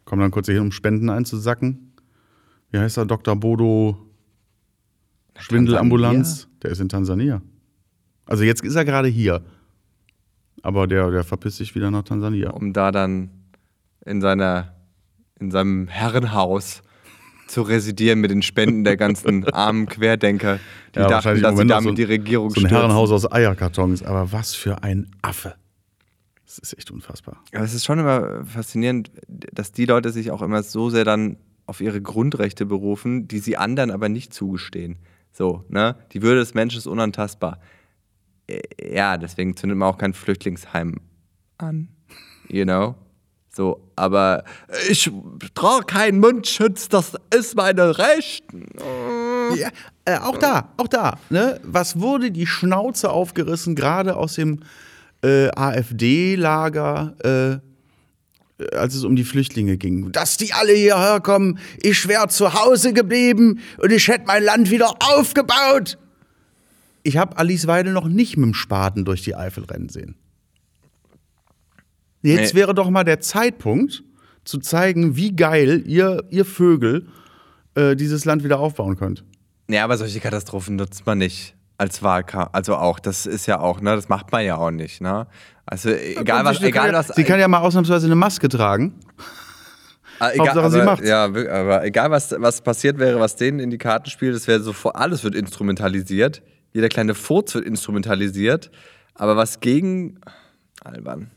Kommen 0.05 0.23
dann 0.23 0.31
kurz 0.31 0.47
hier 0.47 0.55
hin, 0.55 0.65
um 0.65 0.73
Spenden 0.73 1.11
einzusacken. 1.11 1.93
Wie 2.71 2.79
heißt 2.79 2.97
er? 2.99 3.07
Dr. 3.07 3.37
Bodo 3.37 3.99
Schwindelambulanz. 5.39 6.49
Der 6.63 6.71
ist 6.71 6.81
in 6.81 6.89
Tansania. 6.89 7.43
Also 8.27 8.45
jetzt 8.45 8.63
ist 8.63 8.75
er 8.77 8.85
gerade 8.85 9.09
hier. 9.09 9.43
Aber 10.63 10.87
der, 10.87 11.11
der 11.11 11.25
verpisst 11.25 11.57
sich 11.59 11.75
wieder 11.75 11.91
nach 11.91 12.03
Tansania. 12.03 12.51
um 12.51 12.73
da 12.73 12.93
dann 12.93 13.31
in 14.05 14.21
seiner 14.21 14.75
in 15.39 15.51
seinem 15.51 15.89
Herrenhaus 15.89 16.83
zu 17.51 17.63
residieren 17.63 18.21
mit 18.21 18.31
den 18.31 18.43
Spenden 18.43 18.85
der 18.85 18.97
ganzen 18.97 19.45
armen 19.53 19.87
Querdenker, 19.87 20.59
die 20.95 21.01
Ja, 21.01 21.09
dachten, 21.09 21.43
dass 21.43 21.59
sie 21.59 21.67
damit 21.67 21.91
so- 21.91 21.95
die 21.95 22.05
Regierung 22.05 22.51
So 22.51 22.55
ein 22.57 22.67
stürzen. 22.67 22.77
Herrenhaus 22.77 23.11
aus 23.11 23.31
Eierkartons. 23.31 24.03
Aber 24.03 24.33
was 24.33 24.55
für 24.55 24.83
ein 24.83 25.11
Affe. 25.23 25.55
Das 26.47 26.59
ist 26.59 26.77
echt 26.77 26.91
unfassbar. 26.91 27.43
Aber 27.53 27.65
es 27.65 27.75
ist 27.75 27.85
schon 27.85 27.99
immer 27.99 28.45
faszinierend, 28.45 29.11
dass 29.29 29.73
die 29.73 29.85
Leute 29.85 30.11
sich 30.11 30.31
auch 30.31 30.43
immer 30.43 30.63
so 30.63 30.91
sehr 30.91 31.05
dann 31.05 31.37
auf 31.67 31.81
ihre 31.81 32.01
Grundrechte 32.03 32.67
berufen, 32.67 33.29
die 33.29 33.39
sie 33.39 33.57
anderen 33.57 33.91
aber 33.93 34.09
nicht 34.09 34.35
zugestehen. 34.35 34.99
So, 35.33 35.65
ne? 35.69 35.95
Die 36.13 36.23
Würde 36.23 36.41
des 36.41 36.55
Menschen 36.55 36.79
ist 36.79 36.89
unantastbar. 36.89 37.61
Äh, 38.49 38.61
Ja, 38.95 39.17
deswegen 39.17 39.57
zündet 39.57 39.79
man 39.79 39.89
auch 39.89 39.99
kein 39.99 40.13
Flüchtlingsheim 40.13 40.97
an. 41.59 41.89
You 42.49 42.65
know? 42.65 42.97
So, 43.53 43.81
aber 43.97 44.45
ich 44.89 45.11
trage 45.55 45.85
keinen 45.87 46.21
Mundschutz, 46.21 46.89
das 46.89 47.15
ist 47.37 47.57
meine 47.57 47.99
Recht. 47.99 48.45
Ja, 49.57 49.69
äh, 50.05 50.19
auch 50.19 50.39
da, 50.39 50.73
auch 50.77 50.87
da. 50.87 51.19
Ne? 51.31 51.61
Was 51.65 51.99
wurde 51.99 52.31
die 52.31 52.47
Schnauze 52.47 53.11
aufgerissen, 53.11 53.75
gerade 53.75 54.17
aus 54.17 54.35
dem 54.35 54.61
äh, 55.25 55.49
AfD-Lager, 55.49 57.61
äh, 58.61 58.77
als 58.77 58.95
es 58.95 59.03
um 59.03 59.17
die 59.17 59.25
Flüchtlinge 59.25 59.79
ging? 59.79 60.13
Dass 60.13 60.37
die 60.37 60.53
alle 60.53 60.73
hierher 60.73 61.21
kommen, 61.21 61.59
ich 61.83 62.07
wäre 62.07 62.29
zu 62.29 62.55
Hause 62.55 62.93
geblieben 62.93 63.59
und 63.79 63.91
ich 63.91 64.07
hätte 64.07 64.27
mein 64.27 64.45
Land 64.45 64.71
wieder 64.71 64.95
aufgebaut. 65.17 65.99
Ich 67.03 67.17
habe 67.17 67.37
Alice 67.37 67.67
Weidel 67.67 67.93
noch 67.93 68.07
nicht 68.07 68.37
mit 68.37 68.47
dem 68.47 68.55
Spaten 68.55 69.05
durch 69.05 69.23
die 69.23 69.35
Eifel 69.35 69.65
rennen 69.65 69.89
sehen. 69.89 70.15
Jetzt 72.23 72.55
Nee. 72.55 72.61
wäre 72.61 72.75
doch 72.75 72.91
mal 72.91 73.05
der 73.05 73.21
Zeitpunkt, 73.21 74.03
zu 74.45 74.59
zeigen, 74.59 75.17
wie 75.17 75.35
geil 75.37 75.83
ihr, 75.87 76.25
ihr 76.31 76.45
Vögel 76.45 77.07
äh, 77.75 77.95
dieses 77.95 78.25
Land 78.25 78.43
wieder 78.45 78.59
aufbauen 78.59 78.97
könnt. 78.97 79.25
Ja, 79.69 79.85
aber 79.85 79.97
solche 79.97 80.19
Katastrophen 80.21 80.77
nutzt 80.77 81.07
man 81.07 81.19
nicht 81.19 81.55
als 81.79 82.03
Wahlkampf. 82.03 82.51
Also 82.53 82.77
auch, 82.77 82.99
das 82.99 83.27
ist 83.27 83.47
ja 83.47 83.61
auch, 83.61 83.81
ne, 83.81 83.95
das 83.95 84.09
macht 84.09 84.33
man 84.33 84.45
ja 84.45 84.57
auch 84.57 84.71
nicht, 84.71 85.01
ne? 85.01 85.27
Also 85.67 85.91
egal 85.91 86.45
was, 86.45 86.59
sie 86.59 86.67
egal 86.67 86.87
kann, 86.87 86.93
ja- 86.95 86.99
was. 86.99 87.09
Sie 87.15 87.23
kann 87.25 87.39
ja 87.39 87.47
mal 87.49 87.59
ausnahmsweise 87.61 88.07
eine 88.07 88.17
Maske 88.17 88.49
tragen. 88.49 88.95
Ah, 90.19 90.31
egal, 90.33 90.49
Hauptsache, 90.49 90.59
aber, 90.67 90.71
sie 90.71 90.83
macht's. 90.83 91.09
Ja, 91.09 91.25
aber 91.25 91.85
egal 91.85 92.11
was, 92.11 92.35
was 92.39 92.61
passiert 92.61 92.99
wäre, 92.99 93.21
was 93.21 93.37
denen 93.37 93.59
in 93.61 93.71
die 93.71 93.79
Karten 93.79 94.11
spielt, 94.11 94.35
das 94.35 94.47
wäre 94.49 94.61
sofort, 94.61 94.97
alles 94.97 95.23
wird 95.25 95.35
instrumentalisiert. 95.35 96.43
Jeder 96.73 96.89
kleine 96.89 97.15
Furz 97.15 97.55
wird 97.55 97.65
instrumentalisiert. 97.65 98.71
Aber 99.15 99.37
was 99.37 99.61
gegen. 99.61 100.21
Albern. 100.83 101.31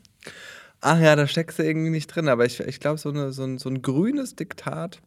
Ach 0.86 1.00
ja, 1.00 1.16
da 1.16 1.26
steckst 1.26 1.58
du 1.58 1.62
irgendwie 1.62 1.88
nicht 1.88 2.08
drin, 2.08 2.28
aber 2.28 2.44
ich, 2.44 2.60
ich 2.60 2.78
glaube, 2.78 2.98
so, 2.98 3.08
eine, 3.08 3.32
so, 3.32 3.42
ein, 3.42 3.56
so 3.56 3.70
ein 3.70 3.80
grünes 3.80 4.36
Diktat. 4.36 5.00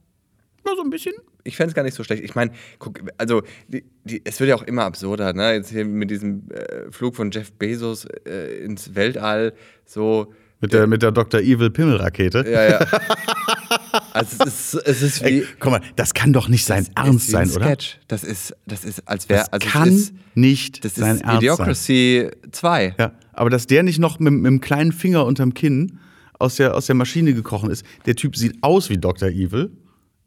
Nur 0.66 0.76
so 0.76 0.82
ein 0.82 0.90
bisschen. 0.90 1.14
Ich 1.44 1.56
fände 1.56 1.70
es 1.70 1.76
gar 1.76 1.84
nicht 1.84 1.94
so 1.94 2.04
schlecht. 2.04 2.24
Ich 2.24 2.34
meine, 2.34 2.50
guck, 2.80 3.00
also 3.20 3.44
die, 3.68 3.86
die, 4.04 4.24
es 4.26 4.40
wird 4.40 4.50
ja 4.50 4.56
auch 4.56 4.64
immer 4.64 4.86
absurder, 4.86 5.34
ne? 5.34 5.54
Jetzt 5.54 5.70
hier 5.70 5.86
mit 5.86 6.10
diesem 6.10 6.50
äh, 6.50 6.92
Flug 6.92 7.16
von 7.16 7.30
Jeff 7.30 7.52
Bezos 7.52 8.08
äh, 8.26 8.66
ins 8.66 8.96
Weltall, 8.96 9.54
so. 9.86 10.34
Mit 10.62 10.74
der, 10.74 10.88
mit 10.88 11.04
der 11.04 11.12
Dr. 11.12 11.42
Evil 11.42 11.70
Pimmel-Rakete. 11.70 12.44
Ja, 12.50 12.70
ja. 12.72 12.80
also 14.14 14.46
es 14.46 14.74
ist, 14.74 14.88
es 14.88 15.02
ist 15.04 15.24
wie. 15.24 15.42
Ey, 15.42 15.48
guck 15.60 15.74
mal, 15.74 15.82
das 15.96 16.16
kann 16.16 16.34
doch 16.34 16.50
nicht 16.50 16.66
sein 16.66 16.88
Ernst 16.96 17.28
ist 17.28 17.34
wie 17.34 17.38
ein 17.38 17.46
sein, 17.46 17.56
oder? 17.56 17.66
Sketch. 17.68 18.00
Das 18.08 18.24
ist, 18.24 18.56
das 18.66 18.84
ist, 18.84 19.08
als 19.08 19.30
wäre, 19.30 19.42
Das 19.42 19.54
also 19.54 19.68
kann 19.68 19.90
es 19.90 19.96
ist, 19.96 20.14
nicht 20.34 20.84
das 20.84 20.96
sein 20.96 21.18
ist 21.18 21.22
Ernst 21.22 21.26
sein. 21.26 21.38
Idiocracy 21.38 22.32
2. 22.52 22.96
Ja, 22.98 23.12
aber 23.38 23.50
dass 23.50 23.68
der 23.68 23.84
nicht 23.84 24.00
noch 24.00 24.20
mit, 24.20 24.34
mit 24.34 24.46
dem 24.46 24.62
kleinen 24.62 24.92
Finger 24.92 25.26
unterm 25.26 25.54
Kinn 25.54 26.00
aus 26.40 26.56
der, 26.56 26.76
aus 26.76 26.88
der 26.88 26.96
Maschine 26.96 27.34
gekrochen 27.34 27.70
ist. 27.70 27.86
Der 28.06 28.16
Typ 28.16 28.36
sieht 28.36 28.58
aus 28.62 28.90
wie 28.90 28.98
Dr. 28.98 29.30
Evil. 29.30 29.72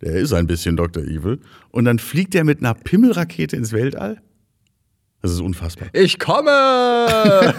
Der 0.01 0.15
ist 0.15 0.33
ein 0.33 0.47
bisschen 0.47 0.77
Dr. 0.77 1.03
Evil. 1.03 1.41
Und 1.71 1.85
dann 1.85 1.99
fliegt 1.99 2.35
der 2.35 2.45
mit 2.45 2.61
einer 2.61 2.75
Pimmelrakete 2.75 3.57
ins 3.57 3.73
Weltall. 3.73 4.23
Das 5.23 5.33
ist 5.33 5.41
unfassbar. 5.41 5.89
Ich 5.93 6.19
komme! 6.19 6.51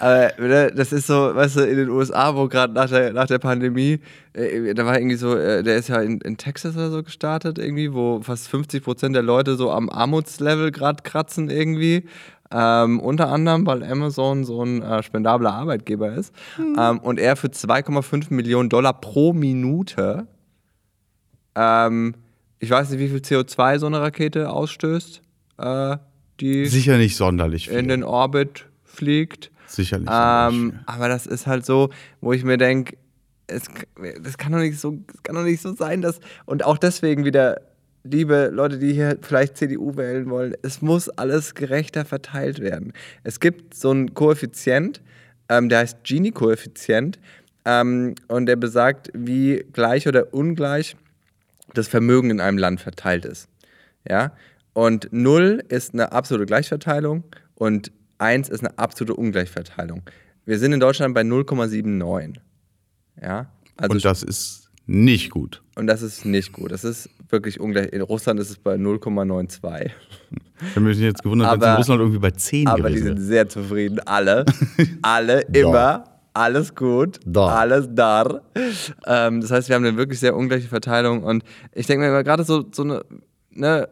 Aber 0.00 0.30
ne, 0.38 0.72
das 0.74 0.92
ist 0.92 1.08
so, 1.08 1.34
weißt 1.34 1.56
du, 1.56 1.60
in 1.62 1.76
den 1.76 1.88
USA, 1.90 2.34
wo 2.36 2.46
gerade 2.46 2.72
nach 2.72 2.88
der, 2.88 3.12
nach 3.12 3.26
der 3.26 3.38
Pandemie, 3.38 3.98
äh, 4.32 4.72
da 4.72 4.86
war 4.86 4.96
irgendwie 4.96 5.16
so, 5.16 5.34
äh, 5.34 5.62
der 5.62 5.76
ist 5.76 5.88
ja 5.88 6.00
in, 6.00 6.20
in 6.20 6.36
Texas 6.36 6.76
oder 6.76 6.90
so 6.90 7.02
gestartet, 7.02 7.58
irgendwie, 7.58 7.92
wo 7.92 8.22
fast 8.22 8.48
50 8.48 8.84
Prozent 8.84 9.16
der 9.16 9.24
Leute 9.24 9.56
so 9.56 9.72
am 9.72 9.90
Armutslevel 9.90 10.70
gerade 10.70 11.02
kratzen, 11.02 11.50
irgendwie. 11.50 12.04
Ähm, 12.50 13.00
unter 13.00 13.28
anderem, 13.28 13.66
weil 13.66 13.84
Amazon 13.84 14.44
so 14.44 14.62
ein 14.64 14.82
äh, 14.82 15.02
spendabler 15.02 15.52
Arbeitgeber 15.52 16.14
ist. 16.14 16.34
Ähm, 16.58 16.98
und 17.00 17.18
er 17.18 17.36
für 17.36 17.48
2,5 17.48 18.32
Millionen 18.32 18.70
Dollar 18.70 18.94
pro 18.94 19.32
Minute, 19.34 20.26
ähm, 21.54 22.14
ich 22.58 22.70
weiß 22.70 22.90
nicht, 22.90 23.00
wie 23.00 23.08
viel 23.08 23.18
CO2 23.18 23.78
so 23.78 23.86
eine 23.86 24.00
Rakete 24.00 24.50
ausstößt, 24.50 25.20
äh, 25.58 25.96
die 26.40 26.66
Sicher 26.66 26.96
nicht 26.96 27.16
sonderlich 27.16 27.68
viel. 27.68 27.78
in 27.78 27.88
den 27.88 28.04
Orbit 28.04 28.66
fliegt. 28.84 29.50
Sicherlich. 29.66 30.08
Ähm, 30.10 30.80
aber 30.86 31.08
das 31.08 31.26
ist 31.26 31.46
halt 31.46 31.66
so, 31.66 31.90
wo 32.20 32.32
ich 32.32 32.44
mir 32.44 32.56
denke, 32.56 32.96
es, 33.46 33.64
das 34.22 34.38
kann 34.38 34.52
doch 34.52 34.58
nicht 34.58 34.78
so, 34.78 34.98
es 35.12 35.22
kann 35.22 35.34
doch 35.34 35.42
nicht 35.42 35.60
so 35.60 35.74
sein, 35.74 36.00
dass 36.00 36.20
und 36.46 36.64
auch 36.64 36.78
deswegen 36.78 37.24
wieder, 37.24 37.60
liebe 38.10 38.50
Leute, 38.52 38.78
die 38.78 38.92
hier 38.92 39.18
vielleicht 39.20 39.56
CDU 39.56 39.96
wählen 39.96 40.28
wollen, 40.30 40.54
es 40.62 40.82
muss 40.82 41.08
alles 41.08 41.54
gerechter 41.54 42.04
verteilt 42.04 42.60
werden. 42.60 42.92
Es 43.24 43.40
gibt 43.40 43.74
so 43.74 43.90
einen 43.90 44.14
Koeffizient, 44.14 45.00
ähm, 45.48 45.68
der 45.68 45.80
heißt 45.80 46.04
Gini-Koeffizient 46.04 47.18
ähm, 47.64 48.14
und 48.28 48.46
der 48.46 48.56
besagt, 48.56 49.10
wie 49.14 49.64
gleich 49.72 50.06
oder 50.08 50.32
ungleich 50.32 50.96
das 51.74 51.88
Vermögen 51.88 52.30
in 52.30 52.40
einem 52.40 52.58
Land 52.58 52.80
verteilt 52.80 53.24
ist. 53.24 53.48
Ja? 54.08 54.32
Und 54.72 55.08
0 55.10 55.62
ist 55.68 55.94
eine 55.94 56.12
absolute 56.12 56.46
Gleichverteilung 56.46 57.24
und 57.54 57.92
1 58.18 58.48
ist 58.48 58.60
eine 58.60 58.78
absolute 58.78 59.14
Ungleichverteilung. 59.14 60.02
Wir 60.44 60.58
sind 60.58 60.72
in 60.72 60.80
Deutschland 60.80 61.14
bei 61.14 61.22
0,79. 61.22 62.36
Ja? 63.20 63.50
Also 63.76 63.92
Und 63.92 64.04
das 64.04 64.22
ist 64.22 64.67
nicht 64.88 65.30
gut. 65.30 65.62
und 65.76 65.86
das 65.86 66.02
ist 66.02 66.24
nicht 66.24 66.52
gut. 66.52 66.72
Das 66.72 66.82
ist 66.82 67.08
wirklich 67.28 67.60
ungleich. 67.60 67.92
In 67.92 68.00
Russland 68.00 68.40
ist 68.40 68.50
es 68.50 68.56
bei 68.56 68.74
0,92. 68.74 69.90
Ich 70.60 70.70
habe 70.70 70.80
mich 70.80 70.98
jetzt 70.98 71.22
gewundert, 71.22 71.52
wenn 71.52 71.58
es 71.60 71.62
in 71.64 71.68
Aber- 71.68 71.76
Russland 71.78 72.00
irgendwie 72.00 72.18
bei 72.18 72.30
10 72.32 72.66
Aber 72.66 72.88
die 72.88 72.94
gewesen 72.96 73.16
sind 73.18 73.20
sehr 73.26 73.48
zufrieden. 73.48 74.00
Alle. 74.06 74.44
Alle, 75.02 75.40
immer. 75.52 76.04
Alles 76.34 76.74
gut. 76.74 77.20
Da. 77.26 77.46
Alles 77.48 77.88
da. 77.92 78.40
Ähm, 79.06 79.40
das 79.40 79.50
heißt, 79.50 79.68
wir 79.68 79.76
haben 79.76 79.84
eine 79.84 79.96
wirklich 79.96 80.20
sehr 80.20 80.34
ungleiche 80.36 80.68
Verteilung. 80.68 81.22
Und 81.22 81.42
ich 81.74 81.86
denke 81.86 82.02
mir 82.04 82.08
immer 82.10 82.24
gerade 82.24 82.44
so, 82.44 82.64
so 82.72 82.82
eine, 82.82 83.02
ne, 83.50 83.88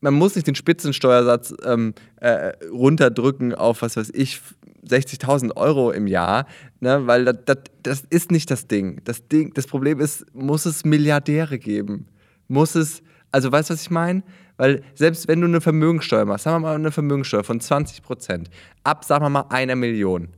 man 0.00 0.14
muss 0.14 0.34
nicht 0.34 0.46
den 0.46 0.54
Spitzensteuersatz 0.54 1.54
ähm, 1.64 1.94
äh, 2.16 2.52
runterdrücken 2.70 3.54
auf, 3.54 3.82
was 3.82 3.96
weiß 3.96 4.10
ich, 4.14 4.40
60.000 4.86 5.56
Euro 5.56 5.90
im 5.90 6.06
Jahr, 6.06 6.46
ne, 6.80 7.06
weil 7.06 7.24
das, 7.24 7.36
das, 7.44 7.58
das 7.82 8.00
ist 8.10 8.30
nicht 8.30 8.50
das 8.50 8.66
Ding. 8.66 9.00
Das 9.04 9.28
Ding. 9.28 9.52
Das 9.54 9.66
Problem 9.66 10.00
ist, 10.00 10.26
muss 10.34 10.66
es 10.66 10.84
Milliardäre 10.84 11.58
geben? 11.58 12.08
Muss 12.48 12.74
es, 12.74 13.02
also 13.30 13.50
weißt 13.52 13.70
du, 13.70 13.74
was 13.74 13.82
ich 13.82 13.90
meine? 13.90 14.22
Weil 14.56 14.82
selbst 14.94 15.28
wenn 15.28 15.40
du 15.40 15.46
eine 15.46 15.60
Vermögensteuer 15.60 16.24
machst, 16.24 16.44
sagen 16.44 16.56
wir 16.56 16.68
mal 16.68 16.74
eine 16.74 16.90
Vermögensteuer 16.90 17.44
von 17.44 17.60
20 17.60 18.02
Prozent, 18.02 18.50
ab, 18.84 19.04
sagen 19.04 19.24
wir 19.24 19.30
mal, 19.30 19.46
einer 19.50 19.76
Million, 19.76 20.28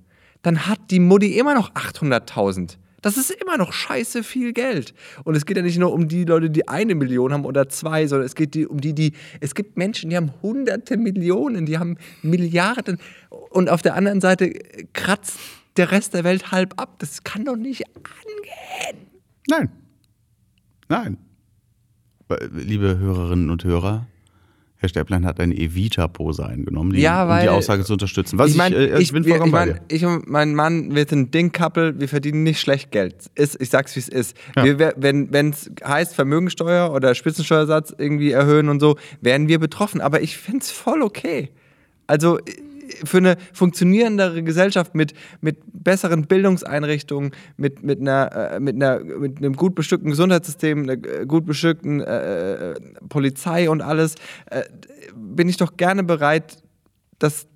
dann 0.42 0.66
hat 0.66 0.78
die 0.90 1.00
Mutti 1.00 1.38
immer 1.38 1.54
noch 1.54 1.72
800.000. 1.72 2.76
Das 3.04 3.18
ist 3.18 3.30
immer 3.30 3.58
noch 3.58 3.74
scheiße 3.74 4.22
viel 4.22 4.54
Geld. 4.54 4.94
Und 5.24 5.34
es 5.34 5.44
geht 5.44 5.58
ja 5.58 5.62
nicht 5.62 5.76
nur 5.78 5.92
um 5.92 6.08
die 6.08 6.24
Leute, 6.24 6.48
die 6.48 6.68
eine 6.68 6.94
Million 6.94 7.34
haben 7.34 7.44
oder 7.44 7.68
zwei, 7.68 8.06
sondern 8.06 8.24
es 8.24 8.34
geht 8.34 8.54
die, 8.54 8.66
um 8.66 8.80
die, 8.80 8.94
die. 8.94 9.12
Es 9.40 9.54
gibt 9.54 9.76
Menschen, 9.76 10.08
die 10.08 10.16
haben 10.16 10.32
hunderte 10.40 10.96
Millionen, 10.96 11.66
die 11.66 11.76
haben 11.76 11.98
Milliarden. 12.22 12.98
Und 13.50 13.68
auf 13.68 13.82
der 13.82 13.94
anderen 13.94 14.22
Seite 14.22 14.54
kratzt 14.94 15.38
der 15.76 15.90
Rest 15.90 16.14
der 16.14 16.24
Welt 16.24 16.50
halb 16.50 16.80
ab. 16.80 16.94
Das 16.98 17.24
kann 17.24 17.44
doch 17.44 17.56
nicht 17.56 17.84
angehen. 17.94 19.06
Nein. 19.48 19.68
Nein. 20.88 21.18
Liebe 22.52 22.96
Hörerinnen 22.96 23.50
und 23.50 23.64
Hörer, 23.64 24.06
Herr 24.84 24.88
Stäblein 24.90 25.24
hat 25.24 25.40
eine 25.40 25.54
Evita-Pose 25.54 26.44
eingenommen, 26.46 26.92
die, 26.92 27.00
Ja, 27.00 27.24
um 27.24 27.28
weil- 27.30 27.42
die 27.42 27.48
Aussage 27.48 27.84
zu 27.84 27.94
unterstützen. 27.94 28.38
Was 28.38 28.50
ich, 28.50 28.56
mein, 28.56 28.72
äh, 28.72 28.98
ich, 28.98 29.12
bin 29.12 29.24
vollkommen 29.24 29.46
ich, 29.48 29.52
bei 29.52 29.66
mein, 29.66 29.74
dir. 29.74 29.80
ich 29.88 30.04
und 30.04 30.28
mein 30.28 30.54
Mann, 30.54 30.94
wir 30.94 31.06
sind 31.08 31.18
ein 31.20 31.30
Ding-Couple, 31.30 31.98
wir 31.98 32.08
verdienen 32.08 32.42
nicht 32.42 32.60
schlecht 32.60 32.90
Geld. 32.90 33.14
Ist, 33.34 33.60
ich 33.60 33.70
sag's, 33.70 33.96
wie 33.96 34.00
es 34.00 34.08
ist. 34.08 34.36
Ja. 34.56 34.64
Wir, 34.64 34.94
wenn 34.96 35.50
es 35.50 35.70
heißt 35.84 36.14
Vermögensteuer 36.14 36.92
oder 36.92 37.14
Spitzensteuersatz 37.14 37.94
irgendwie 37.96 38.30
erhöhen 38.32 38.68
und 38.68 38.80
so, 38.80 38.96
werden 39.20 39.48
wir 39.48 39.58
betroffen. 39.58 40.00
Aber 40.00 40.20
ich 40.20 40.36
find's 40.36 40.70
voll 40.70 41.02
okay. 41.02 41.50
Also 42.06 42.38
für 43.04 43.18
eine 43.18 43.36
funktionierendere 43.52 44.42
Gesellschaft 44.42 44.94
mit, 44.94 45.14
mit 45.40 45.58
besseren 45.72 46.26
Bildungseinrichtungen, 46.26 47.32
mit, 47.56 47.82
mit, 47.82 48.00
einer, 48.00 48.52
äh, 48.54 48.60
mit, 48.60 48.76
einer, 48.76 49.00
mit 49.00 49.38
einem 49.38 49.54
gut 49.54 49.74
bestückten 49.74 50.10
Gesundheitssystem, 50.10 50.82
einer 50.82 50.92
äh, 50.92 51.26
gut 51.26 51.46
bestückten 51.46 52.00
äh, 52.00 52.72
äh, 52.72 52.74
Polizei 53.08 53.68
und 53.70 53.82
alles, 53.82 54.14
äh, 54.50 54.62
bin 55.14 55.48
ich 55.48 55.56
doch 55.56 55.76
gerne 55.76 56.02
bereit, 56.02 56.58
das 57.18 57.46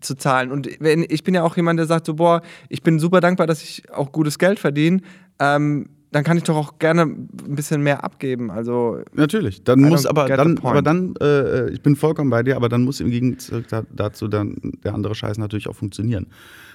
zu 0.00 0.16
zahlen. 0.16 0.50
Und 0.50 0.68
wenn, 0.80 1.04
ich 1.08 1.22
bin 1.24 1.34
ja 1.34 1.42
auch 1.42 1.56
jemand, 1.56 1.78
der 1.78 1.86
sagt 1.86 2.06
so, 2.06 2.14
boah, 2.14 2.42
ich 2.68 2.82
bin 2.82 2.98
super 2.98 3.20
dankbar, 3.20 3.46
dass 3.46 3.62
ich 3.62 3.90
auch 3.92 4.12
gutes 4.12 4.38
Geld 4.38 4.58
verdiene. 4.58 5.00
Ähm, 5.38 5.88
dann 6.14 6.22
kann 6.22 6.36
ich 6.36 6.44
doch 6.44 6.54
auch 6.56 6.78
gerne 6.78 7.02
ein 7.02 7.28
bisschen 7.56 7.82
mehr 7.82 8.04
abgeben. 8.04 8.50
Also 8.50 9.00
natürlich. 9.14 9.64
Dann 9.64 9.80
muss 9.80 10.06
aber 10.06 10.28
dann, 10.28 10.58
aber 10.58 10.80
dann, 10.80 11.14
äh, 11.20 11.70
ich 11.70 11.82
bin 11.82 11.96
vollkommen 11.96 12.30
bei 12.30 12.44
dir, 12.44 12.54
aber 12.54 12.68
dann 12.68 12.82
muss 12.82 13.00
im 13.00 13.10
Gegenzug 13.10 13.66
da- 13.68 13.82
dazu 13.92 14.28
dann 14.28 14.56
der 14.84 14.94
andere 14.94 15.16
Scheiß 15.16 15.38
natürlich 15.38 15.68
auch 15.68 15.74
funktionieren. 15.74 16.28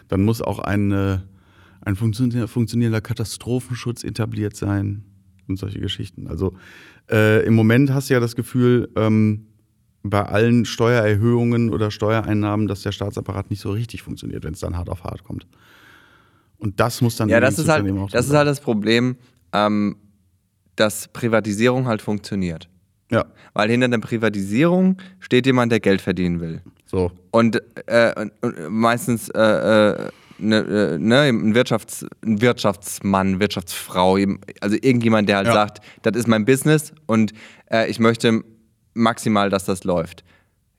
Dann 0.10 0.24
muss 0.24 0.42
auch 0.42 0.60
ein, 0.60 0.92
äh, 0.92 1.20
ein 1.82 1.96
funktionier- 1.96 2.48
funktionierender 2.50 3.00
Katastrophenschutz 3.00 4.04
etabliert 4.04 4.58
sein 4.58 5.04
und 5.48 5.58
solche 5.58 5.80
Geschichten. 5.80 6.28
Also 6.28 6.54
äh, 7.10 7.46
im 7.46 7.54
Moment 7.54 7.94
hast 7.94 8.10
du 8.10 8.16
ja 8.16 8.20
das 8.20 8.36
Gefühl, 8.36 8.90
ähm, 8.98 9.46
bei 10.04 10.22
allen 10.24 10.66
Steuererhöhungen 10.66 11.70
oder 11.72 11.92
Steuereinnahmen, 11.92 12.68
dass 12.68 12.82
der 12.82 12.92
Staatsapparat 12.92 13.50
nicht 13.50 13.62
so 13.62 13.72
richtig 13.72 14.02
funktioniert, 14.02 14.44
wenn 14.44 14.54
es 14.54 14.60
dann 14.60 14.76
hart 14.78 14.90
auf 14.90 15.04
hart 15.06 15.24
kommt. 15.24 15.48
Und 16.60 16.80
das 16.80 17.02
muss 17.02 17.16
dann 17.16 17.30
Ja, 17.30 17.38
im 17.38 17.42
das 17.42 17.58
ist 17.58 17.70
halt 17.70 17.86
das, 18.12 18.28
ist 18.28 18.34
halt 18.34 18.48
das 18.48 18.60
Problem, 18.60 19.16
ähm, 19.54 19.96
dass 20.76 21.08
Privatisierung 21.10 21.88
halt 21.88 22.02
funktioniert. 22.02 22.70
Ja, 23.12 23.26
Weil 23.54 23.72
hinter 23.72 23.88
der 23.88 23.98
Privatisierung 23.98 24.98
steht 25.20 25.46
jemand, 25.48 25.72
der 25.72 25.80
Geld 25.80 26.00
verdienen 26.02 26.40
will. 26.42 26.62
so. 26.86 27.12
Und, 27.32 27.60
äh, 27.88 28.14
und, 28.42 28.70
meistens 28.70 29.30
äh, 29.30 29.40
äh, 29.42 30.10
ne, 30.38 30.58
äh, 30.58 30.98
ne, 31.00 31.20
ein, 31.22 31.56
Wirtschafts-, 31.56 32.06
ein 32.24 32.40
Wirtschaftsmann, 32.42 33.40
Wirtschaftsfrau, 33.40 34.18
also 34.62 34.76
irgendjemand, 34.80 35.28
der 35.28 35.38
halt 35.38 35.48
Ja. 35.48 35.54
sagt, 35.54 35.80
das 36.04 36.16
ist 36.16 36.28
mein 36.28 36.46
Business 36.46 36.94
und 37.08 37.34
äh, 37.72 37.90
ich 37.90 38.00
möchte 38.00 38.44
maximal, 38.94 39.50
dass 39.50 39.66
das 39.66 39.84
läuft. 39.86 40.24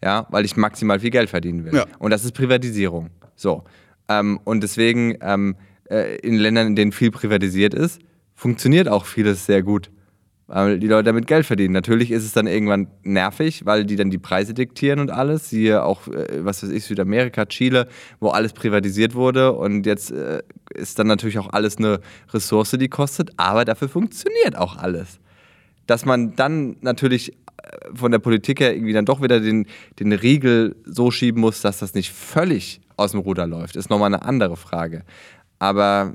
Ja, 0.03 0.27
weil 0.31 0.45
ich 0.45 0.57
maximal 0.57 1.01
viel 1.01 1.11
Geld 1.11 1.29
verdienen 1.31 1.65
will. 1.65 1.75
Ja. 1.75 1.87
Und 1.99 2.11
das 2.11 2.25
ist 2.25 2.33
Privatisierung. 2.33 3.11
So. 3.35 3.65
Ähm, 4.09 4.39
und 4.45 4.63
deswegen 4.63 5.17
ähm, 5.21 5.57
äh, 5.91 6.17
in 6.19 6.37
Ländern, 6.37 6.69
in 6.69 6.77
denen 6.77 6.93
viel 6.93 7.11
privatisiert 7.11 7.75
ist, 7.75 8.01
funktioniert 8.35 8.89
auch 8.89 9.05
vieles 9.05 9.47
sehr 9.47 9.63
gut. 9.63 9.91
Weil 10.53 10.81
die 10.81 10.89
Leute 10.89 11.05
damit 11.05 11.29
Geld 11.29 11.47
verdienen. 11.47 11.73
Natürlich 11.75 12.11
ist 12.11 12.25
es 12.25 12.33
dann 12.33 12.49
irgendwann 12.49 12.89
nervig, 13.05 13.67
weil 13.67 13.85
die 13.85 13.95
dann 13.95 14.11
die 14.11 14.19
Preise 14.19 14.53
diktieren 14.53 14.99
und 14.99 15.13
alles. 15.13 15.49
Siehe 15.49 15.85
auch, 15.85 16.09
äh, 16.09 16.45
was 16.45 16.63
weiß 16.63 16.71
ich, 16.71 16.85
Südamerika, 16.85 17.47
Chile, 17.47 17.87
wo 18.19 18.31
alles 18.31 18.53
privatisiert 18.53 19.15
wurde. 19.15 19.53
Und 19.53 19.87
jetzt 19.87 20.11
äh, 20.11 20.43
ist 20.75 20.99
dann 20.99 21.07
natürlich 21.07 21.39
auch 21.39 21.53
alles 21.53 21.77
eine 21.77 22.01
Ressource, 22.33 22.73
die 22.73 22.89
kostet. 22.89 23.31
Aber 23.37 23.65
dafür 23.65 23.89
funktioniert 23.89 24.57
auch 24.57 24.77
alles. 24.77 25.21
Dass 25.87 26.05
man 26.05 26.35
dann 26.35 26.79
natürlich 26.81 27.33
äh, 27.33 27.37
von 27.95 28.11
der 28.11 28.19
Politik 28.19 28.59
her 28.59 28.75
irgendwie 28.75 28.93
dann 28.93 29.05
doch 29.05 29.23
wieder 29.23 29.39
den, 29.39 29.67
den 30.01 30.13
Riegel 30.13 30.75
so 30.85 31.13
schieben 31.13 31.41
muss, 31.41 31.61
dass 31.61 31.79
das 31.79 31.95
nicht 31.95 32.13
völlig 32.13 32.81
aus 32.97 33.13
dem 33.13 33.21
Ruder 33.21 33.47
läuft, 33.47 33.77
ist 33.77 33.89
nochmal 33.89 34.13
eine 34.13 34.23
andere 34.23 34.57
Frage. 34.57 35.05
Aber 35.61 36.15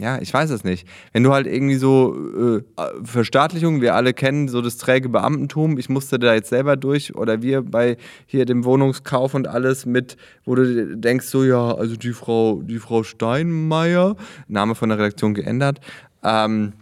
ja, 0.00 0.18
ich 0.20 0.32
weiß 0.32 0.48
es 0.50 0.64
nicht. 0.64 0.86
Wenn 1.12 1.22
du 1.22 1.32
halt 1.32 1.46
irgendwie 1.46 1.74
so 1.74 2.16
äh, 2.58 2.62
Verstaatlichung, 3.04 3.82
wir 3.82 3.94
alle 3.94 4.14
kennen 4.14 4.48
so 4.48 4.62
das 4.62 4.78
träge 4.78 5.10
Beamtentum, 5.10 5.78
ich 5.78 5.90
musste 5.90 6.18
da 6.18 6.32
jetzt 6.32 6.48
selber 6.48 6.76
durch 6.76 7.14
oder 7.14 7.42
wir 7.42 7.62
bei 7.62 7.98
hier 8.26 8.46
dem 8.46 8.64
Wohnungskauf 8.64 9.34
und 9.34 9.46
alles 9.46 9.84
mit, 9.84 10.16
wo 10.44 10.54
du 10.54 10.96
denkst 10.96 11.26
so, 11.26 11.44
ja, 11.44 11.74
also 11.74 11.96
die 11.96 12.12
Frau, 12.12 12.62
die 12.62 12.78
Frau 12.78 13.02
Steinmeier, 13.02 14.16
Name 14.48 14.74
von 14.74 14.88
der 14.88 14.98
Redaktion 14.98 15.34
geändert, 15.34 15.80
ähm, 16.22 16.72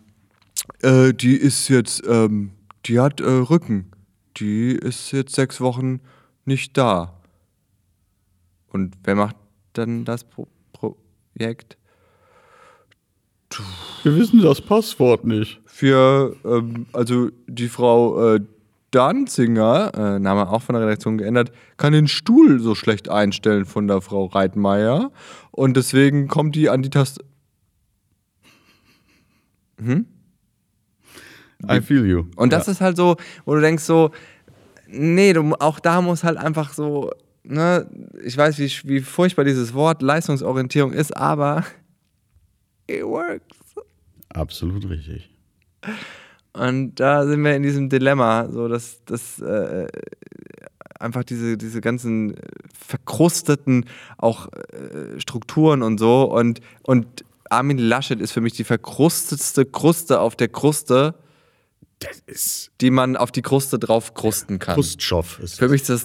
äh, 0.83 1.13
die 1.13 1.37
ist 1.37 1.69
jetzt, 1.69 2.03
ähm, 2.07 2.53
die 2.87 3.01
hat 3.01 3.21
äh, 3.21 3.25
Rücken, 3.25 3.91
die 4.37 4.73
ist 4.73 5.11
jetzt 5.11 5.35
sechs 5.35 5.61
Wochen 5.61 6.01
nicht 6.45 6.77
da. 6.77 7.15
Und 8.69 8.95
wer 9.03 9.17
macht 9.17 9.37
dann 9.73 10.05
das 10.05 10.23
Pro 10.23 10.47
Projekt? 11.39 11.77
Wir 14.03 14.17
wissen 14.17 14.43
das 14.43 14.61
Passwort 14.61 15.25
nicht. 15.25 15.61
für, 15.67 16.37
ähm, 16.45 16.87
also 16.93 17.31
die 17.47 17.69
Frau 17.69 18.35
äh, 18.35 18.41
Danzinger, 18.91 19.93
äh, 19.95 20.19
Name 20.19 20.49
auch 20.49 20.63
von 20.63 20.75
der 20.75 20.83
Redaktion 20.83 21.19
geändert, 21.19 21.53
kann 21.77 21.93
den 21.93 22.09
Stuhl 22.09 22.59
so 22.61 22.75
schlecht 22.75 23.09
einstellen 23.09 23.65
von 23.65 23.87
der 23.87 24.01
Frau 24.01 24.27
Reitmeier 24.27 25.13
und 25.51 25.77
deswegen 25.77 26.27
kommt 26.29 26.57
die 26.57 26.69
an 26.69 26.83
die 26.83 26.91
Taste. 26.91 27.25
I 31.71 31.81
feel 31.81 32.07
you. 32.07 32.25
Und 32.37 32.53
das 32.53 32.67
ist 32.69 32.81
halt 32.81 32.97
so, 32.97 33.17
wo 33.45 33.55
du 33.55 33.61
denkst 33.61 33.85
so, 33.85 34.11
nee, 34.89 35.33
du, 35.33 35.55
auch 35.61 35.81
da 35.81 36.01
muss 36.01 36.25
halt 36.25 36.39
einfach 36.39 36.73
so, 36.73 37.11
ne, 37.49 37.89
ich 38.23 38.37
weiß, 38.37 38.59
wie, 38.59 38.71
wie 38.89 39.01
furchtbar 39.01 39.45
dieses 39.45 39.75
Wort 39.75 40.03
Leistungsorientierung 40.03 40.93
ist, 40.93 41.17
aber 41.17 41.65
it 42.87 43.03
works. 43.03 43.43
Absolut 44.31 44.89
richtig. 44.89 45.31
Und 46.53 46.97
da 46.97 47.27
sind 47.27 47.43
wir 47.45 47.55
in 47.55 47.63
diesem 47.63 47.89
Dilemma, 47.89 48.49
so 48.51 48.69
dass, 48.69 49.05
dass 49.05 49.41
äh, 49.41 49.87
einfach 50.99 51.25
diese, 51.25 51.57
diese 51.57 51.81
ganzen 51.81 52.35
verkrusteten 52.73 53.87
auch 54.17 54.49
äh, 54.53 55.21
Strukturen 55.21 55.83
und 55.83 55.99
so 55.99 56.25
und, 56.25 56.61
und 56.83 57.25
Armin 57.51 57.79
Laschet 57.79 58.21
ist 58.21 58.33
für 58.33 58.41
mich 58.41 58.55
die 58.55 58.65
verkrustetste 58.65 59.65
Kruste 59.65 60.21
auf 60.21 60.37
der 60.37 60.49
Kruste, 60.49 61.15
die 62.81 62.91
man 62.91 63.17
auf 63.17 63.33
die 63.33 63.43
Kruste 63.43 63.79
drauf 63.79 64.15
krusten 64.15 64.59
kann. 64.59 64.75
Kruststoff. 64.75 65.39
Ist 65.41 65.59
Für 65.59 65.69
mich 65.69 65.83
ist 65.83 65.91
das 65.91 66.05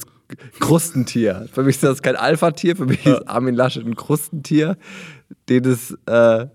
Krustentier. 0.59 1.47
Für 1.51 1.63
mich 1.63 1.75
ist 1.75 1.83
das 1.83 2.01
kein 2.01 2.15
Alpha-Tier, 2.15 2.75
für 2.75 2.85
mich 2.85 3.05
ist 3.05 3.27
Armin 3.27 3.55
Laschet 3.55 3.85
ein 3.85 3.95
Krustentier, 3.95 4.77
den 5.49 5.65
es 5.65 5.97
äh, 6.05 6.47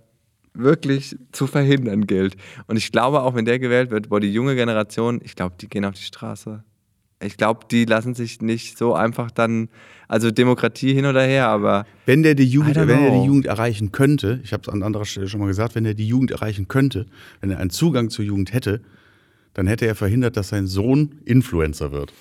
wirklich 0.54 1.16
zu 1.32 1.46
verhindern 1.46 2.06
gilt. 2.06 2.36
Und 2.66 2.76
ich 2.76 2.92
glaube, 2.92 3.22
auch 3.22 3.34
wenn 3.34 3.44
der 3.44 3.58
gewählt 3.58 3.90
wird, 3.90 4.08
boah, 4.08 4.20
die 4.20 4.32
junge 4.32 4.56
Generation, 4.56 5.20
ich 5.22 5.36
glaube, 5.36 5.54
die 5.60 5.68
gehen 5.68 5.84
auf 5.84 5.94
die 5.94 6.02
Straße. 6.02 6.62
Ich 7.20 7.36
glaube, 7.36 7.66
die 7.68 7.84
lassen 7.84 8.14
sich 8.14 8.40
nicht 8.42 8.78
so 8.78 8.94
einfach 8.94 9.30
dann, 9.32 9.68
also 10.06 10.30
Demokratie 10.30 10.94
hin 10.94 11.04
oder 11.04 11.22
her, 11.22 11.48
aber 11.48 11.84
Wenn 12.06 12.22
der 12.22 12.36
die 12.36 12.46
Jugend, 12.46 12.76
wenn 12.76 12.88
er 12.88 13.10
die 13.10 13.26
Jugend 13.26 13.46
erreichen 13.46 13.90
könnte, 13.90 14.40
ich 14.44 14.52
habe 14.52 14.62
es 14.62 14.68
an 14.68 14.84
anderer 14.84 15.04
Stelle 15.04 15.26
schon 15.26 15.40
mal 15.40 15.46
gesagt, 15.46 15.74
wenn 15.74 15.84
er 15.84 15.94
die 15.94 16.06
Jugend 16.06 16.30
erreichen 16.30 16.68
könnte, 16.68 17.06
wenn 17.40 17.50
er 17.50 17.58
einen 17.58 17.70
Zugang 17.70 18.10
zur 18.10 18.24
Jugend 18.24 18.52
hätte, 18.52 18.80
dann 19.54 19.66
hätte 19.66 19.86
er 19.86 19.96
verhindert, 19.96 20.36
dass 20.36 20.50
sein 20.50 20.68
Sohn 20.68 21.16
Influencer 21.24 21.90
wird. 21.90 22.12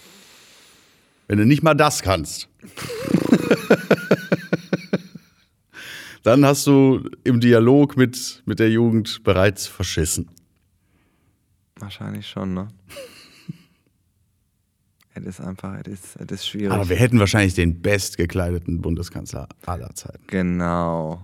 Wenn 1.28 1.40
du 1.40 1.46
nicht 1.46 1.64
mal 1.64 1.74
das 1.74 2.02
kannst, 2.02 2.48
dann 6.24 6.46
hast 6.46 6.68
du 6.68 7.10
im 7.24 7.40
Dialog 7.40 7.98
mit, 7.98 8.44
mit 8.46 8.60
der 8.60 8.70
Jugend 8.70 9.24
bereits 9.24 9.68
verschissen. 9.68 10.30
wahrscheinlich 11.80 12.28
schon, 12.28 12.54
ne? 12.54 12.68
Es 15.20 15.26
ist 15.26 15.42
einfach, 15.42 15.80
es 15.84 15.88
ist, 15.88 16.16
es 16.18 16.32
ist 16.32 16.48
schwierig. 16.48 16.72
Aber 16.72 16.90
wir 16.90 16.96
hätten 16.96 17.20
wahrscheinlich 17.20 17.56
den 17.56 17.82
bestgekleideten 17.82 18.82
Bundeskanzler 18.82 19.50
aller 19.66 19.90
Zeiten. 19.96 20.24
Genau. 20.28 21.24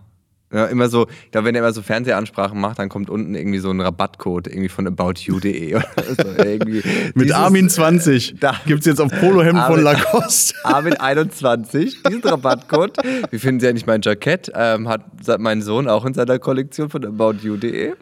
Ja, 0.54 0.66
immer 0.68 0.88
so, 0.88 1.08
glaube, 1.32 1.48
wenn 1.48 1.56
er 1.56 1.62
immer 1.62 1.74
so 1.74 1.82
Fernsehansprachen 1.82 2.60
macht, 2.60 2.78
dann 2.80 2.88
kommt 2.90 3.10
unten 3.10 3.34
irgendwie 3.34 3.58
so 3.60 3.72
ein 3.72 3.82
Rabattcode 3.82 4.48
irgendwie 4.48 4.70
von 4.70 4.86
aboutyou.de 4.88 5.76
oder 5.76 5.86
so. 6.06 6.44
Irgendwie 6.44 6.82
Mit 7.16 7.26
dieses, 7.26 7.34
Armin 7.36 7.70
20 7.70 8.36
da- 8.40 8.56
gibt 8.66 8.82
es 8.82 8.86
jetzt 8.86 9.02
auf 9.02 9.12
Polohemden 9.20 9.64
von 9.66 9.82
Lacoste. 9.82 10.54
Armin 10.64 10.94
21, 10.94 12.04
diesen 12.04 12.22
Rabattcode. 12.24 12.98
Wie 13.32 13.40
finden 13.40 13.60
Sie 13.62 13.68
eigentlich 13.68 13.88
mein 13.88 14.02
Jackett? 14.02 14.52
Ähm, 14.56 14.88
hat 14.88 15.02
mein 15.40 15.62
Sohn 15.62 15.88
auch 15.88 16.06
in 16.06 16.14
seiner 16.14 16.38
Kollektion 16.40 16.90
von 16.90 17.04
aboutyou.de. 17.04 17.94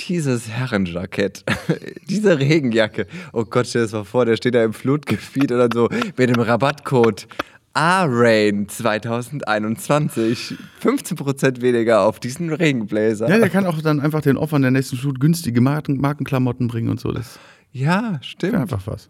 Dieses 0.00 0.48
Herrenjackett, 0.48 1.44
diese 2.08 2.38
Regenjacke. 2.38 3.06
Oh 3.32 3.44
Gott, 3.44 3.66
stell 3.68 3.82
dir 3.82 3.86
das 3.86 3.92
mal 3.92 4.04
vor, 4.04 4.24
der 4.26 4.36
steht 4.36 4.54
da 4.54 4.64
im 4.64 4.72
Flutgebiet 4.72 5.52
oder 5.52 5.68
so 5.72 5.88
mit 6.16 6.28
dem 6.28 6.40
Rabattcode 6.40 7.28
A-Rain 7.74 8.68
2021. 8.68 10.54
15% 10.82 11.60
weniger 11.62 12.02
auf 12.02 12.20
diesen 12.20 12.52
Regenblazer. 12.52 13.28
Ja, 13.28 13.38
der 13.38 13.50
kann 13.50 13.66
auch 13.66 13.80
dann 13.80 14.00
einfach 14.00 14.20
den 14.20 14.36
Opfern 14.36 14.62
der 14.62 14.70
nächsten 14.70 14.96
Flut 14.96 15.20
günstige 15.20 15.60
Marken, 15.60 15.98
Markenklamotten 15.98 16.68
bringen 16.68 16.88
und 16.88 17.00
so. 17.00 17.12
Das 17.12 17.38
Ja, 17.70 18.18
stimmt. 18.22 18.54
einfach 18.54 18.86
was. 18.86 19.08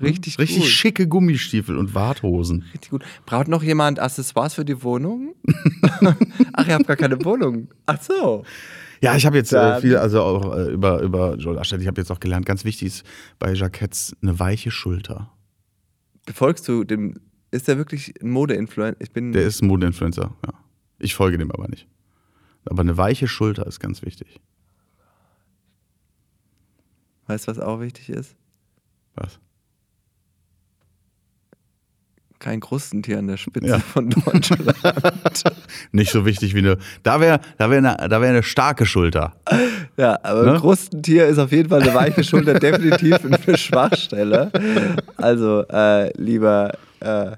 Richtig, 0.00 0.38
Richtig 0.38 0.58
gut. 0.58 0.66
schicke 0.68 1.08
Gummistiefel 1.08 1.76
und 1.76 1.92
Warthosen. 1.94 2.64
Richtig 2.72 2.90
gut. 2.90 3.04
Braucht 3.26 3.48
noch 3.48 3.64
jemand 3.64 3.98
Accessoires 3.98 4.54
für 4.54 4.64
die 4.64 4.80
Wohnung? 4.84 5.34
Ach, 6.52 6.68
ihr 6.68 6.74
habt 6.74 6.86
gar 6.86 6.96
keine 6.96 7.22
Wohnung. 7.24 7.66
Ach 7.86 8.00
so. 8.00 8.44
Ja, 9.00 9.16
ich 9.16 9.26
habe 9.26 9.36
jetzt 9.36 9.52
äh, 9.52 9.80
viel, 9.80 9.96
also 9.96 10.22
auch 10.22 10.56
äh, 10.56 10.70
über, 10.72 11.00
über 11.02 11.34
Joel 11.36 11.58
Aschett, 11.58 11.80
ich 11.80 11.88
habe 11.88 12.00
jetzt 12.00 12.12
auch 12.12 12.20
gelernt, 12.20 12.46
ganz 12.46 12.64
wichtig 12.64 12.88
ist 12.88 13.06
bei 13.40 13.52
Jacketts 13.54 14.16
eine 14.22 14.38
weiche 14.38 14.70
Schulter. 14.70 15.30
Folgst 16.32 16.68
du 16.68 16.84
dem, 16.84 17.14
ist 17.50 17.68
der 17.68 17.78
wirklich 17.78 18.14
ein 18.22 18.30
Mode-Influencer? 18.30 18.96
Ich 19.00 19.10
bin, 19.12 19.32
Der 19.32 19.46
ist 19.46 19.62
ein 19.62 19.68
Modeinfluencer, 19.68 20.34
ja. 20.46 20.52
Ich 20.98 21.14
folge 21.14 21.38
dem 21.38 21.50
aber 21.52 21.68
nicht. 21.68 21.86
Aber 22.64 22.80
eine 22.80 22.96
weiche 22.96 23.28
Schulter 23.28 23.66
ist 23.66 23.80
ganz 23.80 24.02
wichtig. 24.02 24.40
weißt 27.26 27.46
du, 27.46 27.50
was 27.50 27.58
auch 27.60 27.80
wichtig 27.80 28.08
ist? 28.10 28.36
Was? 29.14 29.38
Kein 32.38 32.60
Krustentier 32.60 33.18
an 33.18 33.26
der 33.26 33.36
Spitze 33.36 33.68
Ja. 33.68 33.78
von 33.78 34.10
Deutschland. 34.10 34.74
Nicht 35.92 36.10
so 36.12 36.24
wichtig 36.24 36.54
wie 36.54 36.58
eine. 36.58 36.78
Da 37.02 37.20
wäre 37.20 37.40
da 37.58 37.70
wär 37.70 37.78
eine, 37.78 37.96
da 38.08 38.20
wär 38.20 38.28
eine 38.28 38.42
starke 38.42 38.86
Schulter. 38.86 39.34
Ja, 39.96 40.18
aber 40.22 40.44
Ne? 40.44 40.52
ein 40.54 40.60
Krustentier 40.60 41.26
ist 41.26 41.38
auf 41.38 41.50
jeden 41.52 41.68
Fall 41.68 41.82
eine 41.82 41.94
weiche 41.94 42.22
Schulter, 42.24 42.54
definitiv 42.58 43.24
eine 43.24 43.38
Schwachstelle. 43.58 44.50
Also, 45.16 45.64
äh, 45.68 46.12
lieber, 46.20 46.72
äh, 47.00 47.32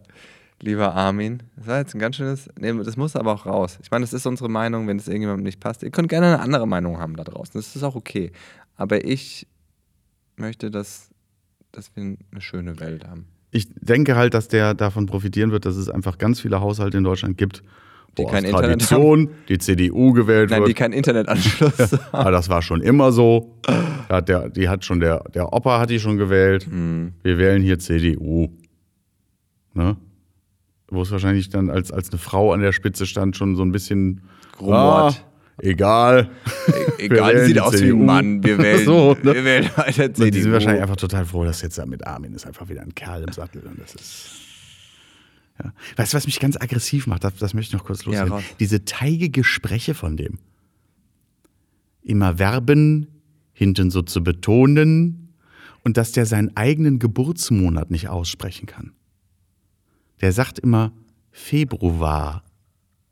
lieber 0.60 0.94
Armin, 0.94 1.42
das 1.56 1.66
war 1.66 1.78
jetzt 1.78 1.94
ein 1.94 1.98
ganz 1.98 2.16
schönes. 2.16 2.48
Nee, 2.58 2.72
das 2.84 2.96
muss 2.96 3.16
aber 3.16 3.32
auch 3.32 3.46
raus. 3.46 3.78
Ich 3.82 3.90
meine, 3.90 4.02
das 4.04 4.12
ist 4.12 4.26
unsere 4.26 4.48
Meinung, 4.50 4.86
wenn 4.86 4.98
es 4.98 5.08
irgendjemandem 5.08 5.44
nicht 5.44 5.60
passt. 5.60 5.82
Ihr 5.82 5.90
könnt 5.90 6.08
gerne 6.10 6.26
eine 6.26 6.40
andere 6.40 6.66
Meinung 6.68 6.98
haben 6.98 7.16
da 7.16 7.24
draußen. 7.24 7.52
Das 7.54 7.74
ist 7.74 7.82
auch 7.82 7.94
okay. 7.96 8.32
Aber 8.76 9.04
ich 9.04 9.46
möchte, 10.36 10.70
dass, 10.70 11.08
dass 11.72 11.90
wir 11.96 12.02
eine 12.02 12.40
schöne 12.40 12.78
Welt 12.80 13.06
haben. 13.06 13.26
Ich 13.50 13.68
denke 13.80 14.16
halt, 14.16 14.34
dass 14.34 14.48
der 14.48 14.74
davon 14.74 15.06
profitieren 15.06 15.50
wird, 15.50 15.64
dass 15.66 15.76
es 15.76 15.88
einfach 15.88 16.18
ganz 16.18 16.40
viele 16.40 16.60
Haushalte 16.60 16.98
in 16.98 17.04
Deutschland 17.04 17.36
gibt, 17.36 17.62
Die 18.16 18.22
wo 18.22 18.26
kein 18.26 18.44
Internet 18.44 18.80
Tradition 18.80 19.30
die 19.48 19.58
CDU 19.58 20.12
gewählt 20.12 20.50
Nein, 20.50 20.62
die 20.62 20.68
wird. 20.68 20.78
keinen 20.78 20.92
Internetanschluss 21.00 21.92
haben. 21.92 21.98
Aber 22.12 22.30
das 22.30 22.48
war 22.48 22.62
schon 22.62 22.80
immer 22.80 23.10
so. 23.12 23.56
Hat 24.08 24.28
der, 24.28 24.48
die 24.48 24.68
hat 24.68 24.84
schon 24.84 25.00
der, 25.00 25.24
der 25.34 25.52
Opa 25.52 25.80
hat 25.80 25.90
die 25.90 25.98
schon 26.00 26.16
gewählt. 26.16 26.66
Hm. 26.66 27.12
Wir 27.22 27.38
wählen 27.38 27.62
hier 27.62 27.78
CDU. 27.78 28.48
Ne? 29.74 29.96
Wo 30.88 31.02
es 31.02 31.10
wahrscheinlich 31.12 31.48
dann, 31.50 31.70
als, 31.70 31.92
als 31.92 32.10
eine 32.10 32.18
Frau 32.18 32.52
an 32.52 32.60
der 32.60 32.72
Spitze 32.72 33.06
stand, 33.06 33.36
schon 33.36 33.54
so 33.56 33.62
ein 33.62 33.70
bisschen 33.72 34.22
Rumort. 34.60 35.14
Ah, 35.14 35.29
egal. 35.62 36.30
Egal, 36.98 37.34
wählen 37.34 37.46
sieht 37.46 37.56
die 37.56 37.60
aus 37.60 37.80
wie 37.80 37.90
ein 37.90 38.04
Mann. 38.04 38.42
Wir 38.44 38.58
wählen, 38.62 38.84
So, 38.84 39.14
ne? 39.22 39.34
wir 39.34 39.44
wählen 39.44 39.70
weiter 39.76 40.12
CDU. 40.12 40.24
Und 40.24 40.34
die 40.34 40.42
sind 40.42 40.52
wahrscheinlich 40.52 40.82
einfach 40.82 40.96
total 40.96 41.24
froh, 41.24 41.44
dass 41.44 41.62
jetzt 41.62 41.78
da 41.78 41.86
mit 41.86 42.06
Armin 42.06 42.34
ist 42.34 42.46
einfach 42.46 42.68
wieder 42.68 42.82
ein 42.82 42.94
Kerl 42.94 43.22
im 43.24 43.32
Sattel. 43.32 43.62
Und 43.62 43.78
das 43.80 43.94
ist. 43.94 44.26
Ja. 45.62 45.72
Weißt 45.96 46.12
du, 46.12 46.16
was 46.16 46.26
mich 46.26 46.40
ganz 46.40 46.56
aggressiv 46.60 47.06
macht? 47.06 47.24
Das, 47.24 47.34
das 47.36 47.54
möchte 47.54 47.74
ich 47.74 47.80
noch 47.80 47.86
kurz 47.86 48.04
loswerden. 48.04 48.32
raus. 48.32 48.42
Diese 48.58 48.84
teigige 48.84 49.44
Spreche 49.44 49.94
von 49.94 50.16
dem. 50.16 50.38
Immer 52.02 52.38
werben, 52.38 53.06
hinten 53.52 53.90
so 53.90 54.00
zu 54.02 54.24
betonen 54.24 55.34
und 55.84 55.96
dass 55.96 56.12
der 56.12 56.24
seinen 56.26 56.56
eigenen 56.56 56.98
Geburtsmonat 56.98 57.90
nicht 57.90 58.08
aussprechen 58.08 58.66
kann. 58.66 58.92
Der 60.22 60.32
sagt 60.32 60.58
immer 60.58 60.92
Februar. 61.30 62.42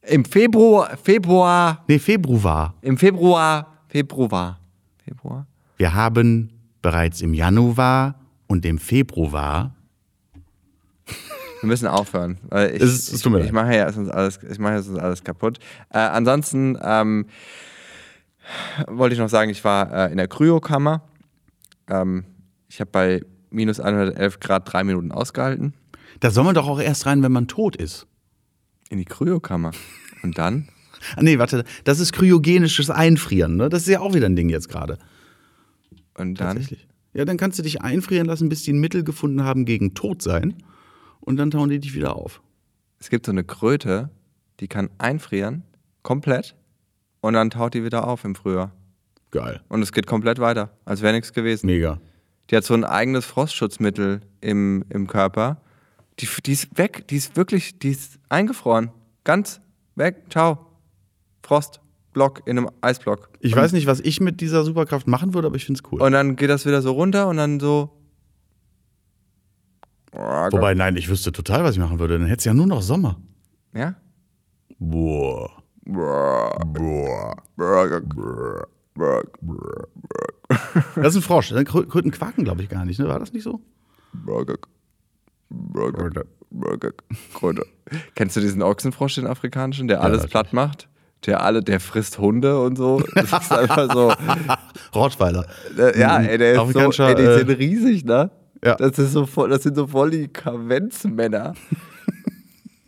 Im 0.08 0.24
Februar, 0.24 0.96
Februar, 1.02 1.84
Nee, 1.88 1.98
Februar. 1.98 2.74
im 2.82 2.96
Februar, 2.96 3.66
Februar, 3.88 4.58
Februar. 5.04 5.46
Wir 5.76 5.94
haben 5.94 6.50
bereits 6.82 7.20
im 7.20 7.34
Januar 7.34 8.14
und 8.46 8.64
im 8.64 8.78
Februar 8.78 9.74
Wir 11.60 11.66
müssen 11.68 11.86
aufhören. 11.88 12.38
Weil 12.48 12.76
ich, 12.76 12.82
Es 12.82 13.12
es 13.12 13.20
tut 13.20 13.32
mir 13.32 13.38
ich, 13.38 13.44
leid. 13.44 13.48
ich 13.48 13.52
mache 13.52 13.76
ja 13.76 13.92
sonst 13.92 14.10
alles, 14.10 14.38
ich 14.50 14.58
mache 14.58 14.74
ja 14.74 14.82
sonst 14.82 14.98
alles 14.98 15.24
kaputt. 15.24 15.58
Äh, 15.90 15.98
ansonsten 15.98 16.78
ähm, 16.82 17.26
wollte 18.86 19.14
ich 19.14 19.20
noch 19.20 19.28
sagen, 19.28 19.50
ich 19.50 19.62
war 19.64 19.92
äh, 19.92 20.10
in 20.10 20.16
der 20.16 20.28
Kryokammer. 20.28 21.02
Ähm, 21.88 22.24
ich 22.68 22.80
habe 22.80 22.90
bei 22.90 23.22
minus 23.50 23.78
111 23.80 24.40
Grad 24.40 24.72
drei 24.72 24.84
Minuten 24.84 25.12
ausgehalten. 25.12 25.74
Da 26.20 26.30
soll 26.30 26.44
man 26.44 26.54
doch 26.54 26.66
auch 26.66 26.80
erst 26.80 27.06
rein, 27.06 27.22
wenn 27.22 27.32
man 27.32 27.46
tot 27.48 27.76
ist. 27.76 28.06
In 28.90 28.98
die 28.98 29.04
Kryokammer. 29.04 29.72
Und 30.22 30.38
dann? 30.38 30.68
Ah, 31.16 31.22
nee, 31.22 31.38
warte, 31.38 31.64
das 31.84 32.00
ist 32.00 32.12
kryogenisches 32.12 32.90
Einfrieren, 32.90 33.56
ne? 33.56 33.68
Das 33.68 33.82
ist 33.82 33.88
ja 33.88 34.00
auch 34.00 34.14
wieder 34.14 34.26
ein 34.26 34.36
Ding 34.36 34.48
jetzt 34.48 34.68
gerade. 34.68 34.98
Und 36.14 36.40
dann? 36.40 36.56
Tatsächlich. 36.56 36.88
Ja, 37.14 37.24
dann 37.24 37.36
kannst 37.36 37.58
du 37.58 37.62
dich 37.62 37.80
einfrieren 37.80 38.26
lassen, 38.26 38.48
bis 38.48 38.62
die 38.62 38.72
ein 38.72 38.80
Mittel 38.80 39.04
gefunden 39.04 39.44
haben 39.44 39.64
gegen 39.64 39.94
Todsein. 39.94 40.54
Und 41.20 41.36
dann 41.36 41.50
tauen 41.50 41.70
die 41.70 41.80
dich 41.80 41.94
wieder 41.94 42.16
auf. 42.16 42.42
Es 43.00 43.10
gibt 43.10 43.26
so 43.26 43.32
eine 43.32 43.44
Kröte, 43.44 44.10
die 44.60 44.68
kann 44.68 44.90
einfrieren, 44.98 45.62
komplett. 46.02 46.54
Und 47.20 47.34
dann 47.34 47.50
taut 47.50 47.74
die 47.74 47.84
wieder 47.84 48.06
auf 48.06 48.24
im 48.24 48.34
Frühjahr. 48.34 48.72
Geil. 49.30 49.60
Und 49.68 49.82
es 49.82 49.92
geht 49.92 50.06
komplett 50.06 50.38
weiter, 50.38 50.70
als 50.84 51.02
wäre 51.02 51.12
nichts 51.12 51.32
gewesen. 51.32 51.66
Mega. 51.66 52.00
Die 52.50 52.56
hat 52.56 52.64
so 52.64 52.74
ein 52.74 52.84
eigenes 52.84 53.26
Frostschutzmittel 53.26 54.20
im, 54.40 54.84
im 54.88 55.06
Körper. 55.06 55.60
Die, 56.20 56.28
die 56.44 56.52
ist 56.52 56.76
weg, 56.78 57.06
die 57.08 57.16
ist 57.16 57.36
wirklich, 57.36 57.78
die 57.78 57.90
ist 57.90 58.18
eingefroren. 58.28 58.90
Ganz 59.24 59.60
weg, 59.94 60.24
ciao. 60.30 60.66
Frostblock 61.42 62.42
in 62.46 62.58
einem 62.58 62.70
Eisblock. 62.80 63.30
Ich 63.40 63.54
weiß 63.54 63.72
nicht, 63.72 63.86
was 63.86 64.00
ich 64.00 64.20
mit 64.20 64.40
dieser 64.40 64.64
Superkraft 64.64 65.06
machen 65.06 65.34
würde, 65.34 65.46
aber 65.46 65.56
ich 65.56 65.64
finde 65.64 65.80
es 65.82 65.92
cool. 65.92 66.02
Und 66.02 66.12
dann 66.12 66.36
geht 66.36 66.50
das 66.50 66.66
wieder 66.66 66.82
so 66.82 66.92
runter 66.92 67.28
und 67.28 67.36
dann 67.36 67.60
so. 67.60 67.94
Wobei, 70.12 70.74
nein, 70.74 70.96
ich 70.96 71.08
wüsste 71.08 71.32
total, 71.32 71.62
was 71.64 71.72
ich 71.74 71.78
machen 71.78 71.98
würde. 71.98 72.18
Dann 72.18 72.26
hätte 72.26 72.38
es 72.40 72.44
ja 72.44 72.54
nur 72.54 72.66
noch 72.66 72.82
Sommer. 72.82 73.20
Ja? 73.74 73.94
Boah. 74.78 75.62
Boah. 75.84 77.36
Das 80.96 81.14
ist 81.14 81.16
ein 81.16 81.22
Frosch. 81.22 81.50
Dann 81.50 81.64
Krö- 81.64 81.86
Kröten 81.86 82.10
quaken, 82.10 82.44
glaube 82.44 82.62
ich, 82.62 82.68
gar 82.68 82.84
nicht. 82.84 82.98
Ne? 82.98 83.06
War 83.08 83.18
das 83.18 83.32
nicht 83.32 83.44
so? 83.44 83.60
Kröte. 87.34 87.66
Kennst 88.14 88.36
du 88.36 88.40
diesen 88.40 88.62
Ochsenfrosch, 88.62 89.16
den 89.16 89.26
afrikanischen, 89.26 89.88
der 89.88 90.02
alles 90.02 90.26
platt 90.26 90.52
macht? 90.52 90.88
Der 91.26 91.42
alle, 91.42 91.62
der 91.62 91.80
frisst 91.80 92.18
Hunde 92.18 92.60
und 92.60 92.76
so. 92.76 93.02
Das 93.14 93.32
ist 93.32 93.52
einfach 93.52 93.92
so. 93.92 94.12
Rottweiler. 94.94 95.46
Äh, 95.76 95.98
ja, 95.98 96.20
ey, 96.20 96.38
der 96.38 96.62
ist 96.62 96.72
so, 96.72 97.02
ey, 97.02 97.14
die 97.16 97.22
äh, 97.22 97.38
sind 97.38 97.50
riesig, 97.58 98.04
ne? 98.04 98.30
ja. 98.64 98.76
Das, 98.76 98.98
ist 98.98 99.12
so 99.12 99.26
voll, 99.26 99.48
das 99.50 99.62
sind 99.62 99.76
so 99.76 99.86
voll 99.86 100.10
die 100.10 100.28
Kavenzmänner. 100.28 101.54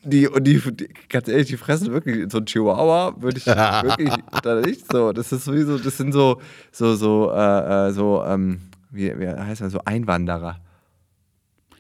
Die, 0.03 0.27
und 0.27 0.45
die, 0.45 0.59
die, 0.59 0.89
ganz 1.11 1.29
ehrlich, 1.29 1.49
die 1.49 1.59
fressen 1.59 1.93
wirklich 1.93 2.33
so 2.33 2.39
ein 2.39 2.47
Chihuahua, 2.47 3.21
würde 3.21 3.37
ich 3.37 3.45
wirklich 3.45 4.15
da 4.43 4.55
nicht 4.55 4.91
so. 4.91 5.13
Das 5.13 5.31
ist 5.31 5.45
sowieso, 5.45 5.77
das 5.77 5.99
sind 5.99 6.13
so, 6.13 6.41
so, 6.73 6.95
so, 6.95 7.31
äh, 7.31 7.89
äh, 7.89 7.93
so, 7.93 8.25
ähm, 8.25 8.63
wie, 8.91 9.13
wie 9.21 9.29
heißt 9.29 9.61
das, 9.61 9.73
so 9.73 9.81
Einwanderer. 9.85 10.59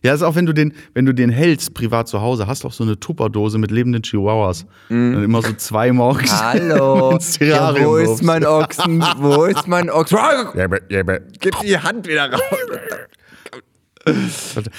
Ja, 0.03 0.15
ist 0.15 0.23
auch, 0.23 0.35
wenn 0.35 0.47
du 0.47 0.55
den, 0.55 0.73
wenn 0.95 1.05
du 1.05 1.13
den 1.13 1.29
hältst 1.29 1.75
privat 1.75 2.09
zu 2.09 2.23
Hause, 2.23 2.47
hast 2.47 2.65
du 2.65 2.69
auch 2.69 2.73
so 2.73 2.85
eine 2.85 2.99
Tupperdose 2.99 3.59
mit 3.59 3.71
lebenden 3.71 4.03
Chihuahuas. 4.03 4.65
Dann 4.89 5.23
immer 5.23 5.43
so 5.43 5.53
zwei 5.53 5.93
morgens. 5.93 6.33
Hallo, 6.33 7.19
ja, 7.41 7.75
wo 7.85 7.97
ist 7.97 8.23
mein 8.23 8.47
Ochsen? 8.47 9.05
Wo 9.19 9.45
ist 9.45 9.69
mein 9.69 9.91
Ochsen? 9.91 10.19
Gib 11.41 11.61
die 11.61 11.79
Hand 11.79 12.09
wieder 12.09 12.33
raus. 12.33 12.41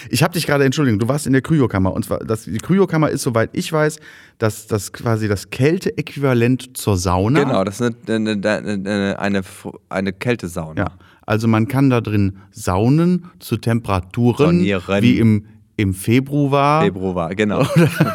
Ich 0.09 0.23
habe 0.23 0.33
dich 0.33 0.47
gerade, 0.47 0.65
Entschuldigung, 0.65 0.99
du 0.99 1.07
warst 1.07 1.27
in 1.27 1.33
der 1.33 1.43
Kryokammer. 1.43 1.93
Und 1.93 2.05
zwar, 2.05 2.19
das, 2.19 2.45
die 2.45 2.57
Kryokammer 2.57 3.11
ist, 3.11 3.21
soweit 3.21 3.51
ich 3.53 3.71
weiß, 3.71 3.99
das, 4.39 4.65
das 4.65 4.91
quasi 4.91 5.27
das 5.27 5.51
Kälteäquivalent 5.51 6.75
zur 6.75 6.97
Sauna. 6.97 7.43
Genau, 7.43 7.63
das 7.63 7.79
ist 7.79 8.09
eine, 8.09 8.31
eine, 8.31 8.49
eine, 8.49 9.19
eine, 9.19 9.41
eine 9.89 10.13
Kältesauna. 10.13 10.81
Ja. 10.81 10.91
Also 11.31 11.47
man 11.47 11.69
kann 11.69 11.89
da 11.89 12.01
drin 12.01 12.39
saunen 12.51 13.23
zu 13.39 13.55
Temperaturen 13.55 14.57
Saunieren. 14.57 15.01
wie 15.01 15.17
im, 15.17 15.45
im 15.77 15.93
Februar. 15.93 16.83
Februar, 16.83 17.33
genau. 17.35 17.65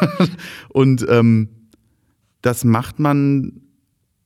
Und 0.69 1.03
ähm, 1.09 1.49
das 2.43 2.63
macht 2.63 2.99
man, 2.99 3.53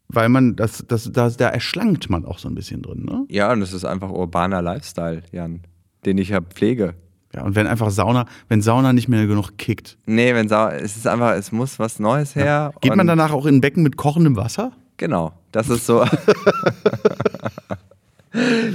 weil 0.09 0.27
man, 0.27 0.57
das, 0.57 0.83
das, 0.89 1.09
das, 1.09 1.37
da 1.37 1.47
erschlankt 1.47 2.09
man 2.09 2.25
auch 2.25 2.37
so 2.37 2.49
ein 2.49 2.53
bisschen 2.55 2.81
drin. 2.81 3.05
Ne? 3.05 3.23
Ja, 3.29 3.53
und 3.53 3.61
das 3.61 3.71
ist 3.71 3.85
einfach 3.85 4.09
urbaner 4.09 4.61
Lifestyle, 4.61 5.23
Jan, 5.31 5.61
den 6.05 6.17
ich 6.17 6.27
ja 6.27 6.41
pflege. 6.41 6.95
Ja, 7.33 7.43
und 7.43 7.55
wenn 7.55 7.67
einfach 7.67 7.91
Sauna, 7.91 8.25
wenn 8.49 8.61
Sauna 8.61 8.91
nicht 8.91 9.07
mehr 9.07 9.25
genug 9.25 9.57
kickt, 9.57 9.97
Nee, 10.05 10.35
wenn 10.35 10.49
Sau 10.49 10.67
es 10.67 10.97
ist 10.97 11.07
einfach, 11.07 11.35
es 11.35 11.53
muss 11.53 11.79
was 11.79 11.97
Neues 11.99 12.35
her. 12.35 12.73
geht 12.81 12.91
und 12.91 12.97
man 12.97 13.07
danach 13.07 13.31
auch 13.31 13.45
in 13.45 13.55
ein 13.55 13.61
Becken 13.61 13.83
mit 13.83 13.95
kochendem 13.95 14.35
Wasser? 14.35 14.73
Genau, 14.97 15.31
das 15.53 15.69
ist 15.69 15.85
so. 15.85 16.05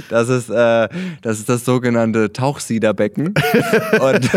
Das 0.09 0.29
ist, 0.29 0.49
äh, 0.49 0.87
das 1.21 1.39
ist 1.39 1.49
das 1.49 1.65
sogenannte 1.65 2.31
Tauchsiederbecken. 2.31 3.33
Und, 3.99 4.29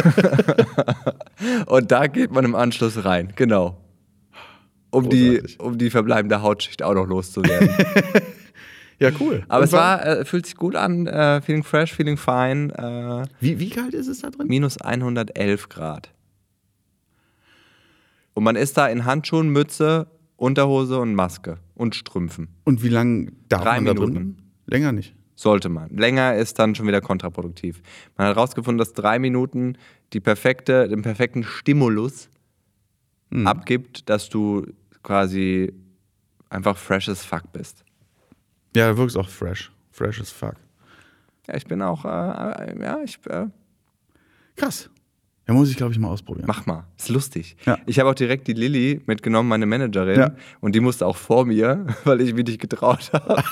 und 1.67 1.93
da 1.93 2.07
geht 2.07 2.33
man 2.33 2.45
im 2.45 2.55
Anschluss 2.55 3.05
rein, 3.05 3.33
genau. 3.37 3.77
Um 4.91 5.09
die, 5.09 5.43
um 5.59 5.79
die 5.79 5.91
verbleibende 5.91 6.43
Hautschicht 6.43 6.83
auch 6.83 6.95
noch 6.95 7.07
loszuwerden. 7.07 7.71
Ja, 9.01 9.11
cool. 9.19 9.43
Aber 9.49 9.61
Und 9.61 9.65
es 9.65 9.73
war, 9.73 10.05
äh, 10.05 10.25
fühlt 10.27 10.45
sich 10.45 10.57
gut 10.57 10.77
an, 10.77 11.07
äh, 11.07 11.41
feeling 11.41 11.65
fresh, 11.65 11.95
feeling 11.95 12.19
fine. 12.19 12.71
Äh, 12.77 13.27
Wie, 13.41 13.59
wie 13.59 13.71
kalt 13.71 13.95
ist 13.95 14.09
es 14.09 14.21
da 14.21 14.29
drin? 14.29 14.47
minus 14.47 14.79
111 14.79 15.71
Grad. 15.71 16.11
Und 18.35 18.45
man 18.45 18.57
ist 18.57 18.77
da 18.77 18.89
in 18.89 19.07
Handschuhen, 19.07 19.49
Mütze, 19.49 20.07
Unterhose 20.37 20.99
und 20.99 21.15
Maske 21.15 21.57
und 21.75 21.95
Strümpfen. 21.95 22.49
Und 22.65 22.83
wie 22.83 22.91
lange 22.91 23.33
darf 23.49 23.63
Drei 23.63 23.81
man 23.81 23.85
da 23.87 23.95
drin? 23.95 24.37
Länger 24.71 24.93
nicht. 24.93 25.15
Sollte 25.35 25.69
man. 25.69 25.91
Länger 25.97 26.35
ist 26.37 26.59
dann 26.59 26.75
schon 26.75 26.87
wieder 26.87 27.01
kontraproduktiv. 27.01 27.83
Man 28.17 28.29
hat 28.29 28.37
herausgefunden, 28.37 28.79
dass 28.79 28.93
drei 28.93 29.19
Minuten 29.19 29.77
die 30.13 30.21
perfekte, 30.21 30.89
den 30.89 31.03
perfekten 31.03 31.45
Stimulus 31.45 32.29
abgibt, 33.45 34.09
dass 34.09 34.29
du 34.29 34.67
quasi 35.03 35.73
einfach 36.49 36.77
fresh 36.77 37.09
as 37.09 37.25
fuck 37.25 37.53
bist. 37.53 37.85
Ja, 38.75 38.91
du 38.91 38.99
wirkst 38.99 39.17
auch 39.17 39.29
fresh. 39.29 39.71
Fresh 39.93 40.21
as 40.21 40.31
fuck. 40.31 40.57
Ja, 41.47 41.57
ich 41.57 41.65
bin 41.65 41.81
auch, 41.81 42.05
äh, 42.05 42.09
äh, 42.09 42.83
ja, 42.83 43.01
ich, 43.03 43.19
äh, 43.27 43.47
Krass. 44.57 44.91
Ja, 45.51 45.55
muss 45.57 45.69
ich, 45.69 45.77
glaube 45.77 45.93
ich, 45.93 45.99
mal 45.99 46.07
ausprobieren. 46.07 46.47
Mach 46.47 46.65
mal, 46.67 46.85
ist 46.97 47.09
lustig. 47.09 47.57
Ja. 47.67 47.77
Ich 47.87 47.99
habe 47.99 48.09
auch 48.09 48.15
direkt 48.15 48.47
die 48.47 48.53
Lilly 48.53 49.01
mitgenommen, 49.07 49.49
meine 49.49 49.67
Managerin, 49.67 50.17
Ja. 50.17 50.31
und 50.61 50.77
die 50.77 50.81
musste 50.81 51.05
auch 51.05 51.17
vor 51.17 51.45
mir, 51.45 51.87
weil 52.05 52.21
ich 52.21 52.33
mich 52.35 52.47
nicht 52.47 52.61
getraut 52.61 53.11
habe. 53.13 53.43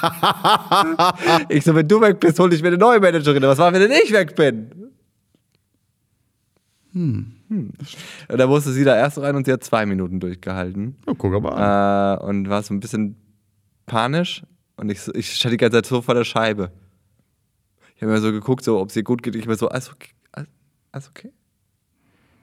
ich 1.48 1.64
so, 1.64 1.74
wenn 1.74 1.88
du 1.88 2.00
weg 2.00 2.20
bist, 2.20 2.38
hol 2.38 2.52
ich 2.52 2.62
mir 2.62 2.68
eine 2.68 2.78
neue 2.78 3.00
Managerin. 3.00 3.42
Was 3.42 3.58
war, 3.58 3.72
wenn 3.72 3.90
ich 3.90 4.12
weg 4.12 4.36
bin? 4.36 4.70
Hm. 6.92 7.32
Und 7.50 7.72
da 8.28 8.46
musste 8.46 8.70
sie 8.70 8.84
da 8.84 8.96
erst 8.96 9.18
rein 9.18 9.34
und 9.34 9.46
sie 9.46 9.52
hat 9.52 9.64
zwei 9.64 9.84
Minuten 9.84 10.20
durchgehalten. 10.20 10.94
Ja, 11.04 11.14
guck 11.18 11.42
mal 11.42 11.50
an. 11.50 12.20
Äh, 12.20 12.24
und 12.26 12.48
war 12.48 12.62
so 12.62 12.74
ein 12.74 12.78
bisschen 12.78 13.16
panisch. 13.86 14.44
Und 14.76 14.88
ich, 14.92 15.00
ich 15.14 15.32
stand 15.34 15.52
die 15.52 15.56
ganze 15.56 15.78
Zeit 15.78 15.86
so 15.86 16.00
vor 16.00 16.14
der 16.14 16.22
Scheibe. 16.22 16.70
Ich 17.96 18.02
habe 18.02 18.12
mir 18.12 18.20
so 18.20 18.30
geguckt, 18.30 18.62
so, 18.62 18.78
ob 18.78 18.90
es 18.90 18.96
ihr 18.96 19.02
gut 19.02 19.24
geht. 19.24 19.34
Ich 19.34 19.48
war 19.48 19.56
so, 19.56 19.68
alles 19.68 19.90
okay. 19.90 20.10
Alles 20.92 21.08
okay. 21.08 21.32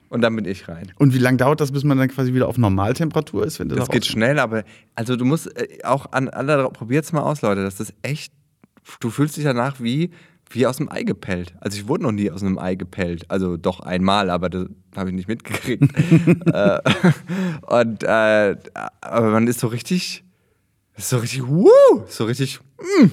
Und 0.08 0.20
dann 0.20 0.36
bin 0.36 0.44
ich 0.44 0.68
rein. 0.68 0.92
Und 0.96 1.14
wie 1.14 1.18
lange 1.18 1.36
dauert 1.38 1.60
das, 1.60 1.72
bis 1.72 1.82
man 1.84 1.98
dann 1.98 2.08
quasi 2.08 2.32
wieder 2.32 2.48
auf 2.48 2.58
Normaltemperatur 2.58 3.44
ist? 3.44 3.58
Wenn 3.58 3.68
Das 3.68 3.78
da 3.78 3.84
geht 3.86 4.06
schnell, 4.06 4.38
aber 4.38 4.64
also 4.94 5.16
du 5.16 5.24
musst 5.24 5.56
äh, 5.56 5.82
auch 5.84 6.12
an 6.12 6.28
alle, 6.28 6.68
probiert's 6.70 7.12
mal 7.12 7.22
aus, 7.22 7.42
Leute. 7.42 7.62
Das 7.64 7.80
ist 7.80 7.92
echt, 8.02 8.32
du 9.00 9.10
fühlst 9.10 9.36
dich 9.36 9.44
danach 9.44 9.80
wie, 9.80 10.10
wie 10.50 10.66
aus 10.66 10.76
dem 10.76 10.90
Ei 10.90 11.02
gepellt. 11.02 11.54
Also 11.60 11.78
ich 11.78 11.88
wurde 11.88 12.04
noch 12.04 12.12
nie 12.12 12.30
aus 12.30 12.42
einem 12.42 12.58
Ei 12.58 12.76
gepellt. 12.76 13.24
Also 13.28 13.56
doch 13.56 13.80
einmal, 13.80 14.30
aber 14.30 14.48
das 14.48 14.66
habe 14.94 15.10
ich 15.10 15.16
nicht 15.16 15.28
mitgekriegt. 15.28 15.82
äh, 16.46 16.78
und 17.66 18.02
äh, 18.04 18.56
aber 19.00 19.30
man 19.30 19.48
ist 19.48 19.58
so 19.58 19.66
richtig, 19.66 20.24
ist 20.96 21.08
so 21.08 21.18
richtig, 21.18 21.46
wuh, 21.46 21.68
so 22.06 22.24
richtig, 22.24 22.60
mm. 22.78 23.06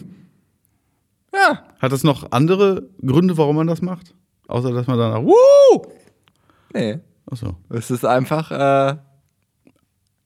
ja. 1.34 1.64
Hat 1.80 1.92
das 1.92 2.04
noch 2.04 2.32
andere 2.32 2.88
Gründe, 3.02 3.36
warum 3.38 3.56
man 3.56 3.68
das 3.68 3.82
macht? 3.82 4.14
Außer, 4.48 4.72
dass 4.72 4.88
man 4.88 5.00
danach, 5.00 5.24
Woo! 5.24 5.88
Nee, 6.74 7.00
Achso. 7.30 7.56
es 7.70 7.92
ist 7.92 8.04
einfach, 8.06 8.52
äh, 8.52 8.98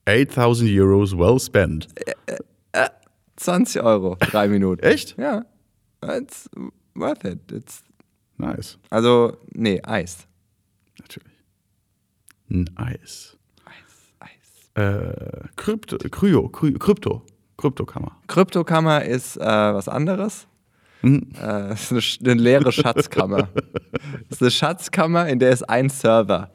8000 0.05 0.69
Euros 0.71 1.17
well 1.17 1.39
spent. 1.39 1.87
20 3.35 3.81
Euro, 3.83 4.15
drei 4.19 4.47
Minuten. 4.47 4.81
Echt? 4.83 5.15
Ja, 5.17 5.45
it's 6.03 6.49
worth 6.95 7.23
it. 7.23 7.51
It's, 7.51 7.83
Nice. 8.37 8.77
also, 8.89 9.37
nee, 9.53 9.81
Eis. 9.83 10.27
Natürlich. 10.99 11.33
Nice. 12.47 13.37
Eis, 13.65 14.13
Eis. 14.19 14.71
Äh, 14.75 15.47
Krypto, 15.55 15.97
Kryo, 16.09 16.47
Kry- 16.49 16.77
Krypto. 16.79 17.23
Kryptokammer. 17.57 18.15
Kryptokammer 18.27 19.03
ist 19.05 19.37
äh, 19.37 19.41
was 19.41 19.87
anderes. 19.89 20.47
Mhm. 21.01 21.27
Äh, 21.41 21.73
ist 21.73 21.91
eine, 21.91 22.01
eine 22.31 22.41
leere 22.41 22.71
Schatzkammer. 22.71 23.49
das 24.29 24.37
ist 24.37 24.41
eine 24.41 24.51
Schatzkammer, 24.51 25.27
in 25.27 25.39
der 25.39 25.51
ist 25.51 25.67
ein 25.69 25.89
Server. 25.89 26.49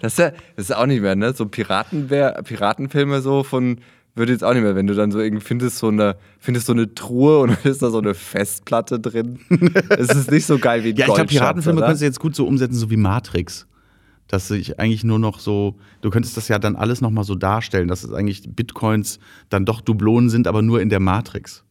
Das 0.00 0.12
ist, 0.12 0.18
ja, 0.18 0.30
das 0.56 0.70
ist 0.70 0.76
auch 0.76 0.86
nicht 0.86 1.02
mehr, 1.02 1.16
ne? 1.16 1.32
So 1.32 1.46
Piratenwehr, 1.46 2.42
Piratenfilme 2.44 3.20
so 3.22 3.42
von, 3.42 3.78
würde 4.14 4.32
jetzt 4.32 4.44
auch 4.44 4.52
nicht 4.52 4.62
mehr, 4.62 4.76
wenn 4.76 4.86
du 4.86 4.94
dann 4.94 5.10
so 5.10 5.20
irgendwie 5.20 5.44
findest 5.44 5.78
so 5.78 5.88
eine, 5.88 6.16
findest 6.38 6.66
so 6.66 6.72
eine 6.72 6.94
Truhe 6.94 7.40
und 7.40 7.50
dann 7.50 7.70
ist 7.72 7.82
da 7.82 7.90
so 7.90 7.98
eine 7.98 8.14
Festplatte 8.14 9.00
drin. 9.00 9.40
Es 9.88 10.08
ist 10.10 10.30
nicht 10.30 10.46
so 10.46 10.58
geil 10.58 10.84
wie 10.84 10.90
ein 10.90 10.96
Ja, 10.96 11.06
ich 11.06 11.14
glaube, 11.14 11.28
Piratenfilme 11.28 11.78
oder? 11.78 11.86
könntest 11.86 12.02
du 12.02 12.06
jetzt 12.06 12.20
gut 12.20 12.36
so 12.36 12.46
umsetzen, 12.46 12.76
so 12.76 12.90
wie 12.90 12.96
Matrix. 12.96 13.66
Dass 14.28 14.48
sich 14.48 14.78
eigentlich 14.80 15.04
nur 15.04 15.18
noch 15.18 15.38
so, 15.38 15.76
du 16.00 16.10
könntest 16.10 16.36
das 16.36 16.48
ja 16.48 16.58
dann 16.58 16.76
alles 16.76 17.00
nochmal 17.00 17.24
so 17.24 17.34
darstellen, 17.34 17.88
dass 17.88 18.04
es 18.04 18.12
eigentlich 18.12 18.42
Bitcoins 18.48 19.18
dann 19.50 19.64
doch 19.64 19.80
Dublonen 19.80 20.30
sind, 20.30 20.46
aber 20.46 20.62
nur 20.62 20.80
in 20.80 20.88
der 20.88 21.00
Matrix. 21.00 21.64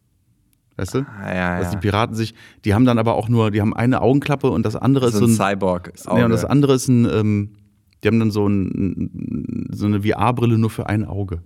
Weißt 0.75 0.95
du? 0.95 0.99
Ah, 1.21 1.33
ja, 1.33 1.59
Dass 1.59 1.69
die 1.69 1.75
ja. 1.75 1.79
Piraten 1.81 2.15
sich, 2.15 2.33
die 2.65 2.73
haben 2.73 2.85
dann 2.85 2.97
aber 2.97 3.13
auch 3.13 3.29
nur, 3.29 3.51
die 3.51 3.61
haben 3.61 3.75
eine 3.75 4.01
Augenklappe 4.01 4.49
und 4.49 4.65
das 4.65 4.75
andere 4.75 5.11
So 5.11 5.17
ist 5.19 5.23
ein 5.23 5.35
so 5.35 5.43
ein, 5.43 5.51
Cyborg. 5.55 5.93
nee, 6.13 6.23
und 6.23 6.31
das 6.31 6.45
andere 6.45 6.73
ist 6.73 6.87
ein, 6.87 7.05
ähm, 7.05 7.55
die 8.03 8.07
haben 8.07 8.19
dann 8.19 8.31
so, 8.31 8.47
ein, 8.47 9.67
so 9.71 9.85
eine 9.85 10.01
VR-Brille 10.01 10.57
nur 10.57 10.69
für 10.71 10.87
ein 10.87 11.05
Auge. 11.05 11.41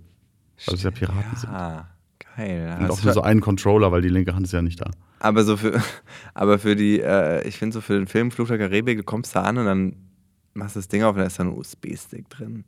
Weil 0.66 0.74
es 0.76 0.82
ja 0.82 0.90
Piraten 0.90 1.36
sind. 1.36 1.50
Ah, 1.50 1.88
geil. 2.36 2.76
Und 2.80 2.88
Das 2.88 2.98
auch 2.98 3.04
nur 3.04 3.12
so 3.12 3.20
einen 3.22 3.40
Controller, 3.40 3.92
weil 3.92 4.00
die 4.02 4.08
linke 4.08 4.34
Hand 4.34 4.46
ist 4.46 4.52
ja 4.52 4.62
nicht 4.62 4.80
da. 4.80 4.90
Aber 5.20 5.44
so 5.44 5.56
für, 5.56 5.80
aber 6.34 6.58
für 6.58 6.74
die, 6.74 7.00
äh, 7.00 7.46
ich 7.46 7.58
finde 7.58 7.74
so 7.74 7.80
für 7.80 7.94
den 7.94 8.06
Film 8.06 8.30
Fluch 8.30 8.48
der 8.48 8.58
Karibik, 8.58 8.98
du 8.98 9.04
kommst 9.04 9.36
da 9.36 9.42
an 9.42 9.58
und 9.58 9.66
dann 9.66 9.96
machst 10.54 10.74
du 10.74 10.80
das 10.80 10.88
Ding 10.88 11.02
auf 11.02 11.14
und 11.14 11.20
da 11.20 11.26
ist 11.26 11.38
da 11.38 11.44
ein 11.44 11.52
USB-Stick 11.52 12.28
drin. 12.30 12.64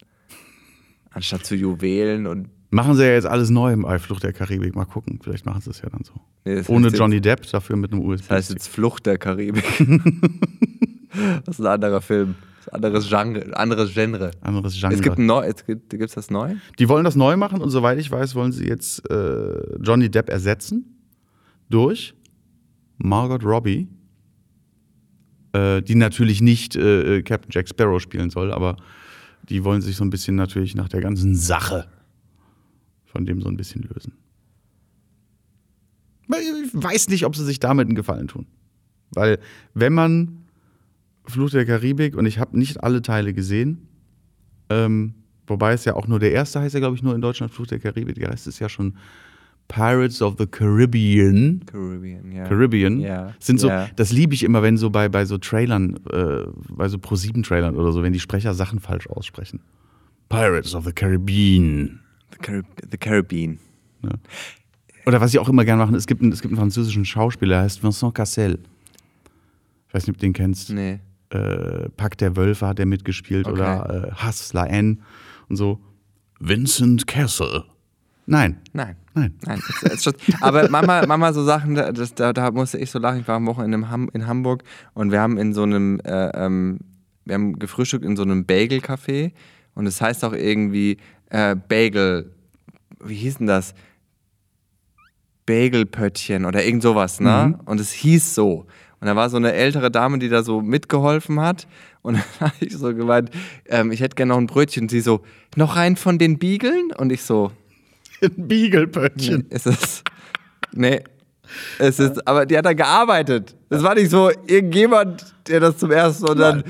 Anstatt 1.10 1.44
zu 1.46 1.56
Juwelen 1.56 2.26
und. 2.26 2.50
Machen 2.72 2.94
sie 2.94 3.02
ja 3.04 3.12
jetzt 3.14 3.26
alles 3.26 3.50
neu 3.50 3.72
im 3.72 3.84
Flucht 3.98 4.22
der 4.22 4.32
Karibik. 4.32 4.76
Mal 4.76 4.84
gucken, 4.84 5.18
vielleicht 5.22 5.44
machen 5.44 5.60
sie 5.60 5.70
es 5.70 5.82
ja 5.82 5.88
dann 5.90 6.04
so. 6.04 6.12
Nee, 6.44 6.62
Ohne 6.68 6.84
heißt 6.86 6.92
jetzt- 6.92 6.98
Johnny 6.98 7.20
Depp, 7.20 7.50
dafür 7.50 7.76
mit 7.76 7.92
einem 7.92 8.02
USB. 8.02 8.28
Das 8.28 8.36
heißt 8.38 8.50
jetzt 8.50 8.68
Flucht 8.68 9.06
der 9.06 9.18
Karibik. 9.18 9.64
das 11.44 11.58
ist 11.58 11.60
ein 11.60 11.66
anderer 11.66 12.00
Film. 12.00 12.36
Das 12.64 12.66
ist 12.66 12.70
ein 12.70 12.74
anderes 12.84 13.08
Genre. 13.08 13.56
Anderes 13.56 13.92
Genre. 13.92 14.30
Anderes 14.42 14.78
Genre. 14.78 14.94
Es 14.94 15.02
gibt 15.02 15.18
neu, 15.18 15.44
es 15.46 15.66
gibt, 15.66 15.90
gibt's 15.90 16.14
das 16.14 16.30
neu? 16.30 16.54
die 16.78 16.88
wollen 16.88 17.04
das 17.04 17.16
neu 17.16 17.36
machen 17.36 17.60
und 17.60 17.70
soweit 17.70 17.98
ich 17.98 18.10
weiß, 18.10 18.36
wollen 18.36 18.52
sie 18.52 18.66
jetzt 18.68 19.08
äh, 19.10 19.76
Johnny 19.80 20.08
Depp 20.08 20.28
ersetzen 20.28 20.84
durch 21.68 22.14
Margot 22.98 23.44
Robbie, 23.44 23.88
äh, 25.54 25.82
die 25.82 25.96
natürlich 25.96 26.40
nicht 26.40 26.76
äh, 26.76 27.22
Captain 27.22 27.50
Jack 27.50 27.68
Sparrow 27.68 28.00
spielen 28.00 28.30
soll, 28.30 28.52
aber 28.52 28.76
die 29.48 29.64
wollen 29.64 29.80
sich 29.80 29.96
so 29.96 30.04
ein 30.04 30.10
bisschen 30.10 30.36
natürlich 30.36 30.76
nach 30.76 30.88
der 30.88 31.00
ganzen 31.00 31.34
Sache 31.34 31.88
von 33.10 33.26
dem 33.26 33.40
so 33.40 33.48
ein 33.48 33.56
bisschen 33.56 33.82
lösen. 33.82 34.12
Ich 36.28 36.74
weiß 36.74 37.08
nicht, 37.08 37.26
ob 37.26 37.34
sie 37.34 37.44
sich 37.44 37.58
damit 37.58 37.86
einen 37.86 37.96
Gefallen 37.96 38.28
tun. 38.28 38.46
Weil, 39.12 39.38
wenn 39.74 39.92
man 39.92 40.44
Fluch 41.24 41.50
der 41.50 41.66
Karibik, 41.66 42.16
und 42.16 42.26
ich 42.26 42.38
habe 42.38 42.56
nicht 42.56 42.82
alle 42.82 43.02
Teile 43.02 43.34
gesehen, 43.34 43.88
ähm, 44.68 45.14
wobei 45.46 45.72
es 45.72 45.84
ja 45.84 45.94
auch 45.96 46.06
nur 46.06 46.20
der 46.20 46.32
erste 46.32 46.60
heißt 46.60 46.74
ja, 46.74 46.80
glaube 46.80 46.94
ich, 46.94 47.02
nur 47.02 47.14
in 47.14 47.20
Deutschland 47.20 47.52
Fluch 47.52 47.66
der 47.66 47.80
Karibik, 47.80 48.14
der 48.14 48.30
Rest 48.30 48.46
ist 48.46 48.60
ja 48.60 48.68
schon 48.68 48.96
Pirates 49.66 50.22
of 50.22 50.36
the 50.38 50.46
Caribbean. 50.46 51.62
Caribbean, 51.66 52.32
ja. 52.32 52.44
Caribbean 52.44 53.00
Ja. 53.00 53.34
sind 53.40 53.58
so, 53.58 53.68
ja. 53.68 53.88
das 53.96 54.12
liebe 54.12 54.34
ich 54.34 54.42
immer, 54.44 54.62
wenn 54.62 54.76
so 54.76 54.90
bei, 54.90 55.08
bei 55.08 55.24
so 55.24 55.38
Trailern, 55.38 55.96
äh, 56.12 56.44
bei 56.70 56.88
so 56.88 56.98
Pro-7-Trailern 56.98 57.76
oder 57.76 57.92
so, 57.92 58.02
wenn 58.02 58.12
die 58.12 58.20
Sprecher 58.20 58.54
Sachen 58.54 58.80
falsch 58.80 59.08
aussprechen. 59.08 59.60
Pirates 60.28 60.74
of 60.74 60.84
the 60.84 60.92
Caribbean. 60.92 62.00
The, 62.32 62.38
Carib 62.38 62.66
the 62.90 62.98
Caribbean. 62.98 63.58
Oder 65.06 65.20
was 65.20 65.32
ich 65.32 65.38
auch 65.38 65.48
immer 65.48 65.64
gerne 65.64 65.84
mache, 65.84 65.96
es 65.96 66.06
gibt, 66.06 66.22
einen, 66.22 66.32
es 66.32 66.40
gibt 66.42 66.52
einen 66.52 66.58
französischen 66.60 67.04
Schauspieler, 67.04 67.56
der 67.56 67.62
heißt 67.64 67.82
Vincent 67.82 68.14
Cassel. 68.14 68.58
Ich 69.88 69.94
weiß 69.94 70.06
nicht, 70.06 70.14
ob 70.14 70.20
du 70.20 70.26
den 70.26 70.32
kennst. 70.32 70.70
Nee. 70.70 71.00
Äh, 71.30 71.88
Pack 71.96 72.18
der 72.18 72.36
Wölfe 72.36 72.66
hat 72.66 72.78
er 72.78 72.86
mitgespielt 72.86 73.46
Okay. 73.46 73.54
oder 73.54 74.08
äh, 74.08 74.12
Hass, 74.12 74.52
La 74.52 74.66
N 74.66 75.00
und 75.48 75.56
so. 75.56 75.80
Vincent 76.38 77.06
Cassel. 77.06 77.64
Nein, 78.26 78.58
Nein. 78.72 78.96
nein. 79.14 79.34
Nein, 79.44 79.60
es, 79.82 79.92
es 79.92 80.04
schon, 80.04 80.14
aber 80.40 80.68
Mama, 80.70 81.04
Mama 81.06 81.32
so 81.32 81.42
Sachen, 81.44 81.74
da- 81.74 81.90
das, 81.90 82.14
da, 82.14 82.32
da 82.32 82.50
musste 82.52 82.78
ich 82.78 82.90
so 82.90 82.98
lachen. 83.00 83.20
Ich 83.20 83.28
war 83.28 83.36
am 83.36 83.46
Wochenende 83.46 83.78
in, 83.78 83.90
Ham, 83.90 84.08
in 84.12 84.26
Hamburg 84.26 84.62
und 84.94 85.10
wir 85.10 85.20
haben 85.20 85.36
in 85.36 85.52
so 85.52 85.64
einem, 85.64 85.98
äh, 86.04 86.28
ähm, 86.34 86.78
wir 87.24 87.34
haben 87.34 87.58
gefrühstückt 87.58 88.04
in 88.04 88.16
so 88.16 88.22
einem 88.22 88.44
Bagel-Café 88.46 89.32
und 89.74 89.86
es 89.86 90.00
heißt 90.00 90.24
auch 90.24 90.32
irgendwie 90.32 90.98
äh, 91.30 91.56
Bagel, 91.56 92.32
wie 93.02 93.14
hieß 93.14 93.38
denn 93.38 93.46
das? 93.46 93.74
Bagelpöttchen 95.46 96.44
oder 96.44 96.64
irgend 96.64 96.82
sowas, 96.82 97.18
ne? 97.18 97.58
Und 97.64 97.80
es 97.80 97.90
hieß 97.92 98.34
so. 98.34 98.66
Und 99.00 99.06
da 99.06 99.16
war 99.16 99.30
so 99.30 99.38
eine 99.38 99.52
ältere 99.52 99.90
Dame, 99.90 100.18
die 100.18 100.28
da 100.28 100.42
so 100.42 100.60
mitgeholfen 100.60 101.40
hat. 101.40 101.66
Und 102.02 102.14
dann 102.38 102.50
habe 102.50 102.64
ich 102.64 102.76
so 102.76 102.94
gemeint, 102.94 103.30
ähm, 103.66 103.90
ich 103.90 104.00
hätte 104.00 104.14
gerne 104.14 104.30
noch 104.30 104.38
ein 104.38 104.46
Brötchen. 104.46 104.84
Und 104.84 104.90
sie 104.90 105.00
so, 105.00 105.22
noch 105.56 105.76
rein 105.76 105.96
von 105.96 106.18
den 106.18 106.38
Biegeln? 106.38 106.92
Und 106.96 107.10
ich 107.10 107.22
so, 107.22 107.50
Ein 108.22 108.48
Beagle-Pöttchen. 108.48 109.46
ist 109.50 109.66
es. 109.66 110.04
Nee. 110.72 111.02
Es 111.78 111.98
ist, 111.98 112.26
aber 112.28 112.46
die 112.46 112.56
hat 112.56 112.64
da 112.64 112.74
gearbeitet. 112.74 113.56
Das 113.70 113.82
war 113.82 113.94
nicht 113.94 114.10
so 114.10 114.30
irgendjemand, 114.46 115.34
der 115.48 115.58
das 115.58 115.78
zum 115.78 115.90
ersten, 115.90 116.26
sondern 116.26 116.62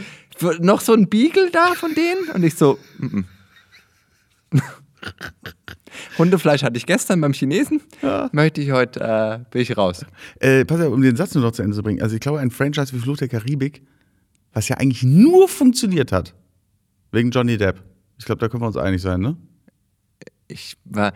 noch 0.61 0.81
so 0.81 0.95
ein 0.95 1.09
Beagle 1.09 1.51
da 1.51 1.75
von 1.75 1.95
denen? 1.95 2.31
Und 2.35 2.45
ich 2.45 2.55
so, 2.55 2.79
mm 2.99 3.07
-mm. 3.07 3.25
Hundefleisch 6.19 6.63
hatte 6.63 6.77
ich 6.77 6.87
gestern 6.87 7.21
beim 7.21 7.33
Chinesen. 7.33 7.81
Möchte 8.33 8.61
ich 8.61 8.71
heute, 8.71 9.01
äh, 9.01 9.39
bin 9.51 9.63
ich 9.63 9.77
raus. 9.77 10.05
Äh, 10.39 10.65
pass 10.65 10.81
auf, 10.81 10.93
um 10.93 11.03
den 11.03 11.17
Satz 11.17 11.35
nur 11.35 11.45
noch 11.45 11.53
zu 11.53 11.63
Ende 11.63 11.75
zu 11.77 11.83
bringen. 11.83 12.03
Also 12.03 12.15
ich 12.15 12.21
glaube, 12.21 12.39
ein 12.41 12.51
Franchise 12.51 12.93
wie 12.93 12.99
Fluch 12.99 13.17
der 13.17 13.29
Karibik, 13.29 13.83
was 14.53 14.69
ja 14.69 14.77
eigentlich 14.77 15.03
nur 15.03 15.49
funktioniert 15.49 16.13
hat, 16.13 16.35
wegen 17.13 17.31
Johnny 17.31 17.57
Depp. 17.57 17.83
Ich 18.19 18.25
glaube, 18.25 18.41
da 18.41 18.49
können 18.49 18.63
wir 18.63 18.67
uns 18.67 18.77
einig 18.77 19.01
sein, 19.01 19.21
ne? 19.21 19.37
Ich 20.49 20.77
war, 20.85 21.13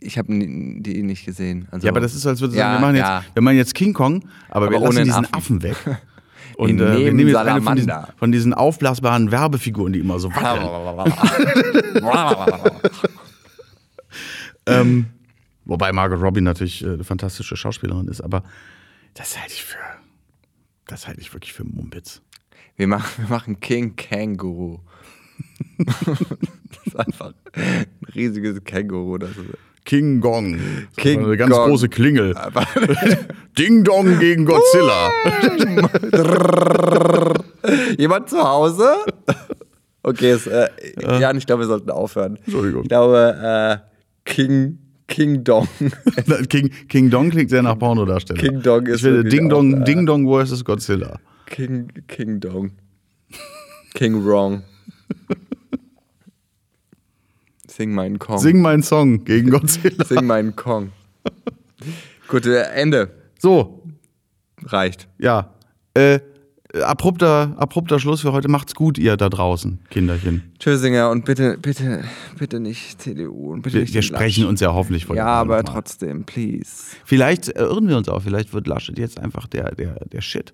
ich 0.00 0.18
habe 0.18 0.28
die 0.30 1.02
nicht 1.02 1.24
gesehen. 1.24 1.68
Also, 1.70 1.86
Ja, 1.86 1.92
aber 1.92 2.00
das 2.00 2.14
ist 2.14 2.22
so, 2.22 2.28
als 2.28 2.40
würde 2.40 2.56
Ja, 2.56 2.64
sagen, 2.72 2.74
wir 2.76 2.80
machen 2.80 2.96
jetzt, 2.96 3.06
ja. 3.06 3.24
wir 3.32 3.42
machen 3.42 3.56
jetzt 3.56 3.74
King 3.74 3.92
Kong, 3.94 4.28
aber, 4.48 4.66
Aber 4.66 4.70
wir 4.72 4.80
lassen 4.80 5.04
diesen 5.04 5.24
Affen. 5.26 5.34
Affen, 5.34 5.62
weg. 5.62 5.76
Und 6.58 6.80
Wir 6.80 6.88
äh, 6.88 7.04
wir 7.04 7.12
nehmen 7.12 7.28
jetzt 7.28 7.36
eine 7.36 7.62
von 7.62 7.76
diesen, 7.76 7.88
Salamander. 7.88 8.14
von 8.16 8.32
diesen 8.32 8.52
aufblasbaren 8.52 9.30
Werbefiguren, 9.30 9.92
die 9.92 10.00
immer 10.00 10.18
so 10.18 10.28
wackeln. 10.34 11.84
ähm, 14.66 15.06
wobei 15.64 15.92
Margot 15.92 16.20
Robbie 16.20 16.40
natürlich 16.40 16.82
äh, 16.82 16.94
eine 16.94 17.04
fantastische 17.04 17.56
Schauspielerin 17.56 18.08
ist, 18.08 18.20
aber 18.20 18.42
das 19.14 19.38
halte 19.38 19.52
ich 19.52 19.62
für, 19.62 19.78
das 20.88 21.06
halte 21.06 21.20
ich 21.20 21.32
wirklich 21.32 21.52
für 21.52 21.62
Mumpitz. 21.62 22.22
Wir 22.74 22.88
machen, 22.88 23.08
wir 23.22 23.28
machen 23.28 23.60
King 23.60 23.94
Känguru. 23.94 24.80
das 25.78 26.86
ist 26.86 26.96
einfach 26.96 27.34
ein 27.52 27.86
riesiges 28.16 28.64
Känguru. 28.64 29.18
Das 29.18 29.30
ist 29.30 29.38
King 29.88 30.20
Gong. 30.20 30.60
King 30.98 31.24
eine 31.24 31.38
ganz 31.38 31.50
Gong. 31.50 31.70
große 31.70 31.88
Klingel. 31.88 32.34
Ding 33.58 33.84
Dong 33.84 34.18
gegen 34.18 34.44
Godzilla. 34.44 35.10
Jemand 37.96 38.28
zu 38.28 38.36
Hause? 38.36 38.86
Okay, 40.02 40.32
es, 40.32 40.46
äh, 40.46 40.68
Jan, 41.18 41.38
ich 41.38 41.46
glaube, 41.46 41.62
wir 41.62 41.68
sollten 41.68 41.90
aufhören. 41.90 42.36
Entschuldigung. 42.44 42.82
Ich 42.82 42.88
glaube, 42.90 43.34
äh, 43.42 43.78
King, 44.26 44.78
King 45.06 45.42
Dong. 45.42 45.66
King, 46.50 46.70
King 46.90 47.08
Dong 47.08 47.30
klingt 47.30 47.48
sehr 47.48 47.62
nach 47.62 47.78
Pornodarsteller. 47.78 48.42
King 48.42 48.60
Dong 48.60 48.86
ist 48.88 48.98
Ich 48.98 49.04
will 49.04 49.24
Ding 49.24 49.48
Dong, 49.48 49.74
auch, 49.74 49.80
äh, 49.80 49.84
Ding 49.84 50.04
Dong 50.04 50.28
versus 50.28 50.66
Godzilla. 50.66 51.18
King, 51.46 51.88
King 52.08 52.40
Dong. 52.40 52.72
King 53.94 54.22
Wrong. 54.22 54.64
Sing 57.78 57.94
meinen 57.94 58.18
Kong. 58.18 58.38
Sing 58.38 58.60
meinen 58.60 58.82
Song 58.82 59.22
gegen 59.22 59.50
Godzilla. 59.50 60.04
Sing 60.04 60.26
meinen 60.26 60.56
Kong. 60.56 60.90
Gut, 62.28 62.44
äh, 62.44 62.62
Ende. 62.74 63.08
So, 63.38 63.84
Reicht. 64.64 65.06
ja. 65.18 65.54
Äh, 65.94 66.18
abrupter, 66.82 67.54
abrupter 67.56 68.00
Schluss 68.00 68.22
für 68.22 68.32
heute. 68.32 68.48
Macht's 68.48 68.74
gut, 68.74 68.98
ihr 68.98 69.16
da 69.16 69.28
draußen, 69.28 69.78
Kinderchen. 69.90 70.52
Tschüssinger 70.58 71.08
und 71.10 71.24
bitte, 71.24 71.56
bitte, 71.56 72.02
bitte 72.36 72.58
nicht 72.58 73.00
CDU 73.00 73.52
und 73.52 73.62
bitte 73.62 73.76
Wir, 73.76 73.82
nicht 73.82 73.94
wir 73.94 74.02
sprechen 74.02 74.46
uns 74.46 74.60
ja 74.60 74.74
hoffentlich 74.74 75.06
vor 75.06 75.14
Ja, 75.14 75.26
aber 75.26 75.62
trotzdem, 75.62 76.24
please. 76.24 76.96
Vielleicht 77.04 77.48
irren 77.48 77.88
wir 77.88 77.96
uns 77.96 78.08
auch. 78.08 78.22
Vielleicht 78.22 78.52
wird 78.52 78.66
Laschet 78.66 78.98
jetzt 78.98 79.20
einfach 79.20 79.46
der, 79.46 79.74
der, 79.76 80.04
der 80.06 80.20
Shit. 80.20 80.52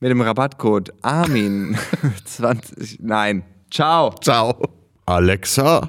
Mit 0.00 0.10
dem 0.10 0.20
Rabattcode 0.20 0.92
Armin 1.02 1.78
20. 2.24 2.98
Nein. 3.00 3.44
Ciao. 3.70 4.12
Ciao. 4.20 4.60
Alexa, 5.06 5.88